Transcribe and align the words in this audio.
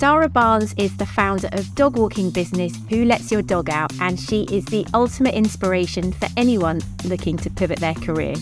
Sara 0.00 0.30
Barnes 0.30 0.72
is 0.78 0.96
the 0.96 1.04
founder 1.04 1.50
of 1.52 1.74
dog 1.74 1.98
walking 1.98 2.30
business 2.30 2.72
Who 2.88 3.04
Lets 3.04 3.30
Your 3.30 3.42
Dog 3.42 3.68
Out, 3.68 3.92
and 4.00 4.18
she 4.18 4.44
is 4.44 4.64
the 4.64 4.86
ultimate 4.94 5.34
inspiration 5.34 6.10
for 6.10 6.26
anyone 6.38 6.80
looking 7.04 7.36
to 7.36 7.50
pivot 7.50 7.80
their 7.80 7.92
career. 7.92 8.34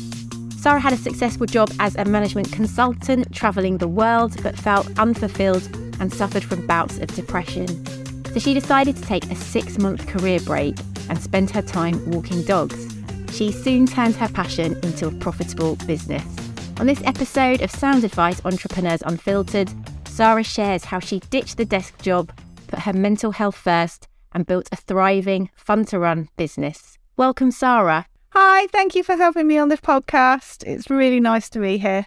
Sara 0.57 0.79
had 0.79 0.93
a 0.93 0.97
successful 0.97 1.47
job 1.47 1.69
as 1.81 1.97
a 1.97 2.05
management 2.05 2.53
consultant, 2.53 3.35
travelling 3.35 3.79
the 3.79 3.89
world, 3.89 4.41
but 4.41 4.57
felt 4.57 4.87
unfulfilled 5.01 5.69
and 5.99 6.15
suffered 6.15 6.45
from 6.45 6.65
bouts 6.65 6.99
of 6.99 7.09
depression. 7.17 7.67
So 8.27 8.39
she 8.39 8.55
decided 8.55 8.95
to 8.95 9.03
take 9.03 9.25
a 9.25 9.35
six 9.35 9.79
month 9.79 10.07
career 10.07 10.39
break 10.39 10.77
and 11.11 11.21
spend 11.21 11.51
her 11.51 11.63
time 11.63 12.09
walking 12.09 12.45
dogs. 12.45 12.87
She 13.33 13.51
soon 13.51 13.87
turned 13.87 14.15
her 14.15 14.29
passion 14.29 14.79
into 14.85 15.09
a 15.09 15.11
profitable 15.11 15.75
business. 15.89 16.25
On 16.79 16.87
this 16.87 17.03
episode 17.03 17.63
of 17.63 17.73
Sound 17.73 18.05
Advice 18.05 18.41
Entrepreneurs 18.45 19.03
Unfiltered, 19.05 19.69
Sara 20.19 20.43
shares 20.43 20.87
how 20.87 20.99
she 20.99 21.21
ditched 21.31 21.59
the 21.59 21.65
desk 21.65 22.03
job, 22.03 22.33
put 22.67 22.81
her 22.81 22.93
mental 22.93 23.31
health 23.31 23.55
first, 23.55 24.09
and 24.33 24.45
built 24.45 24.69
a 24.73 24.77
thriving, 24.77 25.49
fun 25.55 25.85
to 25.85 26.01
run 26.01 26.29
business. 26.37 26.99
Welcome, 27.17 27.53
Sara. 27.53 28.05
Hi, 28.31 28.67
thank 28.73 28.97
you 28.97 29.05
for 29.05 29.15
having 29.15 29.47
me 29.47 29.59
on 29.59 29.69
this 29.69 29.79
podcast. 29.79 30.67
It's 30.67 30.91
really 30.91 31.21
nice 31.21 31.49
to 31.51 31.61
be 31.61 31.79
here. 31.79 32.07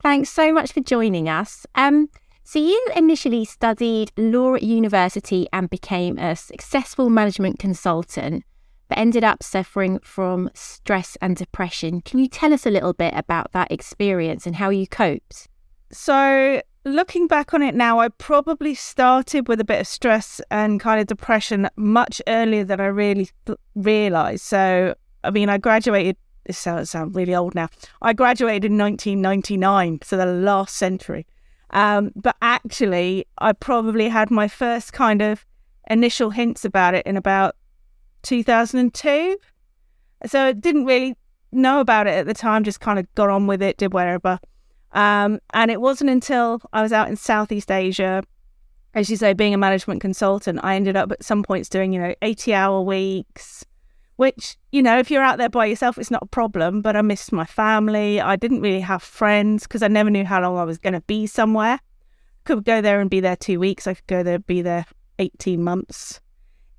Thanks 0.00 0.28
so 0.28 0.52
much 0.52 0.70
for 0.70 0.78
joining 0.82 1.28
us. 1.28 1.66
Um, 1.74 2.10
so, 2.44 2.60
you 2.60 2.80
initially 2.94 3.44
studied 3.44 4.12
law 4.16 4.54
at 4.54 4.62
university 4.62 5.48
and 5.52 5.68
became 5.68 6.16
a 6.16 6.36
successful 6.36 7.10
management 7.10 7.58
consultant 7.58 8.44
but 8.86 8.98
ended 8.98 9.24
up 9.24 9.42
suffering 9.42 9.98
from 9.98 10.48
stress 10.54 11.18
and 11.20 11.34
depression. 11.34 12.02
Can 12.02 12.20
you 12.20 12.28
tell 12.28 12.54
us 12.54 12.66
a 12.66 12.70
little 12.70 12.92
bit 12.92 13.14
about 13.16 13.50
that 13.50 13.72
experience 13.72 14.46
and 14.46 14.54
how 14.54 14.70
you 14.70 14.86
coped? 14.86 15.48
So, 15.90 16.62
looking 16.88 17.26
back 17.26 17.54
on 17.54 17.62
it 17.62 17.74
now, 17.74 17.98
I 18.00 18.08
probably 18.08 18.74
started 18.74 19.48
with 19.48 19.60
a 19.60 19.64
bit 19.64 19.80
of 19.80 19.86
stress 19.86 20.40
and 20.50 20.80
kind 20.80 21.00
of 21.00 21.06
depression 21.06 21.68
much 21.76 22.20
earlier 22.26 22.64
than 22.64 22.80
I 22.80 22.86
really 22.86 23.30
th- 23.46 23.58
realized. 23.74 24.44
So, 24.44 24.94
I 25.24 25.30
mean, 25.30 25.48
I 25.48 25.58
graduated. 25.58 26.16
This 26.46 26.58
sounds 26.58 26.90
sound 26.90 27.14
really 27.14 27.34
old 27.34 27.54
now. 27.54 27.68
I 28.00 28.12
graduated 28.12 28.70
in 28.70 28.78
1999, 28.78 30.00
so 30.02 30.16
the 30.16 30.26
last 30.26 30.76
century. 30.76 31.26
Um, 31.70 32.12
but 32.16 32.36
actually, 32.40 33.26
I 33.38 33.52
probably 33.52 34.08
had 34.08 34.30
my 34.30 34.48
first 34.48 34.92
kind 34.92 35.20
of 35.20 35.44
initial 35.90 36.30
hints 36.30 36.64
about 36.64 36.94
it 36.94 37.06
in 37.06 37.16
about 37.16 37.56
2002. 38.22 39.36
So 40.26 40.40
I 40.40 40.52
didn't 40.52 40.86
really 40.86 41.16
know 41.52 41.80
about 41.80 42.06
it 42.06 42.14
at 42.14 42.26
the 42.26 42.34
time, 42.34 42.64
just 42.64 42.80
kind 42.80 42.98
of 42.98 43.14
got 43.14 43.30
on 43.30 43.46
with 43.46 43.62
it, 43.62 43.76
did 43.76 43.92
whatever. 43.92 44.38
Um, 44.92 45.40
and 45.52 45.70
it 45.70 45.80
wasn't 45.80 46.10
until 46.10 46.60
I 46.72 46.82
was 46.82 46.92
out 46.92 47.08
in 47.08 47.16
Southeast 47.16 47.70
Asia, 47.70 48.22
as 48.94 49.10
you 49.10 49.16
say, 49.16 49.32
being 49.32 49.54
a 49.54 49.58
management 49.58 50.00
consultant, 50.00 50.60
I 50.62 50.74
ended 50.74 50.96
up 50.96 51.12
at 51.12 51.22
some 51.22 51.42
points 51.42 51.68
doing, 51.68 51.92
you 51.92 52.00
know, 52.00 52.14
80 52.22 52.54
hour 52.54 52.80
weeks, 52.80 53.64
which, 54.16 54.56
you 54.72 54.82
know, 54.82 54.98
if 54.98 55.10
you're 55.10 55.22
out 55.22 55.38
there 55.38 55.50
by 55.50 55.66
yourself, 55.66 55.98
it's 55.98 56.10
not 56.10 56.22
a 56.22 56.26
problem. 56.26 56.80
But 56.80 56.96
I 56.96 57.02
missed 57.02 57.32
my 57.32 57.44
family. 57.44 58.20
I 58.20 58.36
didn't 58.36 58.62
really 58.62 58.80
have 58.80 59.02
friends 59.02 59.64
because 59.64 59.82
I 59.82 59.88
never 59.88 60.10
knew 60.10 60.24
how 60.24 60.40
long 60.40 60.58
I 60.58 60.64
was 60.64 60.78
going 60.78 60.94
to 60.94 61.02
be 61.02 61.26
somewhere. 61.26 61.78
Could 62.44 62.64
go 62.64 62.80
there 62.80 63.00
and 63.00 63.10
be 63.10 63.20
there 63.20 63.36
two 63.36 63.60
weeks. 63.60 63.86
I 63.86 63.94
could 63.94 64.06
go 64.06 64.22
there, 64.22 64.36
and 64.36 64.46
be 64.46 64.62
there 64.62 64.86
18 65.18 65.62
months 65.62 66.20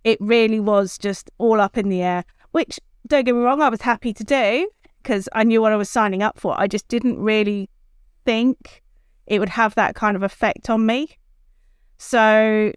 it 0.04 0.18
really 0.22 0.60
was 0.60 0.98
just 0.98 1.30
all 1.38 1.60
up 1.60 1.78
in 1.78 1.90
the 1.90 2.02
air, 2.02 2.24
which 2.52 2.80
don't 3.08 3.26
get 3.26 3.36
me 3.36 3.42
wrong, 3.42 3.62
I 3.62 3.70
was 3.70 3.82
happy 3.82 4.14
to 4.14 4.24
do 4.24 4.70
because 5.02 5.30
I 5.34 5.44
knew 5.44 5.62
what 5.62 5.72
I 5.72 5.76
was 5.76 5.90
signing 5.90 6.22
up 6.22 6.40
for. 6.40 6.60
I 6.60 6.68
just 6.68 6.88
didn't 6.88 7.20
really 7.20 7.70
think 8.30 8.83
it 9.25 9.39
would 9.39 9.49
have 9.49 9.73
that 9.73 9.95
kind 9.95 10.16
of 10.16 10.22
effect 10.22 10.69
on 10.69 10.85
me. 10.85 11.17
So, 11.97 12.72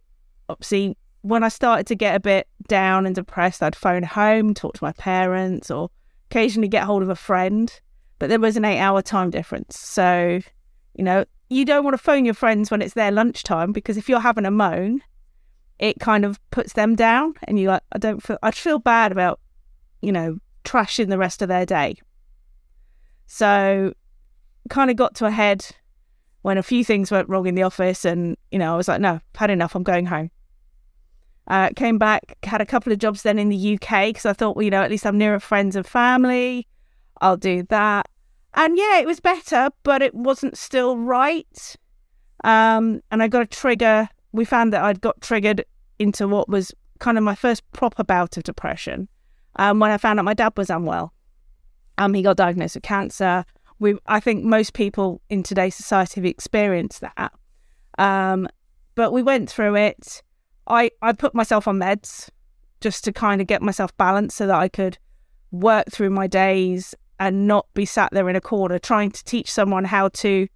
obviously, 0.48 0.96
when 1.20 1.44
I 1.44 1.48
started 1.48 1.86
to 1.88 1.94
get 1.94 2.16
a 2.16 2.20
bit 2.20 2.48
down 2.68 3.04
and 3.04 3.14
depressed, 3.14 3.62
I'd 3.62 3.76
phone 3.76 4.02
home, 4.02 4.54
talk 4.54 4.72
to 4.74 4.84
my 4.84 4.92
parents, 4.92 5.70
or 5.70 5.90
occasionally 6.30 6.68
get 6.68 6.84
hold 6.84 7.02
of 7.02 7.10
a 7.10 7.14
friend. 7.14 7.70
But 8.18 8.30
there 8.30 8.40
was 8.40 8.56
an 8.56 8.64
eight 8.64 8.80
hour 8.80 9.02
time 9.02 9.28
difference. 9.28 9.78
So, 9.78 10.40
you 10.94 11.04
know, 11.04 11.26
you 11.50 11.66
don't 11.66 11.84
want 11.84 11.94
to 11.94 12.02
phone 12.02 12.24
your 12.24 12.34
friends 12.34 12.70
when 12.70 12.80
it's 12.80 12.94
their 12.94 13.10
lunchtime 13.10 13.72
because 13.72 13.98
if 13.98 14.08
you're 14.08 14.20
having 14.20 14.46
a 14.46 14.50
moan, 14.50 15.02
it 15.78 16.00
kind 16.00 16.24
of 16.24 16.40
puts 16.50 16.72
them 16.72 16.96
down 16.96 17.34
and 17.44 17.58
you 17.58 17.68
like 17.68 17.82
I 17.92 17.98
don't 17.98 18.22
feel 18.22 18.38
I'd 18.42 18.54
feel 18.54 18.78
bad 18.78 19.12
about, 19.12 19.38
you 20.00 20.12
know, 20.12 20.38
trashing 20.64 21.10
the 21.10 21.18
rest 21.18 21.42
of 21.42 21.48
their 21.48 21.66
day. 21.66 21.96
So 23.26 23.92
kind 24.68 24.90
of 24.90 24.96
got 24.96 25.14
to 25.16 25.26
a 25.26 25.30
head 25.30 25.66
when 26.42 26.58
a 26.58 26.62
few 26.62 26.84
things 26.84 27.10
went 27.10 27.28
wrong 27.28 27.46
in 27.46 27.54
the 27.54 27.62
office 27.62 28.04
and, 28.04 28.36
you 28.50 28.58
know, 28.58 28.74
I 28.74 28.76
was 28.76 28.88
like, 28.88 29.00
no, 29.00 29.20
had 29.34 29.50
enough, 29.50 29.74
I'm 29.74 29.82
going 29.82 30.06
home. 30.06 30.30
Uh, 31.48 31.70
came 31.74 31.98
back, 31.98 32.36
had 32.44 32.60
a 32.60 32.66
couple 32.66 32.92
of 32.92 32.98
jobs 32.98 33.22
then 33.22 33.38
in 33.38 33.48
the 33.48 33.74
UK 33.74 34.08
because 34.08 34.26
I 34.26 34.32
thought, 34.32 34.56
well, 34.56 34.62
you 34.64 34.70
know, 34.70 34.82
at 34.82 34.90
least 34.90 35.06
I'm 35.06 35.18
nearer 35.18 35.40
friends 35.40 35.76
and 35.76 35.86
family. 35.86 36.66
I'll 37.20 37.36
do 37.36 37.64
that. 37.64 38.08
And 38.54 38.76
yeah, 38.76 38.98
it 38.98 39.06
was 39.06 39.20
better, 39.20 39.70
but 39.82 40.02
it 40.02 40.14
wasn't 40.14 40.58
still 40.58 40.96
right. 40.96 41.76
Um, 42.44 43.00
and 43.10 43.22
I 43.22 43.28
got 43.28 43.42
a 43.42 43.46
trigger. 43.46 44.08
We 44.32 44.44
found 44.44 44.72
that 44.72 44.82
I'd 44.82 45.00
got 45.00 45.20
triggered 45.20 45.64
into 45.98 46.28
what 46.28 46.48
was 46.48 46.72
kind 46.98 47.18
of 47.18 47.24
my 47.24 47.34
first 47.34 47.70
proper 47.72 48.04
bout 48.04 48.36
of 48.36 48.44
depression 48.44 49.08
um, 49.56 49.80
when 49.80 49.90
I 49.90 49.98
found 49.98 50.18
out 50.18 50.24
my 50.24 50.34
dad 50.34 50.52
was 50.56 50.70
unwell. 50.70 51.12
Um, 51.98 52.14
he 52.14 52.22
got 52.22 52.36
diagnosed 52.36 52.76
with 52.76 52.84
cancer. 52.84 53.44
We, 53.82 53.96
I 54.06 54.20
think 54.20 54.44
most 54.44 54.74
people 54.74 55.20
in 55.28 55.42
today's 55.42 55.74
society 55.74 56.20
have 56.20 56.24
experienced 56.24 57.00
that. 57.00 57.32
Um, 57.98 58.48
but 58.94 59.12
we 59.12 59.24
went 59.24 59.50
through 59.50 59.74
it. 59.74 60.22
I, 60.68 60.92
I 61.02 61.12
put 61.12 61.34
myself 61.34 61.66
on 61.66 61.80
meds 61.80 62.30
just 62.80 63.02
to 63.04 63.12
kind 63.12 63.40
of 63.40 63.48
get 63.48 63.60
myself 63.60 63.94
balanced 63.96 64.36
so 64.36 64.46
that 64.46 64.54
I 64.54 64.68
could 64.68 64.98
work 65.50 65.90
through 65.90 66.10
my 66.10 66.28
days 66.28 66.94
and 67.18 67.48
not 67.48 67.66
be 67.74 67.84
sat 67.84 68.10
there 68.12 68.28
in 68.28 68.36
a 68.36 68.40
corner 68.40 68.78
trying 68.78 69.10
to 69.10 69.24
teach 69.24 69.50
someone 69.50 69.84
how 69.84 70.10
to 70.10 70.46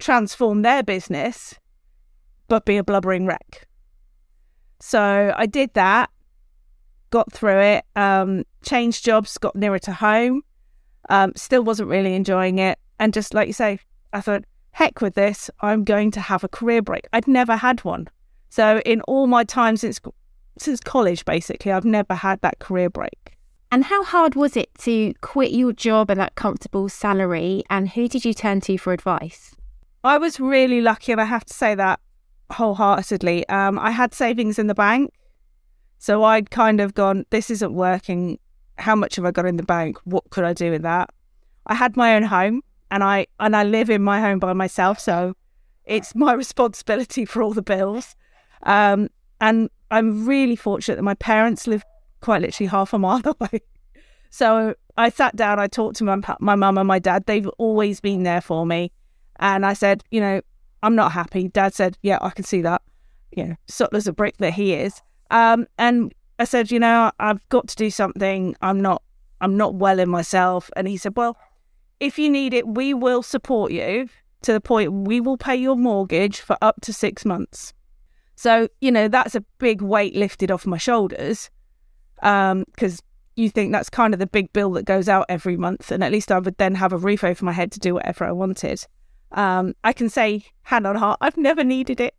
transform 0.00 0.62
their 0.62 0.82
business, 0.82 1.54
but 2.48 2.64
be 2.64 2.78
a 2.78 2.82
blubbering 2.82 3.26
wreck. 3.26 3.68
So 4.80 5.32
I 5.36 5.46
did 5.46 5.72
that, 5.74 6.10
got 7.10 7.30
through 7.32 7.60
it, 7.60 7.84
um, 7.94 8.42
changed 8.64 9.04
jobs, 9.04 9.38
got 9.38 9.54
nearer 9.54 9.78
to 9.78 9.92
home, 9.92 10.42
um, 11.08 11.32
still 11.36 11.62
wasn't 11.62 11.88
really 11.88 12.14
enjoying 12.14 12.58
it. 12.58 12.78
And 12.98 13.12
just 13.12 13.34
like 13.34 13.46
you 13.46 13.52
say, 13.52 13.80
I 14.12 14.20
thought, 14.20 14.44
heck 14.72 15.00
with 15.00 15.14
this, 15.14 15.50
I'm 15.60 15.84
going 15.84 16.10
to 16.12 16.20
have 16.20 16.44
a 16.44 16.48
career 16.48 16.82
break. 16.82 17.06
I'd 17.12 17.28
never 17.28 17.56
had 17.56 17.84
one. 17.84 18.08
So 18.48 18.80
in 18.84 19.00
all 19.02 19.26
my 19.26 19.44
time 19.44 19.76
since 19.76 20.00
since 20.58 20.80
college, 20.80 21.24
basically, 21.24 21.72
I've 21.72 21.84
never 21.84 22.14
had 22.14 22.40
that 22.42 22.58
career 22.58 22.90
break. 22.90 23.38
And 23.70 23.84
how 23.84 24.04
hard 24.04 24.34
was 24.34 24.54
it 24.54 24.68
to 24.80 25.14
quit 25.22 25.50
your 25.52 25.72
job 25.72 26.10
and 26.10 26.20
that 26.20 26.34
comfortable 26.34 26.90
salary? 26.90 27.62
And 27.70 27.88
who 27.88 28.06
did 28.06 28.24
you 28.24 28.34
turn 28.34 28.60
to 28.62 28.76
for 28.76 28.92
advice? 28.92 29.56
I 30.04 30.18
was 30.18 30.38
really 30.38 30.82
lucky, 30.82 31.10
and 31.12 31.20
I 31.20 31.24
have 31.24 31.46
to 31.46 31.54
say 31.54 31.74
that 31.76 31.98
wholeheartedly. 32.50 33.48
Um, 33.48 33.78
I 33.78 33.90
had 33.90 34.12
savings 34.12 34.58
in 34.58 34.66
the 34.66 34.74
bank. 34.74 35.14
So 35.98 36.24
I'd 36.24 36.50
kind 36.50 36.80
of 36.80 36.94
gone, 36.94 37.24
this 37.30 37.48
isn't 37.48 37.72
working. 37.72 38.38
How 38.78 38.94
much 38.94 39.16
have 39.16 39.24
I 39.24 39.30
got 39.30 39.46
in 39.46 39.56
the 39.56 39.62
bank? 39.62 39.98
What 40.04 40.28
could 40.30 40.44
I 40.44 40.52
do 40.52 40.70
with 40.70 40.82
that? 40.82 41.10
I 41.66 41.74
had 41.74 41.96
my 41.96 42.14
own 42.16 42.22
home 42.24 42.62
and 42.90 43.04
I 43.04 43.26
and 43.38 43.54
I 43.56 43.64
live 43.64 43.90
in 43.90 44.02
my 44.02 44.20
home 44.20 44.38
by 44.38 44.52
myself, 44.52 44.98
so 44.98 45.34
it's 45.84 46.14
my 46.14 46.32
responsibility 46.44 47.24
for 47.24 47.42
all 47.42 47.52
the 47.52 47.62
bills. 47.62 48.14
Um, 48.64 49.08
and 49.40 49.70
I'm 49.90 50.26
really 50.26 50.56
fortunate 50.56 50.96
that 50.96 51.02
my 51.02 51.14
parents 51.14 51.66
live 51.66 51.84
quite 52.20 52.42
literally 52.42 52.68
half 52.68 52.92
a 52.92 52.98
mile 52.98 53.22
away. 53.24 53.60
So 54.30 54.74
I 54.96 55.08
sat 55.10 55.36
down, 55.36 55.58
I 55.58 55.66
talked 55.66 55.96
to 55.96 56.04
my 56.04 56.16
my 56.40 56.54
mum 56.54 56.78
and 56.78 56.88
my 56.88 56.98
dad. 56.98 57.26
They've 57.26 57.48
always 57.58 58.00
been 58.00 58.22
there 58.22 58.40
for 58.40 58.66
me, 58.66 58.90
and 59.36 59.64
I 59.66 59.74
said, 59.74 60.02
you 60.10 60.20
know, 60.20 60.40
I'm 60.82 60.96
not 60.96 61.12
happy. 61.12 61.48
Dad 61.48 61.74
said, 61.74 61.96
Yeah, 62.02 62.18
I 62.20 62.30
can 62.30 62.44
see 62.44 62.62
that. 62.62 62.82
You 63.30 63.44
know, 63.44 63.56
subtle 63.68 63.96
as 63.96 64.06
a 64.06 64.12
brick 64.12 64.36
that 64.38 64.52
he 64.52 64.74
is. 64.74 65.00
Um, 65.30 65.66
and 65.78 66.12
I 66.42 66.44
said, 66.44 66.72
you 66.72 66.80
know, 66.80 67.12
I've 67.20 67.48
got 67.50 67.68
to 67.68 67.76
do 67.76 67.88
something. 67.88 68.56
I'm 68.62 68.80
not 68.80 69.00
I'm 69.40 69.56
not 69.56 69.76
well 69.76 70.00
in 70.00 70.08
myself. 70.08 70.72
And 70.74 70.88
he 70.88 70.96
said, 70.96 71.16
Well, 71.16 71.36
if 72.00 72.18
you 72.18 72.28
need 72.28 72.52
it, 72.52 72.66
we 72.66 72.94
will 72.94 73.22
support 73.22 73.70
you 73.70 74.08
to 74.42 74.52
the 74.52 74.60
point 74.60 74.92
we 74.92 75.20
will 75.20 75.36
pay 75.36 75.54
your 75.54 75.76
mortgage 75.76 76.40
for 76.40 76.56
up 76.60 76.80
to 76.80 76.92
six 76.92 77.24
months. 77.24 77.72
So, 78.34 78.66
you 78.80 78.90
know, 78.90 79.06
that's 79.06 79.36
a 79.36 79.42
big 79.58 79.82
weight 79.82 80.16
lifted 80.16 80.50
off 80.50 80.66
my 80.66 80.78
shoulders. 80.78 81.48
Um, 82.22 82.64
because 82.72 83.00
you 83.36 83.48
think 83.48 83.70
that's 83.70 83.88
kind 83.88 84.12
of 84.12 84.18
the 84.18 84.26
big 84.26 84.52
bill 84.52 84.72
that 84.72 84.84
goes 84.84 85.08
out 85.08 85.26
every 85.28 85.56
month. 85.56 85.92
And 85.92 86.02
at 86.02 86.10
least 86.10 86.32
I 86.32 86.40
would 86.40 86.58
then 86.58 86.74
have 86.74 86.92
a 86.92 86.98
roof 86.98 87.22
over 87.22 87.44
my 87.44 87.52
head 87.52 87.70
to 87.70 87.78
do 87.78 87.94
whatever 87.94 88.24
I 88.24 88.32
wanted. 88.32 88.84
Um, 89.30 89.74
I 89.84 89.92
can 89.92 90.08
say 90.08 90.44
hand 90.62 90.88
on 90.88 90.96
heart, 90.96 91.18
I've 91.20 91.36
never 91.36 91.62
needed 91.62 92.00
it. 92.00 92.16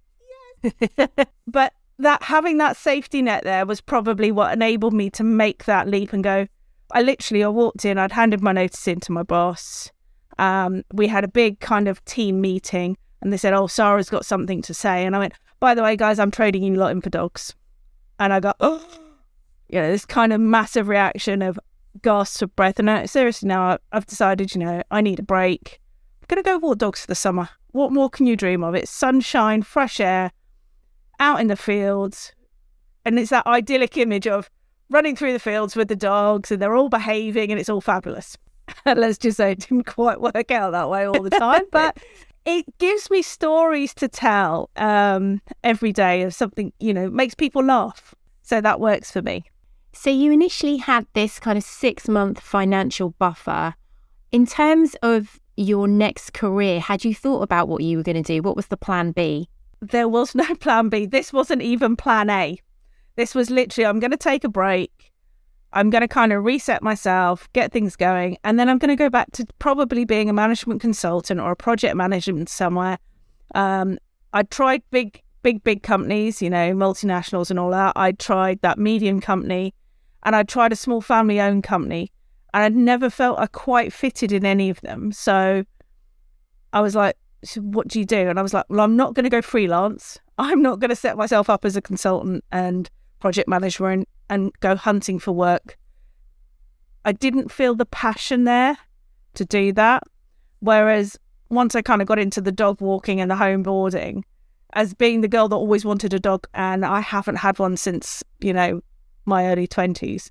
but 1.45 1.73
that 1.99 2.23
having 2.23 2.57
that 2.57 2.77
safety 2.77 3.21
net 3.21 3.43
there 3.43 3.65
was 3.65 3.81
probably 3.81 4.31
what 4.31 4.53
enabled 4.53 4.93
me 4.93 5.09
to 5.11 5.23
make 5.23 5.65
that 5.65 5.87
leap 5.87 6.13
and 6.13 6.23
go. 6.23 6.47
I 6.91 7.01
literally 7.01 7.43
I 7.43 7.47
walked 7.47 7.85
in, 7.85 7.97
I'd 7.97 8.11
handed 8.11 8.41
my 8.41 8.51
notice 8.51 8.87
in 8.87 8.99
to 9.01 9.11
my 9.11 9.23
boss. 9.23 9.91
Um, 10.37 10.83
we 10.93 11.07
had 11.07 11.23
a 11.23 11.27
big 11.27 11.59
kind 11.59 11.87
of 11.87 12.03
team 12.05 12.41
meeting, 12.41 12.97
and 13.21 13.31
they 13.31 13.37
said, 13.37 13.53
"Oh, 13.53 13.67
Sara's 13.67 14.09
got 14.09 14.25
something 14.25 14.61
to 14.63 14.73
say," 14.73 15.05
and 15.05 15.15
I 15.15 15.19
went, 15.19 15.33
"By 15.59 15.75
the 15.75 15.83
way, 15.83 15.95
guys, 15.95 16.19
I'm 16.19 16.31
trading 16.31 16.63
you 16.63 16.75
lot 16.75 16.91
in 16.91 17.01
for 17.01 17.09
dogs," 17.09 17.55
and 18.19 18.33
I 18.33 18.39
got, 18.39 18.57
"Oh." 18.59 18.83
You 19.69 19.79
know, 19.81 19.91
this 19.91 20.05
kind 20.05 20.33
of 20.33 20.39
massive 20.39 20.87
reaction 20.87 21.41
of 21.41 21.59
gasps 22.01 22.41
of 22.43 22.55
breath. 22.55 22.79
And 22.79 22.89
I, 22.89 23.05
seriously, 23.05 23.47
now 23.47 23.79
I've 23.91 24.05
decided, 24.05 24.53
you 24.53 24.61
know, 24.63 24.83
I 24.91 25.01
need 25.01 25.19
a 25.19 25.23
break. 25.23 25.79
I'm 26.21 26.35
to 26.35 26.43
go 26.43 26.57
walk 26.57 26.77
dogs 26.77 27.01
for 27.01 27.07
the 27.07 27.15
summer. 27.15 27.49
What 27.71 27.91
more 27.91 28.09
can 28.09 28.27
you 28.27 28.35
dream 28.35 28.63
of? 28.63 28.75
It's 28.75 28.91
sunshine, 28.91 29.63
fresh 29.63 29.99
air, 29.99 30.31
out 31.19 31.39
in 31.39 31.47
the 31.47 31.55
fields. 31.55 32.33
And 33.05 33.19
it's 33.19 33.31
that 33.31 33.45
idyllic 33.45 33.97
image 33.97 34.27
of 34.27 34.49
running 34.89 35.15
through 35.15 35.33
the 35.33 35.39
fields 35.39 35.75
with 35.75 35.87
the 35.87 35.95
dogs 35.95 36.51
and 36.51 36.61
they're 36.61 36.75
all 36.75 36.89
behaving 36.89 37.51
and 37.51 37.59
it's 37.59 37.69
all 37.69 37.81
fabulous. 37.81 38.37
Let's 38.85 39.17
just 39.17 39.37
say 39.37 39.51
it 39.51 39.59
didn't 39.59 39.85
quite 39.85 40.21
work 40.21 40.51
out 40.51 40.71
that 40.71 40.89
way 40.89 41.05
all 41.05 41.21
the 41.21 41.29
time, 41.29 41.63
but 41.71 41.97
it 42.45 42.65
gives 42.77 43.09
me 43.09 43.21
stories 43.21 43.93
to 43.95 44.07
tell 44.07 44.69
um, 44.75 45.41
every 45.63 45.91
day 45.91 46.23
of 46.23 46.33
something, 46.33 46.71
you 46.79 46.93
know, 46.93 47.09
makes 47.09 47.33
people 47.33 47.63
laugh. 47.63 48.13
So 48.41 48.61
that 48.61 48.79
works 48.79 49.11
for 49.11 49.21
me. 49.21 49.45
So 49.93 50.09
you 50.09 50.31
initially 50.31 50.77
had 50.77 51.05
this 51.13 51.39
kind 51.39 51.57
of 51.57 51.63
six 51.63 52.07
month 52.07 52.39
financial 52.39 53.11
buffer. 53.11 53.75
In 54.31 54.45
terms 54.45 54.95
of 55.03 55.39
your 55.55 55.87
next 55.87 56.33
career, 56.33 56.79
had 56.79 57.05
you 57.05 57.13
thought 57.13 57.41
about 57.41 57.67
what 57.67 57.83
you 57.83 57.97
were 57.97 58.03
going 58.03 58.21
to 58.21 58.23
do? 58.23 58.41
What 58.41 58.55
was 58.55 58.67
the 58.67 58.77
plan 58.77 59.11
B? 59.11 59.47
There 59.91 60.07
was 60.07 60.35
no 60.35 60.55
plan 60.59 60.89
B. 60.89 61.05
This 61.05 61.33
wasn't 61.33 61.61
even 61.61 61.95
plan 61.95 62.29
A. 62.29 62.57
This 63.15 63.35
was 63.35 63.49
literally, 63.49 63.85
I'm 63.85 63.99
going 63.99 64.11
to 64.11 64.17
take 64.17 64.43
a 64.43 64.49
break. 64.49 65.11
I'm 65.73 65.89
going 65.89 66.01
to 66.01 66.07
kind 66.07 66.31
of 66.31 66.43
reset 66.43 66.83
myself, 66.83 67.51
get 67.53 67.71
things 67.71 67.95
going, 67.95 68.37
and 68.43 68.59
then 68.59 68.69
I'm 68.69 68.77
going 68.77 68.89
to 68.89 68.95
go 68.95 69.09
back 69.09 69.31
to 69.33 69.45
probably 69.57 70.05
being 70.05 70.29
a 70.29 70.33
management 70.33 70.81
consultant 70.81 71.39
or 71.39 71.51
a 71.51 71.55
project 71.55 71.95
management 71.95 72.49
somewhere. 72.49 72.99
Um, 73.55 73.97
I 74.33 74.43
tried 74.43 74.83
big, 74.91 75.21
big, 75.41 75.63
big 75.63 75.81
companies, 75.81 76.41
you 76.41 76.49
know, 76.49 76.73
multinationals 76.73 77.49
and 77.49 77.59
all 77.59 77.71
that. 77.71 77.93
I 77.95 78.11
tried 78.11 78.61
that 78.61 78.77
medium 78.77 79.19
company 79.19 79.73
and 80.23 80.35
I 80.35 80.43
tried 80.43 80.71
a 80.71 80.75
small 80.75 81.01
family 81.01 81.41
owned 81.41 81.63
company 81.63 82.11
and 82.53 82.63
I'd 82.63 82.75
never 82.75 83.09
felt 83.09 83.39
I 83.39 83.47
quite 83.47 83.91
fitted 83.91 84.31
in 84.31 84.45
any 84.45 84.69
of 84.69 84.79
them. 84.81 85.11
So 85.11 85.63
I 86.71 86.81
was 86.81 86.95
like, 86.95 87.17
so 87.43 87.61
what 87.61 87.87
do 87.87 87.99
you 87.99 88.05
do? 88.05 88.29
And 88.29 88.39
I 88.39 88.41
was 88.41 88.53
like, 88.53 88.65
well, 88.69 88.79
I'm 88.81 88.95
not 88.95 89.13
going 89.13 89.23
to 89.23 89.29
go 89.29 89.41
freelance. 89.41 90.19
I'm 90.37 90.61
not 90.61 90.79
going 90.79 90.89
to 90.89 90.95
set 90.95 91.17
myself 91.17 91.49
up 91.49 91.65
as 91.65 91.75
a 91.75 91.81
consultant 91.81 92.43
and 92.51 92.89
project 93.19 93.47
manager 93.47 93.87
and, 93.89 94.05
and 94.29 94.51
go 94.59 94.75
hunting 94.75 95.19
for 95.19 95.31
work. 95.31 95.77
I 97.05 97.11
didn't 97.11 97.51
feel 97.51 97.75
the 97.75 97.85
passion 97.85 98.45
there 98.45 98.77
to 99.35 99.45
do 99.45 99.73
that. 99.73 100.03
Whereas 100.59 101.17
once 101.49 101.75
I 101.75 101.81
kind 101.81 102.01
of 102.01 102.07
got 102.07 102.19
into 102.19 102.41
the 102.41 102.51
dog 102.51 102.81
walking 102.81 103.19
and 103.19 103.29
the 103.29 103.35
home 103.35 103.63
boarding, 103.63 104.23
as 104.73 104.93
being 104.93 105.21
the 105.21 105.27
girl 105.27 105.47
that 105.49 105.55
always 105.55 105.85
wanted 105.85 106.13
a 106.13 106.19
dog, 106.19 106.47
and 106.53 106.85
I 106.85 107.01
haven't 107.01 107.35
had 107.35 107.59
one 107.59 107.77
since, 107.77 108.23
you 108.39 108.53
know, 108.53 108.81
my 109.25 109.47
early 109.47 109.67
20s. 109.67 110.29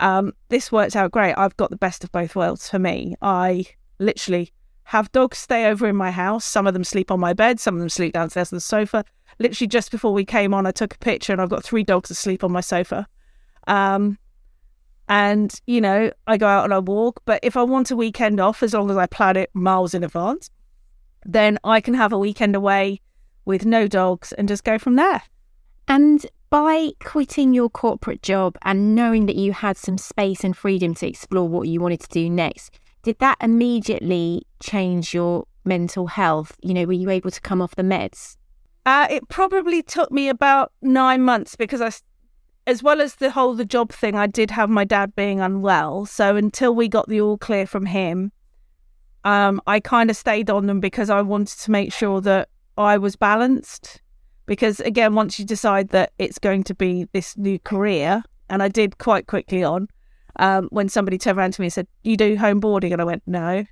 Um, 0.00 0.32
this 0.48 0.70
worked 0.70 0.94
out 0.94 1.10
great. 1.10 1.34
I've 1.34 1.56
got 1.56 1.70
the 1.70 1.76
best 1.76 2.04
of 2.04 2.12
both 2.12 2.36
worlds 2.36 2.68
for 2.68 2.78
me. 2.78 3.14
I 3.22 3.66
literally 3.98 4.52
have 4.88 5.12
dogs 5.12 5.36
stay 5.36 5.66
over 5.66 5.86
in 5.86 5.96
my 5.96 6.10
house. 6.10 6.46
Some 6.46 6.66
of 6.66 6.72
them 6.72 6.82
sleep 6.82 7.10
on 7.10 7.20
my 7.20 7.34
bed, 7.34 7.60
some 7.60 7.74
of 7.74 7.80
them 7.80 7.90
sleep 7.90 8.14
downstairs 8.14 8.50
on 8.50 8.56
the 8.56 8.60
sofa. 8.62 9.04
Literally, 9.38 9.68
just 9.68 9.90
before 9.90 10.14
we 10.14 10.24
came 10.24 10.54
on, 10.54 10.64
I 10.64 10.70
took 10.70 10.94
a 10.94 10.98
picture 10.98 11.30
and 11.30 11.42
I've 11.42 11.50
got 11.50 11.62
three 11.62 11.84
dogs 11.84 12.10
asleep 12.10 12.42
on 12.42 12.52
my 12.52 12.62
sofa. 12.62 13.06
Um, 13.66 14.16
and, 15.06 15.52
you 15.66 15.82
know, 15.82 16.10
I 16.26 16.38
go 16.38 16.46
out 16.46 16.64
on 16.64 16.72
a 16.72 16.80
walk. 16.80 17.20
But 17.26 17.40
if 17.42 17.54
I 17.54 17.64
want 17.64 17.90
a 17.90 17.96
weekend 17.96 18.40
off, 18.40 18.62
as 18.62 18.72
long 18.72 18.90
as 18.90 18.96
I 18.96 19.04
plan 19.04 19.36
it 19.36 19.50
miles 19.52 19.92
in 19.92 20.04
advance, 20.04 20.48
then 21.26 21.58
I 21.64 21.82
can 21.82 21.92
have 21.92 22.14
a 22.14 22.18
weekend 22.18 22.56
away 22.56 23.02
with 23.44 23.66
no 23.66 23.88
dogs 23.88 24.32
and 24.32 24.48
just 24.48 24.64
go 24.64 24.78
from 24.78 24.96
there. 24.96 25.20
And 25.86 26.24
by 26.48 26.92
quitting 27.04 27.52
your 27.52 27.68
corporate 27.68 28.22
job 28.22 28.56
and 28.62 28.94
knowing 28.94 29.26
that 29.26 29.36
you 29.36 29.52
had 29.52 29.76
some 29.76 29.98
space 29.98 30.44
and 30.44 30.56
freedom 30.56 30.94
to 30.94 31.06
explore 31.06 31.46
what 31.46 31.68
you 31.68 31.78
wanted 31.78 32.00
to 32.00 32.08
do 32.08 32.30
next, 32.30 32.80
did 33.08 33.20
that 33.20 33.38
immediately 33.40 34.46
change 34.60 35.14
your 35.14 35.46
mental 35.64 36.08
health? 36.08 36.54
You 36.60 36.74
know, 36.74 36.84
were 36.84 36.92
you 36.92 37.08
able 37.08 37.30
to 37.30 37.40
come 37.40 37.62
off 37.62 37.74
the 37.74 37.82
meds? 37.82 38.36
Uh, 38.84 39.06
it 39.10 39.26
probably 39.30 39.82
took 39.82 40.12
me 40.12 40.28
about 40.28 40.72
nine 40.82 41.22
months 41.22 41.56
because 41.56 41.80
I, 41.80 41.90
as 42.66 42.82
well 42.82 43.00
as 43.00 43.14
the 43.14 43.30
whole 43.30 43.54
the 43.54 43.64
job 43.64 43.92
thing, 43.92 44.14
I 44.14 44.26
did 44.26 44.50
have 44.50 44.68
my 44.68 44.84
dad 44.84 45.16
being 45.16 45.40
unwell. 45.40 46.04
So 46.04 46.36
until 46.36 46.74
we 46.74 46.86
got 46.86 47.08
the 47.08 47.18
all 47.22 47.38
clear 47.38 47.66
from 47.66 47.86
him, 47.86 48.30
um, 49.24 49.62
I 49.66 49.80
kind 49.80 50.10
of 50.10 50.16
stayed 50.16 50.50
on 50.50 50.66
them 50.66 50.78
because 50.78 51.08
I 51.08 51.22
wanted 51.22 51.60
to 51.60 51.70
make 51.70 51.94
sure 51.94 52.20
that 52.20 52.50
I 52.76 52.98
was 52.98 53.16
balanced 53.16 54.02
because 54.44 54.80
again 54.80 55.14
once 55.14 55.38
you 55.38 55.46
decide 55.46 55.88
that 55.90 56.12
it's 56.18 56.38
going 56.38 56.62
to 56.64 56.74
be 56.74 57.08
this 57.12 57.36
new 57.36 57.58
career 57.58 58.22
and 58.48 58.62
i 58.62 58.68
did 58.68 58.96
quite 58.96 59.26
quickly 59.26 59.62
on 59.62 59.86
um, 60.36 60.68
when 60.70 60.88
somebody 60.88 61.18
turned 61.18 61.38
around 61.38 61.54
to 61.54 61.60
me 61.60 61.66
and 61.66 61.72
said 61.72 61.88
you 62.02 62.16
do 62.16 62.36
home 62.36 62.60
boarding? 62.60 62.92
And 62.92 63.00
i 63.02 63.04
went 63.04 63.22
no. 63.26 63.64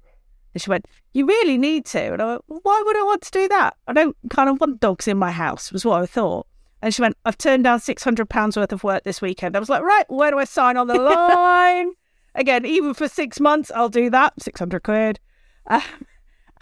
And 0.54 0.62
she 0.62 0.70
went 0.70 0.86
you 1.12 1.26
really 1.26 1.58
need 1.58 1.84
to. 1.86 2.12
And 2.12 2.22
i 2.22 2.26
went 2.26 2.44
well, 2.48 2.60
why 2.62 2.82
would 2.84 2.96
i 2.96 3.02
want 3.02 3.22
to 3.22 3.30
do 3.30 3.48
that? 3.48 3.76
I 3.86 3.92
don't 3.92 4.16
kind 4.30 4.48
of 4.48 4.60
want 4.60 4.80
dogs 4.80 5.08
in 5.08 5.18
my 5.18 5.30
house 5.30 5.72
was 5.72 5.84
what 5.84 6.02
i 6.02 6.06
thought. 6.06 6.46
And 6.82 6.94
she 6.94 7.02
went 7.02 7.16
i've 7.24 7.38
turned 7.38 7.64
down 7.64 7.80
600 7.80 8.28
pounds 8.28 8.56
worth 8.56 8.72
of 8.72 8.84
work 8.84 9.04
this 9.04 9.20
weekend. 9.20 9.56
I 9.56 9.60
was 9.60 9.68
like 9.68 9.82
right 9.82 10.08
where 10.10 10.30
do 10.30 10.38
i 10.38 10.44
sign 10.44 10.76
on 10.76 10.86
the 10.86 10.94
line? 10.98 11.92
Again 12.34 12.66
even 12.66 12.94
for 12.94 13.08
six 13.08 13.40
months 13.40 13.70
i'll 13.74 13.88
do 13.88 14.10
that 14.10 14.34
600 14.40 14.82
quid. 14.82 15.20
Um, 15.66 15.82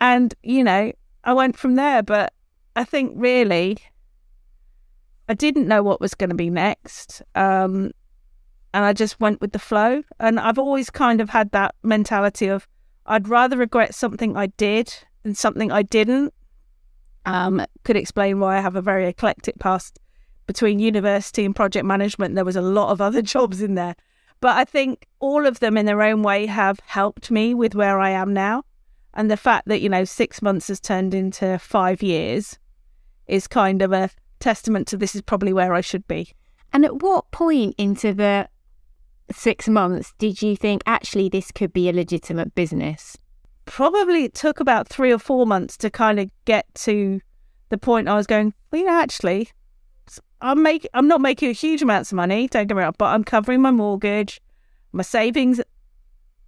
and 0.00 0.34
you 0.42 0.64
know 0.64 0.92
i 1.24 1.32
went 1.32 1.56
from 1.58 1.76
there. 1.76 2.02
But 2.02 2.32
i 2.76 2.84
think 2.84 3.12
really 3.16 3.78
I 5.28 5.34
didn't 5.34 5.68
know 5.68 5.82
what 5.82 6.00
was 6.00 6.14
going 6.14 6.30
to 6.30 6.36
be 6.36 6.50
next. 6.50 7.22
Um, 7.34 7.92
and 8.74 8.84
I 8.84 8.92
just 8.92 9.20
went 9.20 9.40
with 9.40 9.52
the 9.52 9.58
flow. 9.60 10.02
And 10.18 10.38
I've 10.38 10.58
always 10.58 10.90
kind 10.90 11.20
of 11.20 11.30
had 11.30 11.52
that 11.52 11.76
mentality 11.84 12.48
of 12.48 12.68
I'd 13.06 13.28
rather 13.28 13.56
regret 13.56 13.94
something 13.94 14.36
I 14.36 14.46
did 14.46 14.92
than 15.22 15.34
something 15.34 15.70
I 15.70 15.82
didn't. 15.82 16.34
Um, 17.24 17.64
could 17.84 17.96
explain 17.96 18.40
why 18.40 18.58
I 18.58 18.60
have 18.60 18.76
a 18.76 18.82
very 18.82 19.06
eclectic 19.06 19.58
past 19.58 20.00
between 20.46 20.78
university 20.80 21.44
and 21.44 21.54
project 21.54 21.86
management. 21.86 22.34
There 22.34 22.44
was 22.44 22.56
a 22.56 22.62
lot 22.62 22.90
of 22.90 23.00
other 23.00 23.22
jobs 23.34 23.62
in 23.62 23.76
there. 23.76 23.94
But 24.40 24.56
I 24.56 24.64
think 24.64 25.06
all 25.20 25.46
of 25.46 25.60
them 25.60 25.76
in 25.76 25.86
their 25.86 26.02
own 26.02 26.22
way 26.22 26.46
have 26.46 26.80
helped 26.80 27.30
me 27.30 27.54
with 27.54 27.76
where 27.76 28.00
I 28.00 28.10
am 28.10 28.34
now. 28.34 28.64
And 29.14 29.30
the 29.30 29.36
fact 29.36 29.68
that, 29.68 29.82
you 29.82 29.88
know, 29.88 30.04
six 30.04 30.42
months 30.42 30.66
has 30.66 30.80
turned 30.80 31.14
into 31.14 31.60
five 31.60 32.02
years 32.02 32.58
is 33.28 33.46
kind 33.46 33.82
of 33.82 33.92
a 33.92 34.10
testament 34.40 34.88
to 34.88 34.96
this 34.96 35.14
is 35.14 35.22
probably 35.22 35.52
where 35.52 35.72
I 35.72 35.80
should 35.80 36.06
be. 36.08 36.32
And 36.72 36.84
at 36.84 37.00
what 37.02 37.30
point 37.30 37.76
into 37.78 38.12
the 38.12 38.48
six 39.32 39.68
months 39.68 40.12
did 40.18 40.42
you 40.42 40.56
think 40.56 40.82
actually 40.86 41.28
this 41.28 41.50
could 41.50 41.72
be 41.72 41.88
a 41.88 41.92
legitimate 41.92 42.54
business? 42.54 43.16
Probably 43.66 44.24
it 44.24 44.34
took 44.34 44.60
about 44.60 44.88
three 44.88 45.12
or 45.12 45.18
four 45.18 45.46
months 45.46 45.76
to 45.78 45.90
kind 45.90 46.20
of 46.20 46.30
get 46.44 46.66
to 46.74 47.20
the 47.70 47.78
point 47.78 48.08
I 48.08 48.14
was 48.14 48.26
going, 48.26 48.52
well, 48.70 48.80
you 48.80 48.86
know, 48.86 48.92
actually, 48.92 49.48
I'm 50.40 50.62
making, 50.62 50.90
I'm 50.92 51.08
not 51.08 51.22
making 51.22 51.54
huge 51.54 51.80
amounts 51.80 52.12
of 52.12 52.16
money, 52.16 52.46
don't 52.48 52.66
get 52.66 52.76
me 52.76 52.82
wrong, 52.82 52.94
but 52.98 53.06
I'm 53.06 53.24
covering 53.24 53.62
my 53.62 53.70
mortgage. 53.70 54.40
My 54.92 55.02
savings 55.02 55.60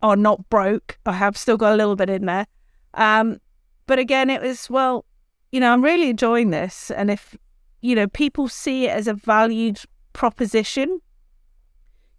are 0.02 0.16
not 0.16 0.49
broke. 0.50 0.99
I 1.06 1.12
have 1.12 1.37
still 1.37 1.56
got 1.56 1.73
a 1.73 1.76
little 1.76 1.97
bit 1.97 2.11
in 2.11 2.26
there. 2.26 2.47
Um, 2.95 3.40
but 3.87 3.99
again, 3.99 4.28
it 4.28 4.42
was, 4.42 4.68
well, 4.68 5.04
you 5.50 5.61
know, 5.61 5.73
I'm 5.73 5.83
really 5.83 6.11
enjoying 6.11 6.50
this. 6.50 6.90
And 6.90 7.11
if 7.11 7.35
you 7.80 7.95
know, 7.95 8.09
people 8.09 8.49
see 8.49 8.87
it 8.87 8.90
as 8.90 9.06
a 9.06 9.14
valued 9.14 9.80
proposition. 10.12 11.00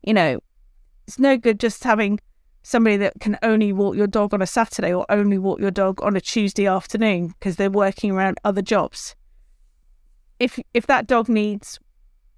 You 0.04 0.14
know, 0.14 0.40
it's 1.08 1.18
no 1.18 1.38
good 1.38 1.60
just 1.60 1.84
having 1.84 2.20
somebody 2.64 2.98
that 2.98 3.20
can 3.22 3.38
only 3.42 3.72
walk 3.72 3.96
your 3.96 4.08
dog 4.08 4.34
on 4.34 4.42
a 4.42 4.48
Saturday 4.48 4.94
or 4.94 5.06
only 5.10 5.38
walk 5.38 5.60
your 5.60 5.72
dog 5.72 6.02
on 6.04 6.18
a 6.18 6.22
Tuesday 6.22 6.68
afternoon 6.68 7.28
because 7.28 7.56
they're 7.56 7.72
working 7.72 8.12
around 8.12 8.38
other 8.44 8.62
jobs. 8.62 9.16
If 10.40 10.60
if 10.74 10.86
that 10.88 11.08
dog 11.08 11.30
needs 11.30 11.80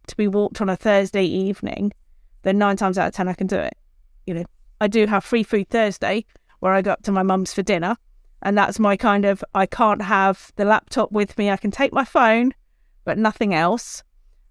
to 0.08 0.16
be 0.16 0.28
walked 0.28 0.62
on 0.62 0.70
a 0.70 0.76
Thursday 0.76 1.26
evening, 1.26 1.92
then 2.44 2.60
nine 2.60 2.78
times 2.78 2.98
out 2.98 3.08
of 3.08 3.14
ten 3.16 3.28
I 3.28 3.34
can 3.34 3.48
do 3.48 3.58
it. 3.58 3.76
You 4.28 4.36
know, 4.36 4.46
I 4.80 4.88
do 4.88 5.08
have 5.08 5.24
free 5.24 5.44
food 5.44 5.70
Thursday 5.70 6.26
where 6.60 6.74
I 6.74 6.82
go 6.82 6.92
up 6.92 7.02
to 7.04 7.12
my 7.12 7.24
mum's 7.24 7.54
for 7.54 7.64
dinner, 7.64 7.98
and 8.44 8.56
that's 8.56 8.80
my 8.80 8.96
kind 8.96 9.26
of 9.26 9.44
I 9.56 9.66
can't 9.66 10.04
have 10.04 10.52
the 10.56 10.66
laptop 10.66 11.12
with 11.12 11.38
me. 11.40 11.50
I 11.50 11.58
can 11.58 11.72
take 11.72 11.92
my 11.92 12.06
phone, 12.06 12.54
but 13.04 13.18
nothing 13.18 13.56
else. 13.56 14.04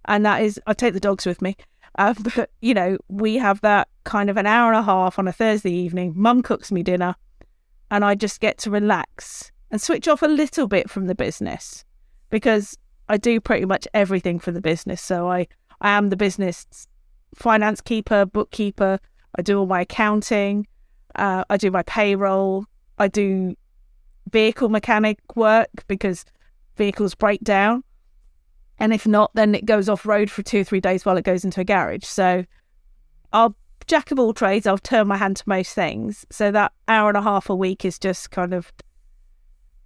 And 0.05 0.25
that 0.25 0.41
is, 0.41 0.59
I 0.67 0.73
take 0.73 0.93
the 0.93 0.99
dogs 0.99 1.25
with 1.25 1.41
me. 1.41 1.55
Uh, 1.97 2.13
but, 2.35 2.49
you 2.61 2.73
know, 2.73 2.97
we 3.07 3.35
have 3.35 3.61
that 3.61 3.87
kind 4.09 4.31
of 4.31 4.37
an 4.37 4.47
hour 4.47 4.71
and 4.71 4.79
a 4.79 4.81
half 4.81 5.19
on 5.19 5.27
a 5.27 5.31
Thursday 5.31 5.71
evening. 5.71 6.13
Mum 6.15 6.41
cooks 6.41 6.71
me 6.71 6.81
dinner, 6.81 7.15
and 7.91 8.03
I 8.03 8.15
just 8.15 8.39
get 8.39 8.57
to 8.59 8.71
relax 8.71 9.51
and 9.69 9.79
switch 9.79 10.07
off 10.07 10.23
a 10.23 10.27
little 10.27 10.67
bit 10.67 10.89
from 10.89 11.05
the 11.05 11.13
business 11.13 11.85
because 12.31 12.75
I 13.07 13.17
do 13.17 13.39
pretty 13.39 13.65
much 13.65 13.87
everything 13.93 14.39
for 14.39 14.51
the 14.51 14.61
business. 14.61 14.99
So 14.99 15.29
I, 15.29 15.47
I 15.81 15.91
am 15.91 16.09
the 16.09 16.17
business 16.17 16.65
finance 17.35 17.81
keeper, 17.81 18.25
bookkeeper. 18.25 18.97
I 19.37 19.43
do 19.43 19.59
all 19.59 19.67
my 19.67 19.81
accounting. 19.81 20.65
Uh, 21.13 21.43
I 21.47 21.57
do 21.57 21.69
my 21.69 21.83
payroll. 21.83 22.65
I 22.97 23.09
do 23.09 23.55
vehicle 24.31 24.69
mechanic 24.69 25.19
work 25.35 25.69
because 25.87 26.25
vehicles 26.77 27.13
break 27.13 27.43
down. 27.43 27.83
And 28.79 28.91
if 28.91 29.05
not, 29.05 29.29
then 29.35 29.53
it 29.53 29.65
goes 29.65 29.87
off 29.87 30.03
road 30.03 30.31
for 30.31 30.41
two 30.41 30.61
or 30.61 30.63
three 30.63 30.81
days 30.81 31.05
while 31.05 31.17
it 31.17 31.25
goes 31.25 31.45
into 31.45 31.61
a 31.61 31.63
garage. 31.63 32.05
So 32.05 32.43
I'll 33.31 33.55
jack 33.89 34.11
of 34.11 34.19
all 34.19 34.33
trades, 34.33 34.67
I'll 34.67 34.77
turn 34.77 35.07
my 35.07 35.17
hand 35.17 35.37
to 35.37 35.43
most 35.47 35.73
things. 35.73 36.25
So 36.29 36.51
that 36.51 36.71
hour 36.87 37.09
and 37.09 37.17
a 37.17 37.21
half 37.21 37.49
a 37.49 37.55
week 37.55 37.83
is 37.83 37.99
just 37.99 38.31
kind 38.31 38.53
of 38.53 38.71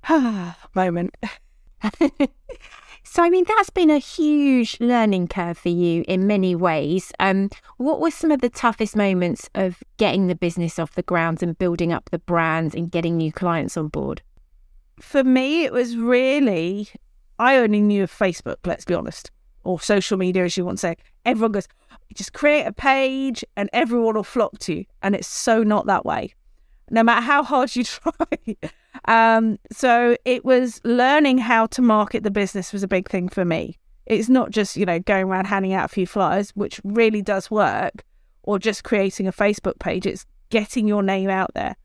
moment. 0.76 1.16
so, 3.04 3.24
I 3.24 3.30
mean, 3.30 3.46
that's 3.48 3.70
been 3.70 3.90
a 3.90 3.98
huge 3.98 4.78
learning 4.82 5.30
curve 5.30 5.58
for 5.58 5.70
you 5.70 6.04
in 6.08 6.28
many 6.28 6.54
ways. 6.54 7.14
Um, 7.20 7.50
what 7.78 8.02
were 8.02 8.12
some 8.12 8.30
of 8.30 8.42
the 8.42 8.50
toughest 8.50 8.96
moments 8.96 9.50
of 9.56 9.82
getting 9.98 10.28
the 10.28 10.36
business 10.36 10.78
off 10.78 10.96
the 10.96 11.04
ground 11.04 11.42
and 11.42 11.58
building 11.58 11.94
up 11.94 12.10
the 12.12 12.20
brand 12.20 12.76
and 12.76 12.92
getting 12.92 13.16
new 13.18 13.32
clients 13.32 13.78
on 13.78 13.88
board? 13.88 14.22
For 15.00 15.24
me, 15.24 15.64
it 15.64 15.72
was 15.72 15.96
really, 15.96 16.90
I 17.40 17.56
only 17.56 17.82
knew 17.82 18.04
of 18.04 18.12
Facebook, 18.12 18.58
let's 18.66 18.86
be 18.86 18.94
honest, 18.94 19.32
or 19.64 19.80
social 19.80 20.18
media, 20.18 20.44
as 20.44 20.58
you 20.58 20.66
want 20.66 20.80
to 20.80 20.82
say. 20.82 20.96
Everyone 21.26 21.54
goes, 21.54 21.68
just 22.14 22.34
create 22.34 22.66
a 22.66 22.72
page 22.72 23.44
and 23.56 23.70
everyone 23.74 24.16
will 24.16 24.24
flock 24.24 24.58
to 24.60 24.76
you. 24.76 24.86
And 25.02 25.16
it's 25.16 25.28
so 25.28 25.64
not 25.64 25.86
that 25.88 26.06
way, 26.06 26.34
no 26.90 27.04
matter 27.04 27.22
how 27.22 27.44
hard 27.44 27.76
you 27.76 27.84
try. 27.84 28.38
um, 29.06 29.60
so 29.72 30.16
it 30.26 30.46
was 30.46 30.82
learning 30.84 31.38
how 31.40 31.68
to 31.68 31.82
market 31.82 32.24
the 32.24 32.32
business 32.32 32.74
was 32.74 32.84
a 32.84 32.88
big 32.88 33.10
thing 33.10 33.30
for 33.30 33.46
me. 33.46 33.78
It's 34.06 34.30
not 34.30 34.52
just, 34.52 34.76
you 34.76 34.86
know, 34.86 35.00
going 35.00 35.26
around 35.26 35.46
handing 35.46 35.74
out 35.74 35.86
a 35.86 35.90
few 35.90 36.06
flyers, 36.06 36.52
which 36.52 36.82
really 36.84 37.22
does 37.22 37.50
work, 37.50 38.04
or 38.44 38.60
just 38.60 38.84
creating 38.84 39.28
a 39.28 39.32
Facebook 39.32 39.80
page. 39.80 40.06
It's 40.06 40.26
getting 40.50 40.88
your 40.88 41.02
name 41.02 41.30
out 41.30 41.54
there. 41.54 41.76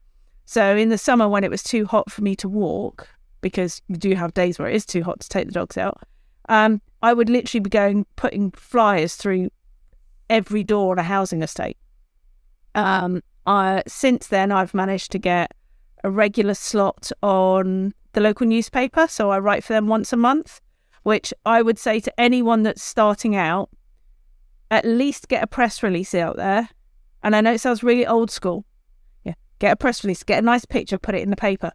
So 0.44 0.76
in 0.76 0.88
the 0.88 0.98
summer 0.98 1.28
when 1.28 1.44
it 1.44 1.50
was 1.50 1.62
too 1.62 1.86
hot 1.86 2.10
for 2.10 2.22
me 2.22 2.34
to 2.36 2.48
walk, 2.48 3.08
because 3.40 3.82
we 3.88 3.96
do 3.96 4.14
have 4.14 4.34
days 4.34 4.58
where 4.58 4.68
it 4.68 4.74
is 4.74 4.86
too 4.86 5.04
hot 5.04 5.20
to 5.20 5.28
take 5.28 5.46
the 5.46 5.52
dogs 5.52 5.76
out, 5.76 6.02
um, 6.48 6.80
I 7.02 7.12
would 7.12 7.28
literally 7.28 7.60
be 7.60 7.70
going 7.70 8.06
putting 8.16 8.50
flyers 8.52 9.14
through 9.14 9.50
every 10.30 10.64
door 10.64 10.92
on 10.92 10.98
a 10.98 11.02
housing 11.02 11.42
estate. 11.42 11.76
Um, 12.74 13.22
I, 13.46 13.82
since 13.86 14.28
then, 14.28 14.52
I've 14.52 14.74
managed 14.74 15.12
to 15.12 15.18
get 15.18 15.52
a 16.04 16.10
regular 16.10 16.54
slot 16.54 17.10
on 17.22 17.92
the 18.12 18.20
local 18.20 18.46
newspaper. 18.46 19.06
So 19.08 19.30
I 19.30 19.38
write 19.38 19.64
for 19.64 19.72
them 19.72 19.86
once 19.86 20.12
a 20.12 20.16
month, 20.16 20.60
which 21.02 21.32
I 21.46 21.62
would 21.62 21.78
say 21.78 22.00
to 22.00 22.20
anyone 22.20 22.62
that's 22.62 22.82
starting 22.82 23.36
out, 23.36 23.70
at 24.70 24.84
least 24.84 25.28
get 25.28 25.42
a 25.42 25.46
press 25.46 25.82
release 25.82 26.14
out 26.14 26.36
there. 26.36 26.68
And 27.22 27.34
I 27.34 27.40
know 27.40 27.52
it 27.52 27.60
sounds 27.60 27.82
really 27.82 28.06
old 28.06 28.30
school. 28.30 28.64
Yeah, 29.24 29.34
get 29.58 29.72
a 29.72 29.76
press 29.76 30.04
release, 30.04 30.22
get 30.22 30.38
a 30.38 30.46
nice 30.46 30.64
picture, 30.64 30.98
put 30.98 31.14
it 31.14 31.22
in 31.22 31.30
the 31.30 31.36
paper. 31.36 31.72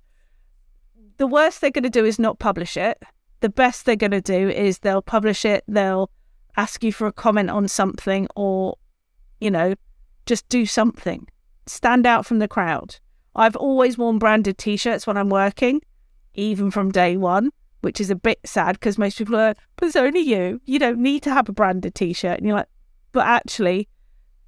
The 1.18 1.28
worst 1.28 1.62
they're 1.62 1.72
going 1.72 1.84
to 1.84 1.90
do 1.90 2.06
is 2.06 2.20
not 2.20 2.40
publish 2.40 2.78
it. 2.78 3.02
The 3.42 3.50
best 3.50 3.86
they're 3.86 3.96
going 3.96 4.12
to 4.12 4.22
do 4.22 4.50
is 4.50 4.80
they'll 4.80 5.02
publish 5.02 5.44
it, 5.44 5.64
they'll 5.68 6.10
ask 6.58 6.84
you 6.84 6.92
for 6.92 7.08
a 7.08 7.14
comment 7.14 7.50
on 7.50 7.68
something 7.68 8.28
or, 8.36 8.78
you 9.40 9.52
know, 9.52 9.76
just 10.26 10.48
do 10.50 10.66
something. 10.66 11.28
Stand 11.66 12.06
out 12.06 12.26
from 12.26 12.40
the 12.40 12.48
crowd. 12.48 12.98
I've 13.36 13.56
always 13.56 13.98
worn 13.98 14.20
branded 14.20 14.58
t 14.58 14.78
shirts 14.78 15.08
when 15.08 15.18
I'm 15.18 15.30
working, 15.30 15.82
even 16.36 16.72
from 16.72 16.92
day 16.92 17.18
one, 17.18 17.52
which 17.82 18.00
is 18.00 18.10
a 18.10 18.16
bit 18.16 18.40
sad 18.46 18.80
because 18.80 18.98
most 18.98 19.18
people 19.18 19.36
are, 19.36 19.56
but 19.76 19.88
it's 19.88 19.96
only 19.96 20.20
you. 20.20 20.62
You 20.66 20.80
don't 20.80 21.00
need 21.00 21.24
to 21.24 21.34
have 21.34 21.50
a 21.50 21.54
branded 21.54 21.96
t 21.96 22.14
shirt. 22.14 22.38
And 22.38 22.48
you're 22.48 22.58
like, 22.58 22.70
but 23.12 23.26
actually, 23.26 23.88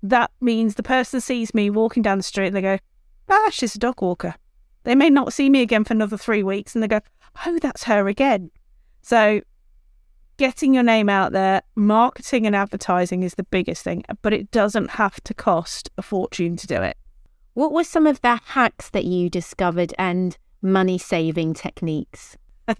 that 0.04 0.32
means 0.40 0.76
the 0.76 0.84
person 0.84 1.20
sees 1.22 1.54
me 1.54 1.70
walking 1.70 2.04
down 2.04 2.18
the 2.18 2.24
street 2.24 2.48
and 2.48 2.56
they 2.56 2.62
go, 2.62 2.78
ah, 3.30 3.50
she's 3.52 3.76
a 3.76 3.80
dog 3.80 4.02
walker. 4.02 4.36
They 4.84 4.96
may 4.96 5.10
not 5.10 5.34
see 5.34 5.50
me 5.50 5.62
again 5.62 5.84
for 5.84 5.94
another 5.94 6.18
three 6.18 6.44
weeks 6.44 6.76
and 6.76 6.84
they 6.84 6.88
go, 6.88 7.02
oh, 7.46 7.60
that's 7.60 7.84
her 7.86 8.08
again. 8.08 8.52
So 9.02 9.42
getting 10.38 10.74
your 10.74 10.84
name 10.84 11.10
out 11.10 11.32
there, 11.32 11.62
marketing 11.76 12.46
and 12.46 12.56
advertising 12.56 13.24
is 13.24 13.36
the 13.36 13.44
biggest 13.44 13.84
thing, 13.84 14.04
but 14.22 14.34
it 14.34 14.52
doesn't 14.52 14.92
have 14.92 15.22
to 15.24 15.34
cost 15.34 15.90
a 15.98 16.02
fortune 16.02 16.56
to 16.58 16.68
do 16.68 16.82
it. 16.82 16.98
What 17.54 17.72
were 17.72 17.84
some 17.84 18.06
of 18.06 18.22
the 18.22 18.40
hacks 18.44 18.90
that 18.90 19.06
you 19.06 19.30
discovered 19.30 19.94
and 19.98 20.38
money 20.62 20.98
saving 20.98 21.54
techniques? 21.54 22.38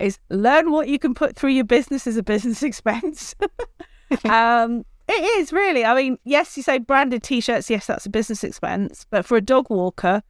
is 0.00 0.18
learn 0.30 0.70
what 0.70 0.88
you 0.88 0.98
can 0.98 1.14
put 1.14 1.36
through 1.36 1.50
your 1.50 1.64
business 1.64 2.06
as 2.06 2.16
a 2.16 2.22
business 2.22 2.62
expense. 2.64 3.34
um, 4.24 4.84
it 5.08 5.24
is 5.38 5.52
really. 5.52 5.84
I 5.84 5.94
mean, 5.94 6.18
yes, 6.24 6.56
you 6.56 6.62
say 6.62 6.78
branded 6.78 7.22
t-shirts. 7.22 7.70
Yes, 7.70 7.86
that's 7.86 8.06
a 8.06 8.10
business 8.10 8.44
expense. 8.44 9.06
But 9.10 9.24
for 9.24 9.36
a 9.36 9.40
dog 9.40 9.68
walker, 9.70 10.22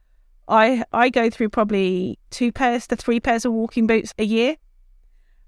I 0.47 0.83
I 0.91 1.09
go 1.09 1.29
through 1.29 1.49
probably 1.49 2.19
two 2.29 2.51
pairs 2.51 2.87
to 2.87 2.95
three 2.95 3.19
pairs 3.19 3.45
of 3.45 3.53
walking 3.53 3.87
boots 3.87 4.13
a 4.17 4.23
year. 4.23 4.55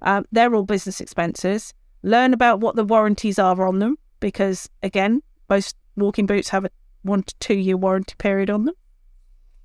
Um, 0.04 0.26
they're 0.32 0.54
all 0.54 0.64
business 0.64 1.02
expenses. 1.02 1.74
Learn 2.04 2.34
about 2.34 2.60
what 2.60 2.76
the 2.76 2.84
warranties 2.84 3.40
are 3.40 3.66
on 3.66 3.80
them 3.80 3.98
because, 4.20 4.70
again, 4.82 5.22
most 5.50 5.76
walking 5.96 6.26
boots 6.26 6.50
have 6.50 6.66
a 6.66 6.70
one 7.04 7.24
to 7.24 7.36
two 7.40 7.56
year 7.56 7.78
warranty 7.78 8.16
period 8.18 8.50
on 8.50 8.66
them. 8.66 8.76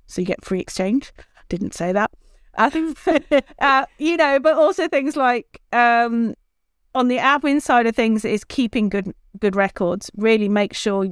So 0.07 0.21
you 0.21 0.27
get 0.27 0.43
free 0.43 0.59
exchange. 0.59 1.11
Didn't 1.49 1.73
say 1.73 1.91
that. 1.91 2.11
uh, 3.59 3.85
you 3.97 4.17
know, 4.17 4.39
but 4.39 4.55
also 4.55 4.87
things 4.87 5.15
like 5.15 5.61
um, 5.71 6.33
on 6.95 7.07
the 7.07 7.17
admin 7.17 7.61
side 7.61 7.85
of 7.85 7.95
things 7.95 8.25
is 8.25 8.43
keeping 8.43 8.89
good 8.89 9.13
good 9.39 9.55
records. 9.55 10.11
Really 10.15 10.49
make 10.49 10.73
sure 10.73 11.07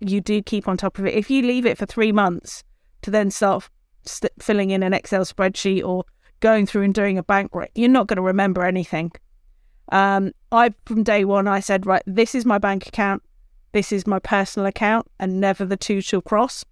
you 0.00 0.20
do 0.20 0.42
keep 0.42 0.66
on 0.66 0.76
top 0.76 0.98
of 0.98 1.06
it. 1.06 1.14
If 1.14 1.30
you 1.30 1.42
leave 1.42 1.66
it 1.66 1.78
for 1.78 1.86
three 1.86 2.12
months 2.12 2.64
to 3.02 3.10
then 3.10 3.30
start 3.30 3.68
st- 4.04 4.32
filling 4.40 4.70
in 4.70 4.82
an 4.82 4.94
Excel 4.94 5.24
spreadsheet 5.24 5.84
or 5.84 6.04
going 6.40 6.66
through 6.66 6.82
and 6.82 6.94
doing 6.94 7.18
a 7.18 7.22
bank 7.22 7.54
rec, 7.54 7.70
you're 7.74 7.88
not 7.88 8.06
going 8.06 8.16
to 8.16 8.22
remember 8.22 8.64
anything. 8.64 9.12
Um, 9.92 10.32
I 10.52 10.72
from 10.86 11.02
day 11.02 11.24
one 11.24 11.48
I 11.48 11.60
said, 11.60 11.86
right, 11.86 12.02
this 12.06 12.34
is 12.34 12.44
my 12.44 12.58
bank 12.58 12.86
account, 12.86 13.22
this 13.72 13.92
is 13.92 14.06
my 14.06 14.18
personal 14.18 14.66
account, 14.66 15.06
and 15.18 15.40
never 15.40 15.64
the 15.64 15.76
two 15.76 16.00
shall 16.00 16.22
cross. 16.22 16.64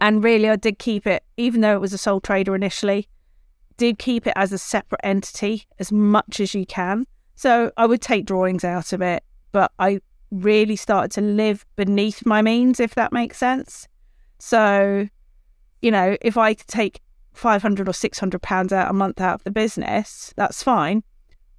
And 0.00 0.22
really, 0.22 0.48
I 0.48 0.56
did 0.56 0.78
keep 0.78 1.06
it, 1.06 1.24
even 1.36 1.60
though 1.60 1.74
it 1.74 1.80
was 1.80 1.92
a 1.92 1.98
sole 1.98 2.20
trader 2.20 2.54
initially, 2.54 3.08
did 3.76 3.98
keep 3.98 4.26
it 4.26 4.32
as 4.36 4.52
a 4.52 4.58
separate 4.58 5.00
entity 5.02 5.66
as 5.78 5.90
much 5.90 6.40
as 6.40 6.54
you 6.54 6.66
can. 6.66 7.06
So 7.34 7.72
I 7.76 7.86
would 7.86 8.00
take 8.00 8.26
drawings 8.26 8.64
out 8.64 8.92
of 8.92 9.02
it, 9.02 9.22
but 9.52 9.72
I 9.78 10.00
really 10.30 10.76
started 10.76 11.10
to 11.12 11.20
live 11.20 11.64
beneath 11.76 12.26
my 12.26 12.42
means, 12.42 12.80
if 12.80 12.94
that 12.94 13.12
makes 13.12 13.38
sense. 13.38 13.88
So, 14.38 15.08
you 15.82 15.90
know, 15.90 16.16
if 16.20 16.36
I 16.36 16.54
take 16.54 17.00
500 17.38 17.88
or 17.88 17.92
600 17.92 18.42
pounds 18.42 18.72
out 18.72 18.90
a 18.90 18.92
month 18.92 19.20
out 19.20 19.34
of 19.36 19.44
the 19.44 19.50
business, 19.50 20.32
that's 20.36 20.62
fine. 20.62 21.02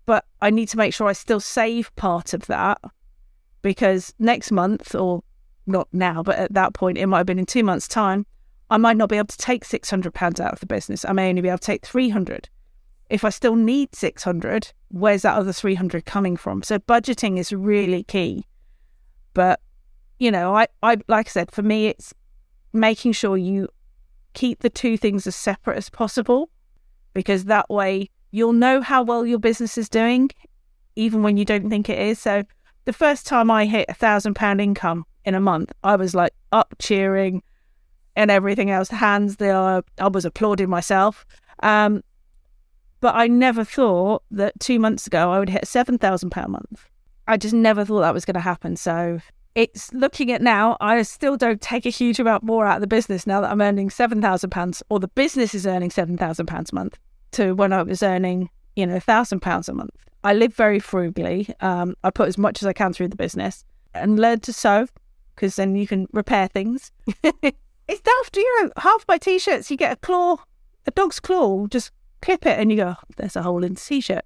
But 0.06 0.26
I 0.42 0.50
need 0.50 0.68
to 0.70 0.78
make 0.78 0.94
sure 0.94 1.08
I 1.08 1.14
still 1.14 1.40
save 1.40 1.96
part 1.96 2.34
of 2.34 2.46
that 2.48 2.80
because 3.62 4.14
next 4.20 4.52
month, 4.52 4.96
or 4.96 5.24
not 5.66 5.88
now, 5.92 6.24
but 6.24 6.38
at 6.38 6.54
that 6.54 6.74
point, 6.74 6.98
it 6.98 7.08
might 7.08 7.20
have 7.20 7.28
been 7.28 7.40
in 7.40 7.46
two 7.46 7.64
months' 7.64 7.88
time, 7.88 8.26
I 8.70 8.78
might 8.78 8.98
not 8.98 9.10
be 9.10 9.18
able 9.18 9.28
to 9.28 9.38
take 9.38 9.66
600 9.66 10.14
pounds 10.14 10.40
out 10.40 10.54
of 10.54 10.60
the 10.60 10.66
business. 10.66 11.06
I 11.06 11.14
may 11.14 11.30
only 11.30 11.42
be 11.42 11.48
able 11.48 11.58
to 11.58 11.66
take 11.66 11.86
300. 11.86 12.50
If 13.10 13.24
I 13.24 13.30
still 13.30 13.56
need 13.56 13.96
600, 13.96 14.72
where's 14.90 15.24
that 15.24 15.36
other 15.36 15.54
300 15.54 16.06
coming 16.06 16.38
from? 16.38 16.62
So 16.62 16.78
budgeting 16.78 17.40
is 17.40 17.52
really 17.52 18.04
key. 18.04 18.46
But, 19.34 19.60
you 20.20 20.30
know, 20.30 20.56
I, 20.56 20.68
I 20.84 20.98
like 21.08 21.28
I 21.28 21.30
said, 21.30 21.52
for 21.52 21.64
me, 21.64 21.88
it's 21.88 22.14
making 22.72 23.14
sure 23.14 23.38
you 23.38 23.68
keep 24.39 24.60
the 24.62 24.69
two 24.69 24.96
things 24.96 25.27
as 25.27 25.36
separate 25.36 25.75
as 25.75 25.89
possible 25.89 26.50
because 27.13 27.43
that 27.46 27.69
way 27.69 28.10
you'll 28.31 28.53
know 28.53 28.79
how 28.79 29.03
well 29.03 29.25
your 29.25 29.38
business 29.38 29.77
is 29.77 29.89
doing 29.89 30.29
even 30.96 31.22
when 31.24 31.36
you 31.36 31.43
don't 31.43 31.69
think 31.69 31.89
it 31.89 32.00
is. 32.00 32.19
So 32.19 32.43
the 32.86 32.93
first 32.93 33.27
time 33.27 33.51
I 33.51 33.65
hit 33.65 33.88
a 33.89 33.93
thousand 33.93 34.36
pound 34.36 34.62
income 34.62 35.05
in 35.25 35.36
a 35.36 35.41
month, 35.41 35.74
I 35.84 35.98
was 35.98 36.15
like 36.15 36.31
up 36.53 36.74
cheering 36.79 37.43
and 38.15 38.31
everything 38.31 38.72
else, 38.72 38.88
hands 38.88 39.36
there. 39.36 39.81
I 39.98 40.08
was 40.08 40.24
applauding 40.24 40.69
myself. 40.69 41.25
Um, 41.62 42.01
but 43.01 43.15
I 43.15 43.27
never 43.27 43.65
thought 43.65 44.24
that 44.31 44.58
two 44.62 44.79
months 44.79 45.05
ago 45.05 45.34
I 45.34 45.39
would 45.39 45.50
hit 45.50 45.63
a 45.63 45.65
seven 45.65 45.98
thousand 45.98 46.29
pound 46.29 46.53
month. 46.53 46.86
I 47.27 47.36
just 47.36 47.53
never 47.53 47.84
thought 47.84 48.01
that 48.01 48.13
was 48.13 48.24
going 48.24 48.36
to 48.36 48.39
happen. 48.39 48.77
So 48.77 49.19
it's 49.56 49.91
looking 49.94 50.32
at 50.32 50.41
now, 50.41 50.77
I 50.79 51.01
still 51.01 51.38
don't 51.38 51.62
take 51.62 51.86
a 51.86 51.89
huge 51.89 52.20
amount 52.20 52.44
more 52.44 52.65
out 52.65 52.77
of 52.77 52.82
the 52.82 52.88
business 52.88 53.25
now 53.27 53.41
that 53.41 53.51
I'm 53.51 53.62
earning 53.62 53.89
£7,000 53.89 54.84
or 54.89 55.00
the 55.00 55.08
business 55.10 55.53
is 55.53 55.65
earning 55.65 55.89
£7,000 55.89 56.70
a 56.70 56.75
month 56.75 56.98
to 57.32 57.53
when 57.53 57.74
I 57.74 57.84
was 57.84 58.03
earning, 58.03 58.50
you 58.75 58.86
know, 58.86 58.98
£1,000 58.98 59.70
a 59.70 59.74
month. 59.74 59.91
I 60.24 60.34
live 60.34 60.53
very 60.53 60.79
frugally. 60.79 61.50
Um, 61.62 61.96
I 62.03 62.10
put 62.10 62.27
as 62.27 62.38
much 62.38 62.62
as 62.62 62.68
I 62.68 62.74
can 62.74 62.94
through 62.94 63.08
the 63.08 63.15
business 63.15 63.63
and 63.94 64.20
learn 64.20 64.39
to 64.41 64.53
sew 64.53 64.88
because 65.36 65.56
then 65.56 65.75
you 65.75 65.88
can 65.88 66.08
repair 66.12 66.48
things. 66.48 66.91
it's 67.24 68.01
daft, 68.01 68.36
you 68.36 68.63
know, 68.63 68.72
half 68.77 69.06
my 69.08 69.18
t 69.18 69.39
shirts, 69.39 69.72
you 69.72 69.77
get 69.77 69.94
a 69.94 69.96
claw, 69.98 70.38
a 70.86 70.91
dog's 70.91 71.20
claw, 71.20 71.68
just 71.68 71.91
clip 72.22 72.46
it 72.46 72.60
and 72.60 72.72
you 72.72 72.77
go, 72.77 72.96
there's 73.18 73.36
a 73.36 73.41
hole 73.41 73.63
in 73.63 73.75
the 73.75 73.79
t 73.79 74.01
shirt. 74.01 74.25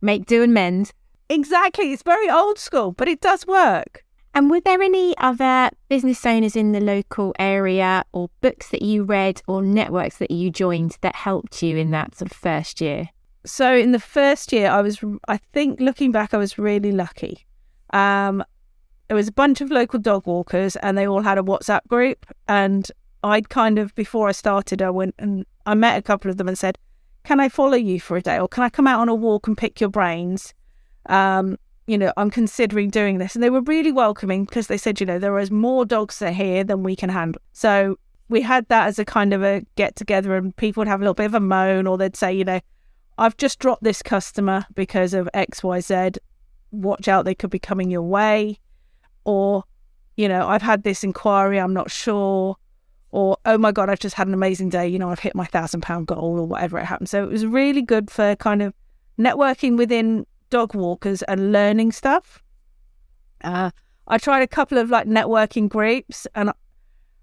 Make 0.00 0.26
do 0.26 0.42
and 0.42 0.52
mend. 0.52 0.92
Exactly. 1.28 1.92
It's 1.92 2.02
very 2.02 2.28
old 2.28 2.58
school, 2.58 2.92
but 2.92 3.08
it 3.08 3.20
does 3.20 3.46
work. 3.46 4.03
And 4.34 4.50
were 4.50 4.60
there 4.60 4.82
any 4.82 5.16
other 5.18 5.70
business 5.88 6.26
owners 6.26 6.56
in 6.56 6.72
the 6.72 6.80
local 6.80 7.34
area 7.38 8.04
or 8.12 8.30
books 8.40 8.70
that 8.70 8.82
you 8.82 9.04
read 9.04 9.40
or 9.46 9.62
networks 9.62 10.18
that 10.18 10.32
you 10.32 10.50
joined 10.50 10.98
that 11.02 11.14
helped 11.14 11.62
you 11.62 11.76
in 11.76 11.92
that 11.92 12.16
sort 12.16 12.32
of 12.32 12.36
first 12.36 12.80
year? 12.80 13.10
So 13.46 13.76
in 13.76 13.92
the 13.92 14.00
first 14.00 14.52
year, 14.52 14.70
I 14.70 14.80
was, 14.80 14.98
I 15.28 15.36
think 15.36 15.78
looking 15.78 16.10
back, 16.10 16.34
I 16.34 16.38
was 16.38 16.58
really 16.58 16.90
lucky. 16.90 17.46
Um, 17.90 18.42
there 19.06 19.16
was 19.16 19.28
a 19.28 19.32
bunch 19.32 19.60
of 19.60 19.70
local 19.70 20.00
dog 20.00 20.26
walkers 20.26 20.74
and 20.76 20.98
they 20.98 21.06
all 21.06 21.22
had 21.22 21.38
a 21.38 21.42
WhatsApp 21.42 21.86
group. 21.86 22.26
And 22.48 22.90
I'd 23.22 23.50
kind 23.50 23.78
of, 23.78 23.94
before 23.94 24.28
I 24.28 24.32
started, 24.32 24.82
I 24.82 24.90
went 24.90 25.14
and 25.18 25.46
I 25.64 25.74
met 25.74 25.96
a 25.96 26.02
couple 26.02 26.30
of 26.30 26.38
them 26.38 26.48
and 26.48 26.58
said, 26.58 26.76
Can 27.22 27.38
I 27.38 27.48
follow 27.48 27.76
you 27.76 28.00
for 28.00 28.16
a 28.16 28.22
day? 28.22 28.40
Or 28.40 28.48
can 28.48 28.64
I 28.64 28.68
come 28.68 28.88
out 28.88 29.00
on 29.00 29.08
a 29.08 29.14
walk 29.14 29.46
and 29.46 29.56
pick 29.56 29.80
your 29.80 29.90
brains? 29.90 30.54
Um, 31.06 31.56
you 31.86 31.98
know, 31.98 32.12
I'm 32.16 32.30
considering 32.30 32.90
doing 32.90 33.18
this. 33.18 33.34
And 33.34 33.42
they 33.42 33.50
were 33.50 33.60
really 33.60 33.92
welcoming 33.92 34.44
because 34.44 34.68
they 34.68 34.78
said, 34.78 35.00
you 35.00 35.06
know, 35.06 35.18
there 35.18 35.38
is 35.38 35.50
more 35.50 35.84
dogs 35.84 36.18
that 36.18 36.30
are 36.30 36.32
here 36.32 36.64
than 36.64 36.82
we 36.82 36.96
can 36.96 37.10
handle. 37.10 37.40
So 37.52 37.98
we 38.28 38.40
had 38.40 38.66
that 38.68 38.86
as 38.88 38.98
a 38.98 39.04
kind 39.04 39.32
of 39.32 39.42
a 39.42 39.62
get 39.76 39.96
together 39.96 40.34
and 40.36 40.56
people 40.56 40.80
would 40.80 40.88
have 40.88 41.00
a 41.00 41.04
little 41.04 41.14
bit 41.14 41.26
of 41.26 41.34
a 41.34 41.40
moan 41.40 41.86
or 41.86 41.98
they'd 41.98 42.16
say, 42.16 42.32
you 42.32 42.44
know, 42.44 42.60
I've 43.18 43.36
just 43.36 43.58
dropped 43.58 43.84
this 43.84 44.02
customer 44.02 44.66
because 44.74 45.14
of 45.14 45.28
XYZ. 45.34 46.18
Watch 46.72 47.06
out, 47.06 47.24
they 47.24 47.34
could 47.34 47.50
be 47.50 47.58
coming 47.60 47.90
your 47.90 48.02
way 48.02 48.58
or 49.24 49.64
you 50.16 50.28
know 50.28 50.46
i've 50.48 50.62
had 50.62 50.82
this 50.84 51.02
inquiry 51.02 51.58
i'm 51.58 51.74
not 51.74 51.90
sure 51.90 52.56
or 53.10 53.36
oh 53.46 53.58
my 53.58 53.72
god 53.72 53.88
i've 53.88 53.98
just 53.98 54.14
had 54.14 54.26
an 54.26 54.34
amazing 54.34 54.68
day 54.68 54.86
you 54.86 54.98
know 54.98 55.10
i've 55.10 55.18
hit 55.18 55.34
my 55.34 55.44
thousand 55.46 55.80
pound 55.80 56.06
goal 56.06 56.38
or 56.38 56.46
whatever 56.46 56.78
it 56.78 56.84
happened 56.84 57.08
so 57.08 57.22
it 57.22 57.30
was 57.30 57.44
really 57.46 57.82
good 57.82 58.10
for 58.10 58.36
kind 58.36 58.62
of 58.62 58.72
networking 59.18 59.76
within 59.76 60.26
dog 60.54 60.74
walkers 60.74 61.22
and 61.24 61.52
learning 61.52 61.90
stuff 61.92 62.42
uh, 63.42 63.70
i 64.06 64.18
tried 64.18 64.42
a 64.42 64.46
couple 64.46 64.78
of 64.78 64.90
like 64.90 65.06
networking 65.06 65.68
groups 65.68 66.26
and 66.34 66.50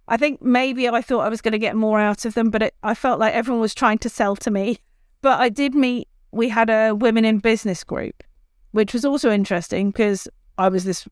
i 0.08 0.18
think 0.18 0.42
maybe 0.42 0.88
i 0.90 1.02
thought 1.02 1.22
i 1.22 1.30
was 1.30 1.42
going 1.42 1.52
to 1.60 1.66
get 1.68 1.76
more 1.76 2.00
out 2.00 2.26
of 2.26 2.34
them 2.34 2.50
but 2.50 2.62
it, 2.62 2.74
i 2.84 2.94
felt 2.94 3.20
like 3.20 3.34
everyone 3.34 3.62
was 3.62 3.74
trying 3.74 3.98
to 3.98 4.10
sell 4.10 4.36
to 4.36 4.52
me 4.52 4.78
but 5.22 5.40
i 5.40 5.50
did 5.50 5.74
meet 5.74 6.08
we 6.32 6.50
had 6.50 6.70
a 6.70 6.94
women 6.94 7.26
in 7.26 7.38
business 7.40 7.84
group 7.84 8.24
which 8.72 8.94
was 8.94 9.06
also 9.06 9.32
interesting 9.32 9.92
because 9.92 10.28
i 10.58 10.68
was 10.68 10.84
this 10.84 11.08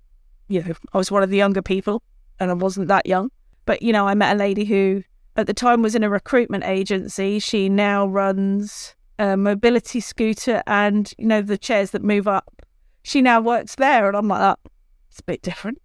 you 0.49 0.63
know, 0.63 0.73
I 0.93 0.97
was 0.97 1.11
one 1.11 1.23
of 1.23 1.29
the 1.29 1.37
younger 1.37 1.61
people 1.61 2.03
and 2.39 2.51
I 2.51 2.53
wasn't 2.53 2.89
that 2.89 3.05
young. 3.05 3.31
But, 3.65 3.81
you 3.81 3.93
know, 3.93 4.07
I 4.07 4.15
met 4.15 4.35
a 4.35 4.39
lady 4.39 4.65
who 4.65 5.03
at 5.35 5.47
the 5.47 5.53
time 5.53 5.81
was 5.81 5.95
in 5.95 6.03
a 6.03 6.09
recruitment 6.09 6.65
agency. 6.65 7.39
She 7.39 7.69
now 7.69 8.07
runs 8.07 8.95
a 9.19 9.37
mobility 9.37 9.99
scooter 9.99 10.63
and, 10.65 11.13
you 11.17 11.27
know, 11.27 11.41
the 11.41 11.57
chairs 11.57 11.91
that 11.91 12.03
move 12.03 12.27
up. 12.27 12.61
She 13.03 13.21
now 13.21 13.41
works 13.41 13.75
there. 13.75 14.07
And 14.07 14.17
I'm 14.17 14.27
like, 14.27 14.41
oh, 14.41 14.69
it's 15.11 15.19
a 15.19 15.23
bit 15.23 15.41
different. 15.41 15.79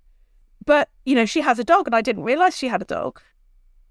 But, 0.65 0.89
you 1.05 1.15
know, 1.15 1.27
she 1.27 1.41
has 1.41 1.59
a 1.59 1.65
dog 1.65 1.87
and 1.87 1.95
I 1.95 2.01
didn't 2.01 2.23
realize 2.23 2.57
she 2.57 2.69
had 2.69 2.81
a 2.81 2.87
dog. 2.87 3.21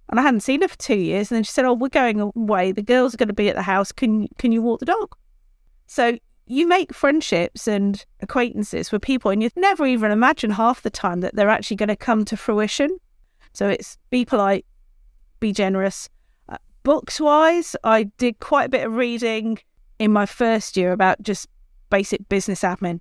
And 0.10 0.20
I 0.20 0.24
hadn't 0.24 0.42
seen 0.42 0.62
her 0.62 0.68
for 0.68 0.78
two 0.78 0.96
years. 0.96 1.30
And 1.30 1.36
then 1.36 1.44
she 1.44 1.52
said, 1.52 1.66
Oh, 1.66 1.74
we're 1.74 1.90
going 1.90 2.20
away. 2.20 2.72
The 2.72 2.82
girls 2.82 3.14
are 3.14 3.18
going 3.18 3.28
to 3.28 3.34
be 3.34 3.50
at 3.50 3.56
the 3.56 3.62
house. 3.62 3.92
Can 3.92 4.28
can 4.38 4.52
you 4.52 4.62
walk 4.62 4.80
the 4.80 4.86
dog? 4.86 5.16
So 5.88 6.18
you 6.46 6.68
make 6.68 6.94
friendships 6.94 7.68
and 7.68 8.04
acquaintances 8.20 8.92
with 8.92 9.02
people, 9.02 9.32
and 9.32 9.42
you 9.42 9.50
never 9.56 9.86
even 9.86 10.12
imagine 10.12 10.52
half 10.52 10.82
the 10.82 10.90
time 10.90 11.22
that 11.22 11.36
they're 11.36 11.50
actually 11.50 11.78
going 11.78 11.90
to 11.90 11.96
come 11.96 12.26
to 12.26 12.38
fruition. 12.38 12.98
So 13.54 13.70
it's 13.70 13.98
be 14.10 14.26
polite, 14.26 14.66
be 15.40 15.54
generous. 15.54 16.10
Books 16.84 17.20
wise, 17.22 17.76
I 17.86 18.04
did 18.04 18.40
quite 18.40 18.66
a 18.66 18.70
bit 18.70 18.86
of 18.86 18.94
reading 18.94 19.58
in 20.00 20.12
my 20.12 20.26
first 20.26 20.76
year 20.76 20.92
about 20.92 21.22
just 21.22 21.48
basic 21.90 22.28
business 22.28 22.62
admin. 22.62 23.00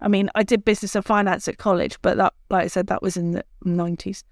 I 0.00 0.08
mean, 0.08 0.28
I 0.34 0.42
did 0.42 0.64
business 0.64 0.96
and 0.96 1.04
finance 1.04 1.46
at 1.46 1.58
college, 1.58 1.96
but 2.02 2.16
that, 2.16 2.34
like 2.50 2.64
I 2.64 2.66
said, 2.66 2.88
that 2.88 3.00
was 3.00 3.16
in 3.16 3.30
the 3.30 3.44
90s. 3.64 4.24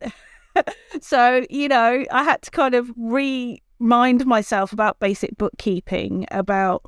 so, 1.00 1.46
you 1.48 1.68
know, 1.68 2.04
I 2.12 2.24
had 2.24 2.42
to 2.42 2.50
kind 2.50 2.74
of 2.74 2.92
remind 2.98 4.26
myself 4.26 4.74
about 4.74 5.00
basic 5.00 5.38
bookkeeping, 5.38 6.26
about 6.30 6.82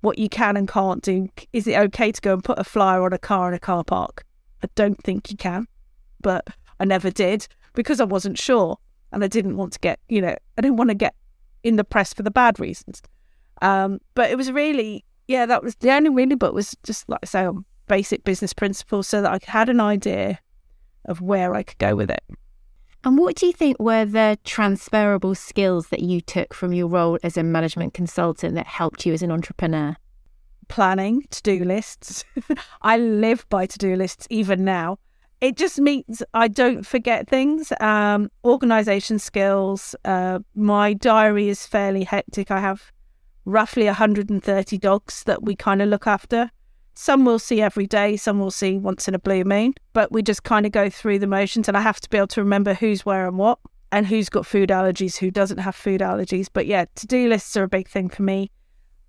what 0.00 0.18
you 0.18 0.30
can 0.30 0.56
and 0.56 0.66
can't 0.66 1.02
do. 1.02 1.28
Is 1.52 1.66
it 1.66 1.76
okay 1.76 2.10
to 2.10 2.20
go 2.22 2.32
and 2.32 2.42
put 2.42 2.58
a 2.58 2.64
flyer 2.64 3.04
on 3.04 3.12
a 3.12 3.18
car 3.18 3.48
in 3.48 3.54
a 3.54 3.58
car 3.58 3.84
park? 3.84 4.24
I 4.64 4.68
don't 4.74 5.00
think 5.02 5.30
you 5.30 5.36
can, 5.36 5.66
but 6.22 6.46
I 6.80 6.86
never 6.86 7.10
did 7.10 7.46
because 7.74 8.00
I 8.00 8.04
wasn't 8.04 8.38
sure 8.38 8.78
and 9.12 9.22
I 9.22 9.28
didn't 9.28 9.56
want 9.56 9.72
to 9.74 9.78
get, 9.78 10.00
you 10.08 10.20
know, 10.20 10.34
I 10.58 10.60
didn't 10.60 10.76
want 10.76 10.90
to 10.90 10.94
get 10.94 11.14
in 11.62 11.76
the 11.76 11.84
press 11.84 12.12
for 12.12 12.22
the 12.22 12.30
bad 12.30 12.58
reasons. 12.58 13.02
Um, 13.60 14.00
but 14.14 14.30
it 14.30 14.36
was 14.36 14.50
really, 14.50 15.04
yeah, 15.28 15.46
that 15.46 15.62
was 15.62 15.76
the 15.76 15.92
only 15.92 16.10
really 16.10 16.34
book 16.34 16.54
was 16.54 16.76
just 16.82 17.08
like 17.08 17.20
I 17.22 17.26
say 17.26 17.44
on 17.44 17.64
basic 17.86 18.24
business 18.24 18.52
principles 18.52 19.06
so 19.06 19.22
that 19.22 19.32
I 19.32 19.38
had 19.50 19.68
an 19.68 19.80
idea 19.80 20.38
of 21.04 21.20
where 21.20 21.54
I 21.54 21.62
could 21.62 21.78
go 21.78 21.94
with 21.94 22.10
it. 22.10 22.22
And 23.04 23.18
what 23.18 23.34
do 23.34 23.46
you 23.46 23.52
think 23.52 23.78
were 23.80 24.04
the 24.04 24.38
transferable 24.44 25.34
skills 25.34 25.88
that 25.88 26.00
you 26.00 26.20
took 26.20 26.54
from 26.54 26.72
your 26.72 26.86
role 26.86 27.18
as 27.24 27.36
a 27.36 27.42
management 27.42 27.94
consultant 27.94 28.54
that 28.54 28.66
helped 28.66 29.04
you 29.04 29.12
as 29.12 29.22
an 29.22 29.32
entrepreneur? 29.32 29.96
Planning, 30.68 31.26
to 31.30 31.42
do 31.42 31.64
lists. 31.64 32.24
I 32.82 32.98
live 32.98 33.44
by 33.48 33.66
to 33.66 33.78
do 33.78 33.96
lists 33.96 34.28
even 34.30 34.64
now. 34.64 34.98
It 35.42 35.56
just 35.56 35.80
means 35.80 36.22
I 36.34 36.46
don't 36.46 36.86
forget 36.86 37.28
things. 37.28 37.72
Um, 37.80 38.30
organization 38.44 39.18
skills. 39.18 39.96
Uh, 40.04 40.38
my 40.54 40.92
diary 40.94 41.48
is 41.48 41.66
fairly 41.66 42.04
hectic. 42.04 42.52
I 42.52 42.60
have 42.60 42.92
roughly 43.44 43.86
130 43.86 44.78
dogs 44.78 45.24
that 45.24 45.42
we 45.42 45.56
kind 45.56 45.82
of 45.82 45.88
look 45.88 46.06
after. 46.06 46.48
Some 46.94 47.24
we'll 47.24 47.40
see 47.40 47.60
every 47.60 47.88
day, 47.88 48.16
some 48.16 48.38
we'll 48.38 48.52
see 48.52 48.78
once 48.78 49.08
in 49.08 49.16
a 49.16 49.18
blue 49.18 49.42
moon, 49.42 49.74
but 49.94 50.12
we 50.12 50.22
just 50.22 50.44
kind 50.44 50.64
of 50.64 50.70
go 50.70 50.88
through 50.88 51.18
the 51.18 51.26
motions. 51.26 51.66
And 51.66 51.76
I 51.76 51.80
have 51.80 52.00
to 52.02 52.08
be 52.08 52.18
able 52.18 52.28
to 52.28 52.40
remember 52.40 52.72
who's 52.72 53.04
where 53.04 53.26
and 53.26 53.36
what, 53.36 53.58
and 53.90 54.06
who's 54.06 54.28
got 54.28 54.46
food 54.46 54.68
allergies, 54.68 55.16
who 55.16 55.32
doesn't 55.32 55.58
have 55.58 55.74
food 55.74 56.02
allergies. 56.02 56.46
But 56.52 56.66
yeah, 56.66 56.84
to 56.94 57.06
do 57.08 57.28
lists 57.28 57.56
are 57.56 57.64
a 57.64 57.68
big 57.68 57.88
thing 57.88 58.08
for 58.10 58.22
me. 58.22 58.52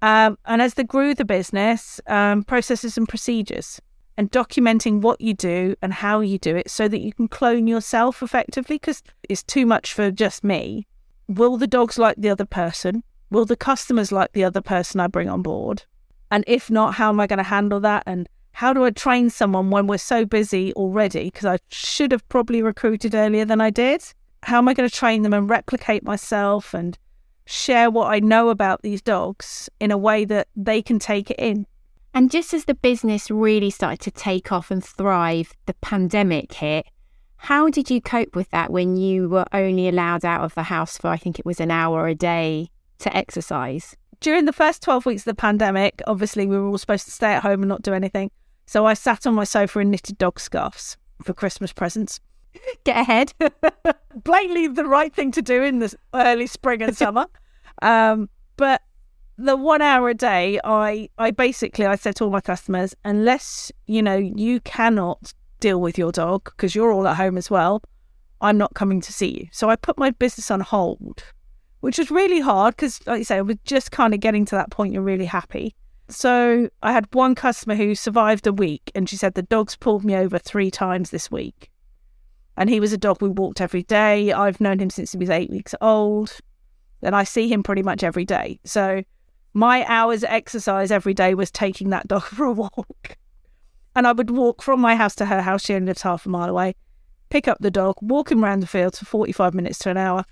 Um, 0.02 0.40
and 0.46 0.64
as 0.64 0.74
they 0.74 0.84
grew 0.84 1.14
the 1.14 1.26
business, 1.26 2.02
um, 2.08 2.44
processes 2.44 2.98
and 2.98 3.08
procedures 3.08 3.80
and 4.18 4.32
documenting 4.32 5.02
what 5.02 5.20
you 5.20 5.34
do 5.34 5.76
and 5.82 5.94
how 5.94 6.20
you 6.20 6.38
do 6.38 6.56
it 6.56 6.70
so 6.70 6.88
that 6.88 7.02
you 7.02 7.14
can 7.14 7.28
clone 7.28 7.68
yourself 7.68 8.22
effectively 8.22 8.76
because 8.76 9.02
it's 9.28 9.44
too 9.44 9.66
much 9.66 9.94
for 9.94 10.12
just 10.12 10.44
me. 10.44 10.88
Will 11.28 11.58
the 11.58 11.68
dogs 11.68 11.98
like 11.98 12.18
the 12.18 12.30
other 12.30 12.46
person? 12.46 13.04
Will 13.30 13.46
the 13.46 13.56
customers 13.56 14.12
like 14.12 14.34
the 14.34 14.44
other 14.44 14.62
person 14.62 15.00
I 15.00 15.08
bring 15.08 15.30
on 15.30 15.42
board? 15.42 15.84
And 16.30 16.44
if 16.48 16.70
not, 16.70 16.96
how 16.96 17.10
am 17.10 17.20
I 17.20 17.28
going 17.28 17.38
to 17.38 17.44
handle 17.44 17.80
that? 17.80 18.04
And 18.06 18.28
how 18.52 18.74
do 18.74 18.84
I 18.86 18.92
train 18.92 19.30
someone 19.30 19.72
when 19.72 19.88
we're 19.88 19.98
so 19.98 20.26
busy 20.26 20.74
already? 20.74 21.26
Because 21.26 21.46
I 21.46 21.58
should 21.70 22.12
have 22.12 22.28
probably 22.30 22.62
recruited 22.62 23.16
earlier 23.16 23.46
than 23.46 23.62
I 23.62 23.72
did. 23.72 24.04
How 24.44 24.60
am 24.60 24.68
I 24.68 24.74
going 24.74 24.88
to 24.88 24.96
train 24.96 25.24
them 25.24 25.34
and 25.34 25.50
replicate 25.50 26.04
myself 26.04 26.74
and 26.74 26.98
share 27.46 27.90
what 27.90 28.12
I 28.12 28.20
know 28.20 28.50
about 28.50 28.84
these 28.84 29.02
dogs 29.02 29.70
in 29.80 29.90
a 29.92 29.98
way 29.98 30.26
that 30.26 30.48
they 30.56 30.82
can 30.82 31.00
take 31.00 31.32
it 31.32 31.40
in? 31.40 31.66
And 32.14 32.30
just 32.30 32.54
as 32.54 32.66
the 32.66 32.76
business 32.76 33.32
really 33.32 33.70
started 33.70 34.00
to 34.02 34.12
take 34.12 34.52
off 34.52 34.72
and 34.72 34.84
thrive, 34.84 35.54
the 35.66 35.74
pandemic 35.76 36.54
hit. 36.54 36.86
How 37.38 37.70
did 37.70 37.90
you 37.90 38.02
cope 38.02 38.36
with 38.36 38.50
that 38.52 38.72
when 38.72 38.96
you 38.96 39.28
were 39.28 39.46
only 39.52 39.90
allowed 39.90 40.24
out 40.24 40.42
of 40.42 40.54
the 40.56 40.64
house 40.64 40.98
for, 40.98 41.10
I 41.10 41.18
think 41.18 41.40
it 41.40 41.46
was 41.46 41.60
an 41.60 41.72
hour 41.72 42.08
a 42.08 42.16
day 42.16 42.70
to 43.00 43.16
exercise? 43.16 43.98
during 44.24 44.46
the 44.46 44.54
first 44.54 44.82
12 44.82 45.06
weeks 45.06 45.22
of 45.22 45.26
the 45.26 45.36
pandemic, 45.36 46.02
obviously 46.08 46.48
we 46.48 46.58
were 46.58 46.68
all 46.68 46.78
supposed 46.78 47.06
to 47.06 47.12
stay 47.12 47.34
at 47.34 47.44
home 47.44 47.62
and 47.62 47.70
not 47.70 47.82
do 47.82 47.94
anything. 47.94 48.32
So 48.66 48.86
I 48.86 48.94
sat 48.94 49.28
on 49.28 49.36
my 49.36 49.44
sofa 49.44 49.80
and 49.80 49.92
knitted 49.92 50.18
dog 50.18 50.40
scarves 50.40 50.98
for 51.22 51.34
Christmas 51.34 51.74
presents. 51.74 52.22
Get 52.86 52.98
ahead. 52.98 53.34
Blatantly 54.24 54.70
the 54.70 54.86
right 54.86 55.14
thing 55.14 55.32
to 55.34 55.42
do 55.42 55.62
in 55.62 55.80
the 55.80 55.94
early 56.14 56.48
spring 56.48 56.82
and 56.82 56.96
summer. 57.04 57.28
um, 57.82 58.30
but 58.56 58.82
the 59.38 59.56
one 59.56 59.82
hour 59.82 60.10
a 60.10 60.14
day, 60.14 60.60
I, 60.64 61.10
I 61.18 61.32
basically 61.32 61.86
I 61.86 61.96
said 61.96 62.16
to 62.18 62.26
all 62.26 62.30
my 62.30 62.42
customers, 62.42 62.96
unless 63.04 63.72
you 63.86 64.02
know 64.02 64.16
you 64.16 64.60
cannot 64.62 65.34
deal 65.60 65.80
with 65.80 65.98
your 65.98 66.12
dog 66.12 66.46
because 66.46 66.76
you're 66.76 66.92
all 66.92 67.08
at 67.08 67.18
home 67.18 67.38
as 67.38 67.50
well, 67.50 67.82
I'm 68.42 68.58
not 68.58 68.74
coming 68.74 69.02
to 69.02 69.14
see 69.14 69.40
you. 69.40 69.48
So 69.52 69.70
I 69.70 69.76
put 69.76 69.98
my 69.98 70.12
business 70.12 70.52
on 70.52 70.60
hold 70.60 71.24
which 71.84 71.98
was 71.98 72.10
really 72.10 72.40
hard 72.40 72.78
because, 72.78 73.06
like 73.06 73.18
you 73.18 73.26
say, 73.26 73.36
I 73.36 73.42
was 73.42 73.58
just 73.66 73.92
kind 73.92 74.14
of 74.14 74.22
getting 74.22 74.46
to 74.46 74.56
that 74.56 74.72
point 74.72 74.94
you're 74.94 75.02
really 75.02 75.26
happy. 75.26 75.76
So 76.08 76.70
I 76.82 76.94
had 76.94 77.14
one 77.14 77.36
customer 77.36 77.76
who 77.76 77.94
survived 77.94 78.48
a 78.48 78.54
week, 78.54 78.90
and 78.96 79.10
she 79.10 79.18
said 79.18 79.34
the 79.34 79.42
dog's 79.42 79.76
pulled 79.76 80.06
me 80.06 80.16
over 80.16 80.40
three 80.40 80.72
times 80.72 81.10
this 81.10 81.30
week. 81.30 81.70
And 82.56 82.70
he 82.70 82.80
was 82.80 82.94
a 82.94 82.98
dog 82.98 83.22
we 83.22 83.28
walked 83.28 83.60
every 83.60 83.84
day. 83.84 84.32
I've 84.32 84.62
known 84.62 84.80
him 84.80 84.90
since 84.90 85.12
he 85.12 85.18
was 85.18 85.30
eight 85.30 85.50
weeks 85.50 85.76
old, 85.82 86.38
and 87.02 87.14
I 87.14 87.26
see 87.26 87.52
him 87.52 87.64
pretty 87.64 87.84
much 87.84 88.02
every 88.02 88.24
day. 88.24 88.62
So 88.64 89.04
my 89.54 89.86
hours 89.86 90.24
exercise 90.24 90.92
every 90.92 91.14
day 91.14 91.34
was 91.34 91.52
taking 91.52 91.90
that 91.90 92.08
dog 92.08 92.24
for 92.24 92.46
a 92.46 92.52
walk. 92.52 93.18
And 93.96 94.08
I 94.08 94.12
would 94.12 94.32
walk 94.32 94.62
from 94.62 94.82
my 94.82 94.96
house 94.96 95.16
to 95.16 95.26
her 95.26 95.42
house. 95.42 95.64
She 95.64 95.76
only 95.76 95.88
lives 95.88 96.02
half 96.02 96.26
a 96.26 96.30
mile 96.30 96.50
away. 96.50 96.76
Pick 97.30 97.48
up 97.48 97.58
the 97.60 97.72
dog, 97.72 97.96
walk 98.02 98.32
him 98.32 98.44
around 98.44 98.62
the 98.62 98.68
field 98.68 98.98
for 98.98 99.06
45 99.06 99.54
minutes 99.54 99.80
to 99.80 99.90
an 99.90 99.98
hour, 99.98 100.24